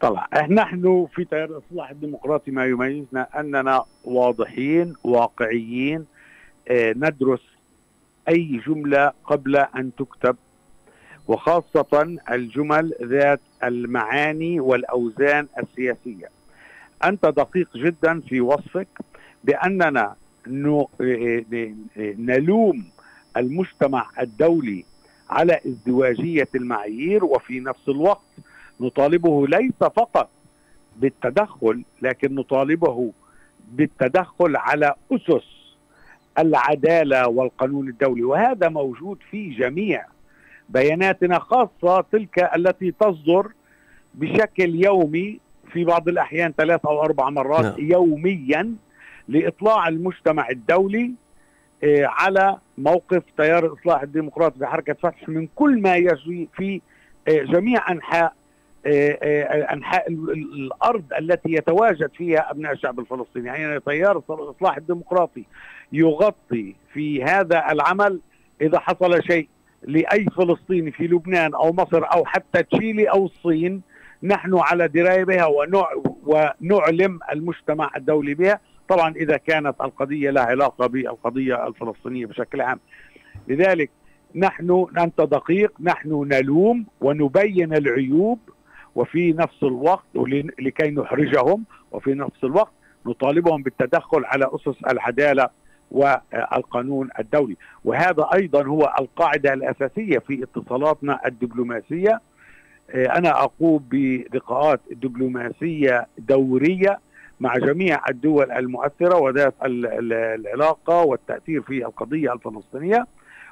طبعا 0.00 0.26
نحن 0.50 1.06
في 1.14 1.24
تيار 1.24 1.44
الإصلاح 1.44 1.90
الديمقراطي 1.90 2.50
ما 2.50 2.66
يميزنا 2.66 3.40
أننا 3.40 3.84
واضحين 4.04 4.94
واقعيين 5.04 6.04
آه، 6.68 6.92
ندرس 6.96 7.40
أي 8.28 8.60
جملة 8.66 9.12
قبل 9.24 9.56
أن 9.56 9.90
تكتب 9.98 10.36
وخاصة 11.28 12.18
الجمل 12.30 12.94
ذات 13.02 13.40
المعاني 13.64 14.60
والأوزان 14.60 15.46
السياسية. 15.58 16.28
أنت 17.04 17.26
دقيق 17.26 17.68
جدا 17.76 18.20
في 18.20 18.40
وصفك 18.40 18.88
بأننا 19.44 20.14
آه، 20.46 21.44
آه، 21.52 21.74
نلوم 21.98 22.84
المجتمع 23.38 24.06
الدولي 24.20 24.84
على 25.30 25.60
ازدواجية 25.66 26.48
المعايير 26.54 27.24
وفي 27.24 27.60
نفس 27.60 27.88
الوقت 27.88 28.20
نطالبه 28.80 29.46
ليس 29.46 29.78
فقط 29.80 30.28
بالتدخل 30.96 31.82
لكن 32.02 32.34
نطالبه 32.34 33.12
بالتدخل 33.72 34.56
على 34.56 34.94
أسس 35.12 35.58
العدالة 36.38 37.28
والقانون 37.28 37.88
الدولي 37.88 38.22
وهذا 38.22 38.68
موجود 38.68 39.18
في 39.30 39.50
جميع 39.50 40.06
بياناتنا 40.68 41.38
خاصة 41.38 42.04
تلك 42.12 42.50
التي 42.56 42.94
تصدر 43.00 43.52
بشكل 44.14 44.84
يومي 44.84 45.40
في 45.72 45.84
بعض 45.84 46.08
الأحيان 46.08 46.52
ثلاث 46.52 46.86
أو 46.86 47.02
أربع 47.02 47.30
مرات 47.30 47.64
نعم. 47.64 47.90
يوميا 47.90 48.74
لإطلاع 49.28 49.88
المجتمع 49.88 50.48
الدولي 50.50 51.12
آه، 51.84 52.06
على 52.06 52.58
موقف 52.78 53.22
تيار 53.36 53.66
الاصلاح 53.66 54.02
الديمقراطي 54.02 54.58
بحركه 54.58 54.92
فتح 54.92 55.28
من 55.28 55.48
كل 55.54 55.82
ما 55.82 55.96
يجري 55.96 56.48
في 56.56 56.80
آه، 57.28 57.42
جميع 57.42 57.90
أنحاء 57.92 58.32
آه، 58.86 59.72
أنحاء 59.72 60.08
الأرض 60.12 61.04
التي 61.18 61.52
يتواجد 61.52 62.10
فيها 62.16 62.50
أبناء 62.50 62.72
الشعب 62.72 63.00
الفلسطيني. 63.00 63.46
يعني 63.46 63.80
تيار 63.80 64.22
الاصلاح 64.30 64.76
الديمقراطي 64.76 65.44
يغطي 65.92 66.74
في 66.92 67.24
هذا 67.24 67.72
العمل 67.72 68.20
إذا 68.60 68.78
حصل 68.78 69.22
شيء 69.22 69.48
لأي 69.82 70.26
فلسطيني 70.36 70.90
في 70.90 71.06
لبنان 71.06 71.54
أو 71.54 71.72
مصر 71.72 72.04
أو 72.12 72.24
حتى 72.24 72.62
تشيلي 72.62 73.04
أو 73.04 73.26
الصين 73.26 73.82
نحن 74.22 74.58
على 74.58 74.88
دراية 74.88 75.24
بها 75.24 75.46
ونعلم 76.26 77.18
المجتمع 77.32 77.90
الدولي 77.96 78.34
بها. 78.34 78.60
طبعا 78.88 79.14
إذا 79.16 79.36
كانت 79.36 79.74
القضية 79.80 80.30
لها 80.30 80.42
علاقة 80.42 80.86
بالقضية 80.86 81.66
الفلسطينية 81.66 82.26
بشكل 82.26 82.60
عام. 82.60 82.80
لذلك 83.48 83.90
نحن 84.34 84.86
أنت 84.98 85.20
دقيق 85.20 85.72
نحن 85.80 86.28
نلوم 86.32 86.86
ونبين 87.00 87.74
العيوب 87.74 88.38
وفي 88.94 89.32
نفس 89.32 89.62
الوقت 89.62 90.04
لكي 90.58 90.90
نحرجهم 90.90 91.64
وفي 91.92 92.14
نفس 92.14 92.44
الوقت 92.44 92.72
نطالبهم 93.06 93.62
بالتدخل 93.62 94.24
على 94.24 94.50
أسس 94.54 94.84
العدالة 94.90 95.48
والقانون 95.90 97.08
الدولي. 97.18 97.56
وهذا 97.84 98.28
أيضا 98.34 98.66
هو 98.66 98.94
القاعدة 99.00 99.52
الأساسية 99.52 100.18
في 100.18 100.42
اتصالاتنا 100.42 101.20
الدبلوماسية. 101.26 102.20
أنا 102.94 103.30
أقوم 103.30 103.84
بلقاءات 103.90 104.80
دبلوماسية 104.90 106.06
دورية 106.18 106.98
مع 107.40 107.56
جميع 107.56 108.00
الدول 108.08 108.52
المؤثرة 108.52 109.16
وذات 109.16 109.54
العلاقة 109.64 111.02
والتأثير 111.02 111.62
في 111.62 111.86
القضية 111.86 112.32
الفلسطينية. 112.32 113.06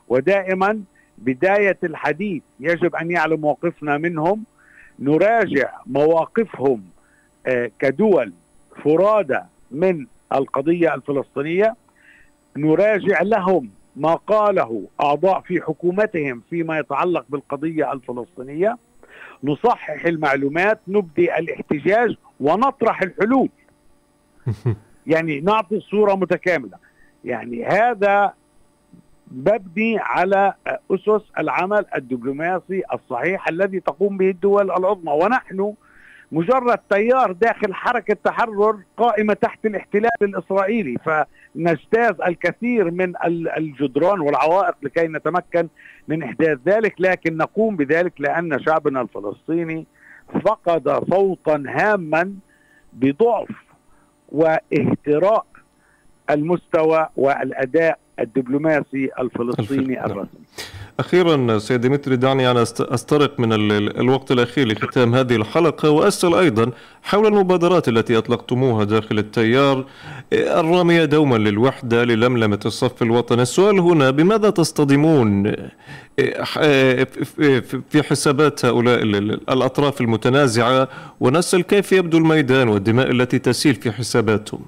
ودائما 0.08 0.82
بداية 1.18 1.78
الحديث 1.84 2.42
يجب 2.60 2.96
أن 2.96 3.10
يعلم 3.10 3.40
موقفنا 3.40 3.98
منهم. 3.98 4.44
نراجع 4.98 5.70
مواقفهم 5.86 6.82
آه، 7.46 7.70
كدول 7.78 8.32
فرادى 8.84 9.40
من 9.70 10.06
القضية 10.32 10.94
الفلسطينية. 10.94 11.76
نراجع 12.56 13.22
لهم 13.22 13.70
ما 13.96 14.14
قاله 14.14 14.84
أعضاء 15.00 15.40
في 15.40 15.60
حكومتهم 15.60 16.42
فيما 16.50 16.78
يتعلق 16.78 17.24
بالقضية 17.28 17.92
الفلسطينية. 17.92 18.76
نصحح 19.44 20.04
المعلومات 20.06 20.80
نبدي 20.88 21.38
الاحتجاج 21.38 22.16
ونطرح 22.40 23.02
الحلول. 23.02 23.48
يعني 25.06 25.40
نعطي 25.40 25.80
صورة 25.80 26.14
متكاملة. 26.14 26.78
يعني 27.24 27.64
هذا 27.64 28.32
مبني 29.30 29.98
على 29.98 30.54
أسس 30.90 31.22
العمل 31.38 31.84
الدبلوماسي 31.96 32.82
الصحيح 32.94 33.48
الذي 33.48 33.80
تقوم 33.80 34.16
به 34.16 34.30
الدول 34.30 34.70
العظمى. 34.70 35.12
ونحن 35.12 35.74
مجرد 36.32 36.78
تيار 36.90 37.32
داخل 37.32 37.74
حركة 37.74 38.16
تحرر 38.24 38.78
قائمة 38.96 39.34
تحت 39.34 39.66
الاحتلال 39.66 40.10
الإسرائيلي. 40.22 40.96
فنجتاز 41.04 42.20
الكثير 42.20 42.90
من 42.90 43.12
الجدران 43.56 44.20
والعوائق 44.20 44.74
لكي 44.82 45.08
نتمكن 45.08 45.68
من 46.08 46.22
إحداث 46.22 46.58
ذلك 46.66 46.94
لكن 46.98 47.36
نقوم 47.36 47.76
بذلك 47.76 48.20
لأن 48.20 48.62
شعبنا 48.62 49.00
الفلسطيني 49.00 49.86
فقد 50.44 51.04
صوتا 51.10 51.64
هاما 51.66 52.34
بضعف 52.92 53.65
واهتراء 54.28 55.46
المستوى 56.30 57.08
والأداء 57.16 57.98
الدبلوماسي 58.20 59.08
الفلسطيني 59.20 59.94
نعم. 59.94 60.04
الرسمي. 60.04 60.40
أخيرا 61.00 61.58
سيد 61.58 61.80
ديمتري 61.80 62.16
دعني 62.16 62.50
ان 62.50 62.56
استرق 62.80 63.40
من 63.40 63.52
الوقت 64.00 64.32
الأخير 64.32 64.68
لختام 64.68 65.14
هذه 65.14 65.36
الحلقة 65.36 65.90
وأسأل 65.90 66.34
أيضا 66.34 66.70
حول 67.02 67.26
المبادرات 67.26 67.88
التي 67.88 68.18
أطلقتموها 68.18 68.84
داخل 68.84 69.18
التيار 69.18 69.84
الراميه 70.32 71.04
دوما 71.04 71.36
للوحدة 71.36 72.04
للملمة 72.04 72.60
الصف 72.66 73.02
الوطني، 73.02 73.42
السؤال 73.42 73.78
هنا 73.80 74.10
بماذا 74.10 74.50
تصطدمون 74.50 75.52
في 77.90 78.02
حسابات 78.02 78.64
هؤلاء 78.64 79.02
الأطراف 79.02 80.00
المتنازعة 80.00 80.88
ونسال 81.20 81.62
كيف 81.62 81.92
يبدو 81.92 82.18
الميدان 82.18 82.68
والدماء 82.68 83.10
التي 83.10 83.38
تسيل 83.38 83.74
في 83.74 83.92
حساباتهم؟ 83.92 84.60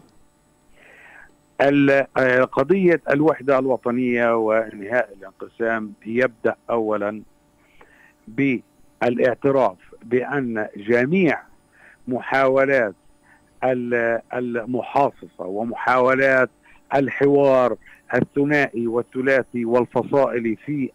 آه، 1.61 2.45
قضية 2.45 3.01
الوحدة 3.11 3.59
الوطنية 3.59 4.37
وانهاء 4.37 5.09
الانقسام 5.19 5.93
يبدأ 6.07 6.57
أولا 6.71 7.23
بالاعتراف 8.29 9.77
بأن 10.03 10.69
جميع 10.77 11.43
محاولات 12.09 12.95
المحاصصة 14.35 15.45
ومحاولات 15.45 16.51
الحوار 16.95 17.77
الثنائي 18.15 18.87
والثلاثي 18.87 19.65
والفصائلي 19.65 20.57
في 20.57 20.91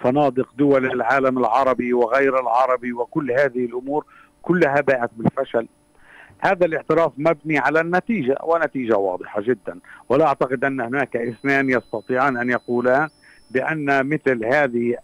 فنادق 0.00 0.48
دول 0.58 0.86
العالم 0.86 1.38
العربي 1.38 1.92
وغير 1.92 2.40
العربي 2.40 2.92
وكل 2.92 3.30
هذه 3.32 3.64
الأمور 3.64 4.04
كلها 4.42 4.80
باءت 4.80 5.10
بالفشل. 5.16 5.66
هذا 6.42 6.66
الاعتراف 6.66 7.12
مبني 7.18 7.58
على 7.58 7.80
النتيجة 7.80 8.36
ونتيجة 8.42 8.96
واضحة 8.96 9.40
جدا. 9.40 9.78
ولا 10.08 10.26
أعتقد 10.26 10.64
أن 10.64 10.80
هناك 10.80 11.16
اثنان 11.16 11.70
يستطيعان 11.70 12.36
أن 12.36 12.50
يقولا 12.50 13.08
بأن 13.50 14.06
مثل 14.06 14.44
هذه 14.44 14.96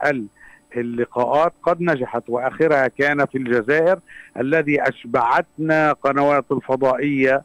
اللقاءات 0.76 1.52
قد 1.62 1.80
نجحت 1.80 2.22
وأخرها 2.28 2.88
كان 2.88 3.26
في 3.26 3.38
الجزائر 3.38 3.98
الذي 4.36 4.82
أشبعتنا 4.82 5.92
قنوات 5.92 6.44
الفضائية 6.52 7.42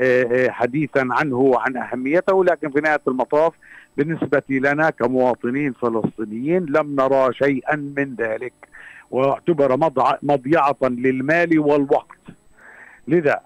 آه، 0.00 0.22
آه، 0.22 0.50
حديثا 0.50 1.08
عنه 1.10 1.36
وعن 1.36 1.76
أهميته 1.76 2.44
لكن 2.44 2.70
في 2.70 2.80
نهاية 2.80 3.00
المطاف 3.08 3.52
بالنسبة 3.96 4.42
لنا 4.50 4.90
كمواطنين 4.90 5.72
فلسطينيين 5.72 6.66
لم 6.66 6.96
نرى 6.96 7.32
شيئا 7.32 7.76
من 7.76 8.14
ذلك. 8.18 8.52
واعتبر 9.10 9.90
مضيعة 10.22 10.76
للمال 10.82 11.58
والوقت. 11.58 12.18
لذا 13.08 13.40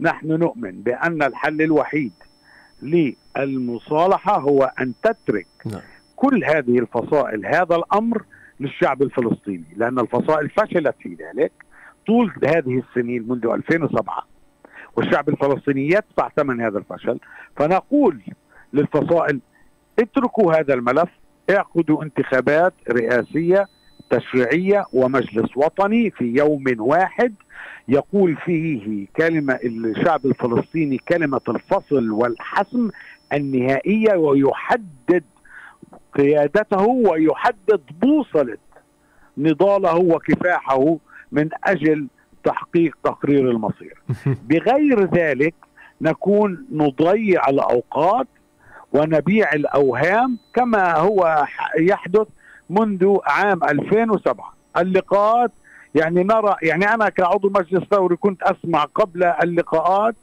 نحن 0.00 0.26
نؤمن 0.26 0.82
بأن 0.82 1.22
الحل 1.22 1.62
الوحيد 1.62 2.12
للمصالحة 2.82 4.40
هو 4.40 4.72
أن 4.80 4.92
تترك 5.02 5.46
نعم. 5.66 5.80
كل 6.16 6.44
هذه 6.44 6.78
الفصائل 6.78 7.46
هذا 7.46 7.76
الأمر 7.76 8.24
للشعب 8.60 9.02
الفلسطيني 9.02 9.64
لأن 9.76 9.98
الفصائل 9.98 10.50
فشلت 10.50 10.94
في 11.00 11.14
ذلك 11.14 11.52
طول 12.06 12.32
هذه 12.44 12.82
السنين 12.88 13.28
منذ 13.28 13.46
2007 13.46 14.26
والشعب 14.96 15.28
الفلسطيني 15.28 15.86
يدفع 15.86 16.28
ثمن 16.36 16.60
هذا 16.60 16.78
الفشل 16.78 17.18
فنقول 17.56 18.20
للفصائل 18.72 19.40
اتركوا 19.98 20.54
هذا 20.54 20.74
الملف 20.74 21.08
اعقدوا 21.50 22.02
انتخابات 22.02 22.74
رئاسية 22.90 23.66
تشريعية 24.10 24.84
ومجلس 24.92 25.56
وطني 25.56 26.10
في 26.10 26.24
يوم 26.24 26.64
واحد 26.78 27.34
يقول 27.88 28.36
فيه 28.36 29.06
كلمة 29.16 29.58
الشعب 29.64 30.26
الفلسطيني 30.26 30.98
كلمة 30.98 31.40
الفصل 31.48 32.10
والحسم 32.10 32.90
النهائية 33.32 34.14
ويحدد 34.16 35.24
قيادته 36.14 36.86
ويحدد 36.86 37.80
بوصلة 38.02 38.58
نضاله 39.38 39.96
وكفاحه 39.96 40.96
من 41.32 41.48
أجل 41.64 42.06
تحقيق 42.44 42.96
تقرير 43.04 43.50
المصير. 43.50 44.02
بغير 44.48 45.04
ذلك 45.14 45.54
نكون 46.00 46.66
نضيع 46.72 47.48
الأوقات 47.48 48.26
ونبيع 48.92 49.52
الأوهام 49.52 50.38
كما 50.54 50.96
هو 50.96 51.46
يحدث 51.78 52.26
منذ 52.70 53.16
عام 53.26 53.64
2007 53.64 54.54
اللقاءات 54.76 55.50
يعني 55.94 56.22
نرى 56.22 56.56
يعني 56.62 56.94
أنا 56.94 57.08
كعضو 57.08 57.50
مجلس 57.50 57.84
ثوري 57.90 58.16
كنت 58.16 58.42
أسمع 58.42 58.84
قبل 58.84 59.24
اللقاءات 59.24 60.14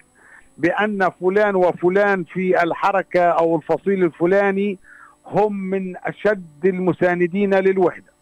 بأن 0.58 1.10
فلان 1.22 1.56
وفلان 1.56 2.24
في 2.24 2.64
الحركة 2.64 3.22
أو 3.22 3.56
الفصيل 3.56 4.04
الفلاني 4.04 4.78
هم 5.26 5.54
من 5.54 5.95
أشد 5.98 6.66
المساندين 6.66 7.54
للوحدة. 7.54 8.18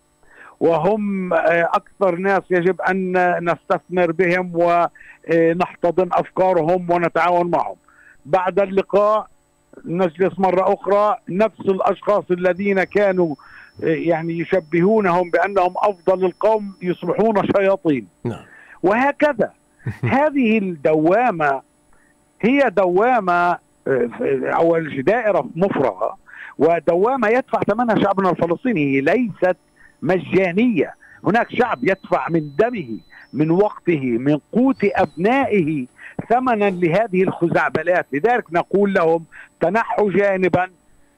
وهم 0.59 1.33
آه، 1.33 1.69
أكثر 1.73 2.15
ناس 2.15 2.41
يجب 2.49 2.81
أن 2.81 3.13
نستثمر 3.51 4.11
بهم 4.11 4.51
ونحتضن 4.53 6.09
أفكارهم 6.11 6.91
ونتعاون 6.91 7.51
معهم. 7.51 7.75
بعد 8.25 8.59
اللقاء 8.59 9.27
نجلس 9.85 10.39
مرة 10.39 10.73
أخرى 10.73 11.15
نفس 11.29 11.59
الأشخاص 11.59 12.23
الذين 12.31 12.83
كانوا 12.83 13.35
يعني 13.79 14.39
يشبهونهم 14.39 15.29
بأنهم 15.29 15.73
أفضل 15.77 16.25
القوم 16.25 16.73
يصبحون 16.81 17.47
شياطين. 17.57 18.07
نعم. 18.23 18.43
وهكذا. 18.83 19.51
هذه 20.03 20.57
الدوامة 20.57 21.61
هي 22.41 22.69
دوامة 22.69 23.57
آه، 23.87 24.09
أو 24.43 24.79
دائرة 24.79 25.49
مفرغة 25.55 26.17
ودوامة 26.57 27.27
يدفع 27.27 27.59
ثمنها 27.59 28.03
شعبنا 28.03 28.29
الفلسطيني 28.29 28.95
هي 28.95 29.01
ليست 29.01 29.57
مجانية. 30.01 30.93
هناك 31.23 31.51
شعب 31.51 31.79
يدفع 31.83 32.29
من 32.29 32.51
دمه 32.59 32.97
من 33.33 33.51
وقته 33.51 34.01
من 34.01 34.39
قوت 34.51 34.83
أبنائه 34.83 35.85
ثمنا 36.29 36.69
لهذه 36.69 37.23
الخزعبلات. 37.23 38.05
لذلك 38.13 38.53
نقول 38.53 38.93
لهم 38.93 39.25
تنحوا 39.59 40.11
جانبا 40.11 40.69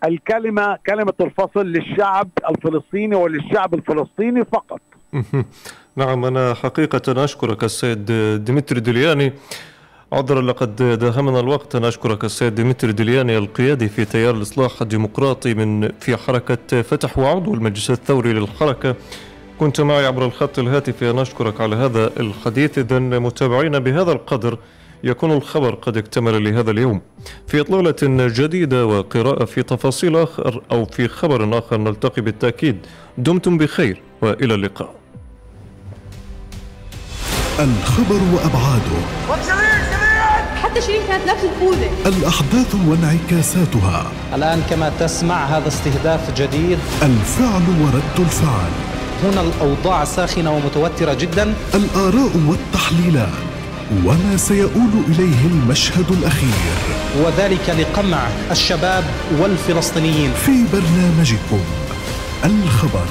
الكلمة 0.06 0.78
كلمة 0.88 1.14
الفصل 1.22 1.66
للشعب 1.66 2.30
الفلسطيني 2.50 3.16
وللشعب 3.16 3.74
الفلسطيني 3.74 4.46
فقط. 4.46 4.82
نعم 5.96 6.26
أنا 6.26 6.54
حقيقة 6.54 7.24
أشكرك 7.24 7.64
السيد 7.64 8.12
ديمتري 8.46 8.80
دلياني 8.80 9.34
عذرا 10.14 10.42
لقد 10.42 10.76
داهمنا 10.76 11.40
الوقت. 11.40 11.76
أنا 11.76 11.88
أشكرك 11.88 12.24
السيد 12.24 12.56
ديمتري 12.56 12.92
دلياني 12.92 13.38
القيادي 13.38 13.90
في 13.90 14.06
تيار 14.06 14.36
الإصلاح 14.36 14.82
الديمقراطي 14.82 15.54
من 15.54 15.90
في 16.00 16.18
حركة 16.18 16.82
فتح 16.82 17.18
وعضو 17.18 17.54
المجلس 17.54 17.92
الثوري 17.92 18.34
للحركة. 18.34 18.96
كنت 19.60 19.82
معي 19.82 20.06
عبر 20.06 20.26
الخط 20.26 20.60
الهاتفي. 20.60 21.10
أنا 21.10 21.22
أشكرك 21.22 21.62
على 21.62 21.76
هذا 21.76 22.12
الحديث. 22.20 22.78
إذا 22.78 23.00
متابعينا 23.00 23.80
بهذا 23.80 24.12
القدر 24.12 24.58
يكون 25.04 25.32
الخبر 25.32 25.76
قد 25.76 25.98
اكتمل 25.98 26.44
لهذا 26.44 26.72
اليوم. 26.72 27.02
في 27.48 27.62
إطلالة 27.62 28.28
جديدة 28.28 28.86
وقراءة 28.86 29.46
في 29.46 29.64
تفاصيل 29.64 30.18
آخر 30.18 30.62
أو 30.72 30.86
في 30.86 31.08
خبر 31.08 31.58
آخر 31.58 31.78
نلتقي 31.78 32.22
بالتأكيد. 32.22 32.78
دمتم 33.18 33.58
بخير 33.58 34.02
وإلى 34.22 34.54
اللقاء. 34.54 34.96
الخبر 37.60 38.22
وأبعاده. 38.34 38.98
حتى 40.64 40.82
شيرين 40.82 41.02
كانت 41.08 41.28
نفس 41.28 41.44
الخوذة 41.44 41.90
الأحداث 42.06 42.76
وانعكاساتها. 42.88 44.12
الآن 44.36 44.64
كما 44.70 44.92
تسمع 45.00 45.46
هذا 45.46 45.68
استهداف 45.68 46.42
جديد. 46.42 46.80
الفعل 47.04 47.62
ورد 47.82 48.20
الفعل. 48.20 48.72
هنا 49.24 49.42
الأوضاع 49.42 50.06
ساخنة 50.06 50.56
ومتوترة 50.56 51.14
جدا. 51.14 51.54
الآراء 51.76 52.32
والتحليلات. 52.48 53.57
وما 54.06 54.38
سيؤول 54.38 54.90
إليه 55.08 55.46
المشهد 55.46 56.12
الأخير. 56.12 56.78
وذلك 57.24 57.70
لقمع 57.70 58.28
الشباب 58.52 59.04
والفلسطينيين. 59.40 60.32
في 60.34 60.52
برنامجكم 60.74 61.60
الخبر. 62.46 63.08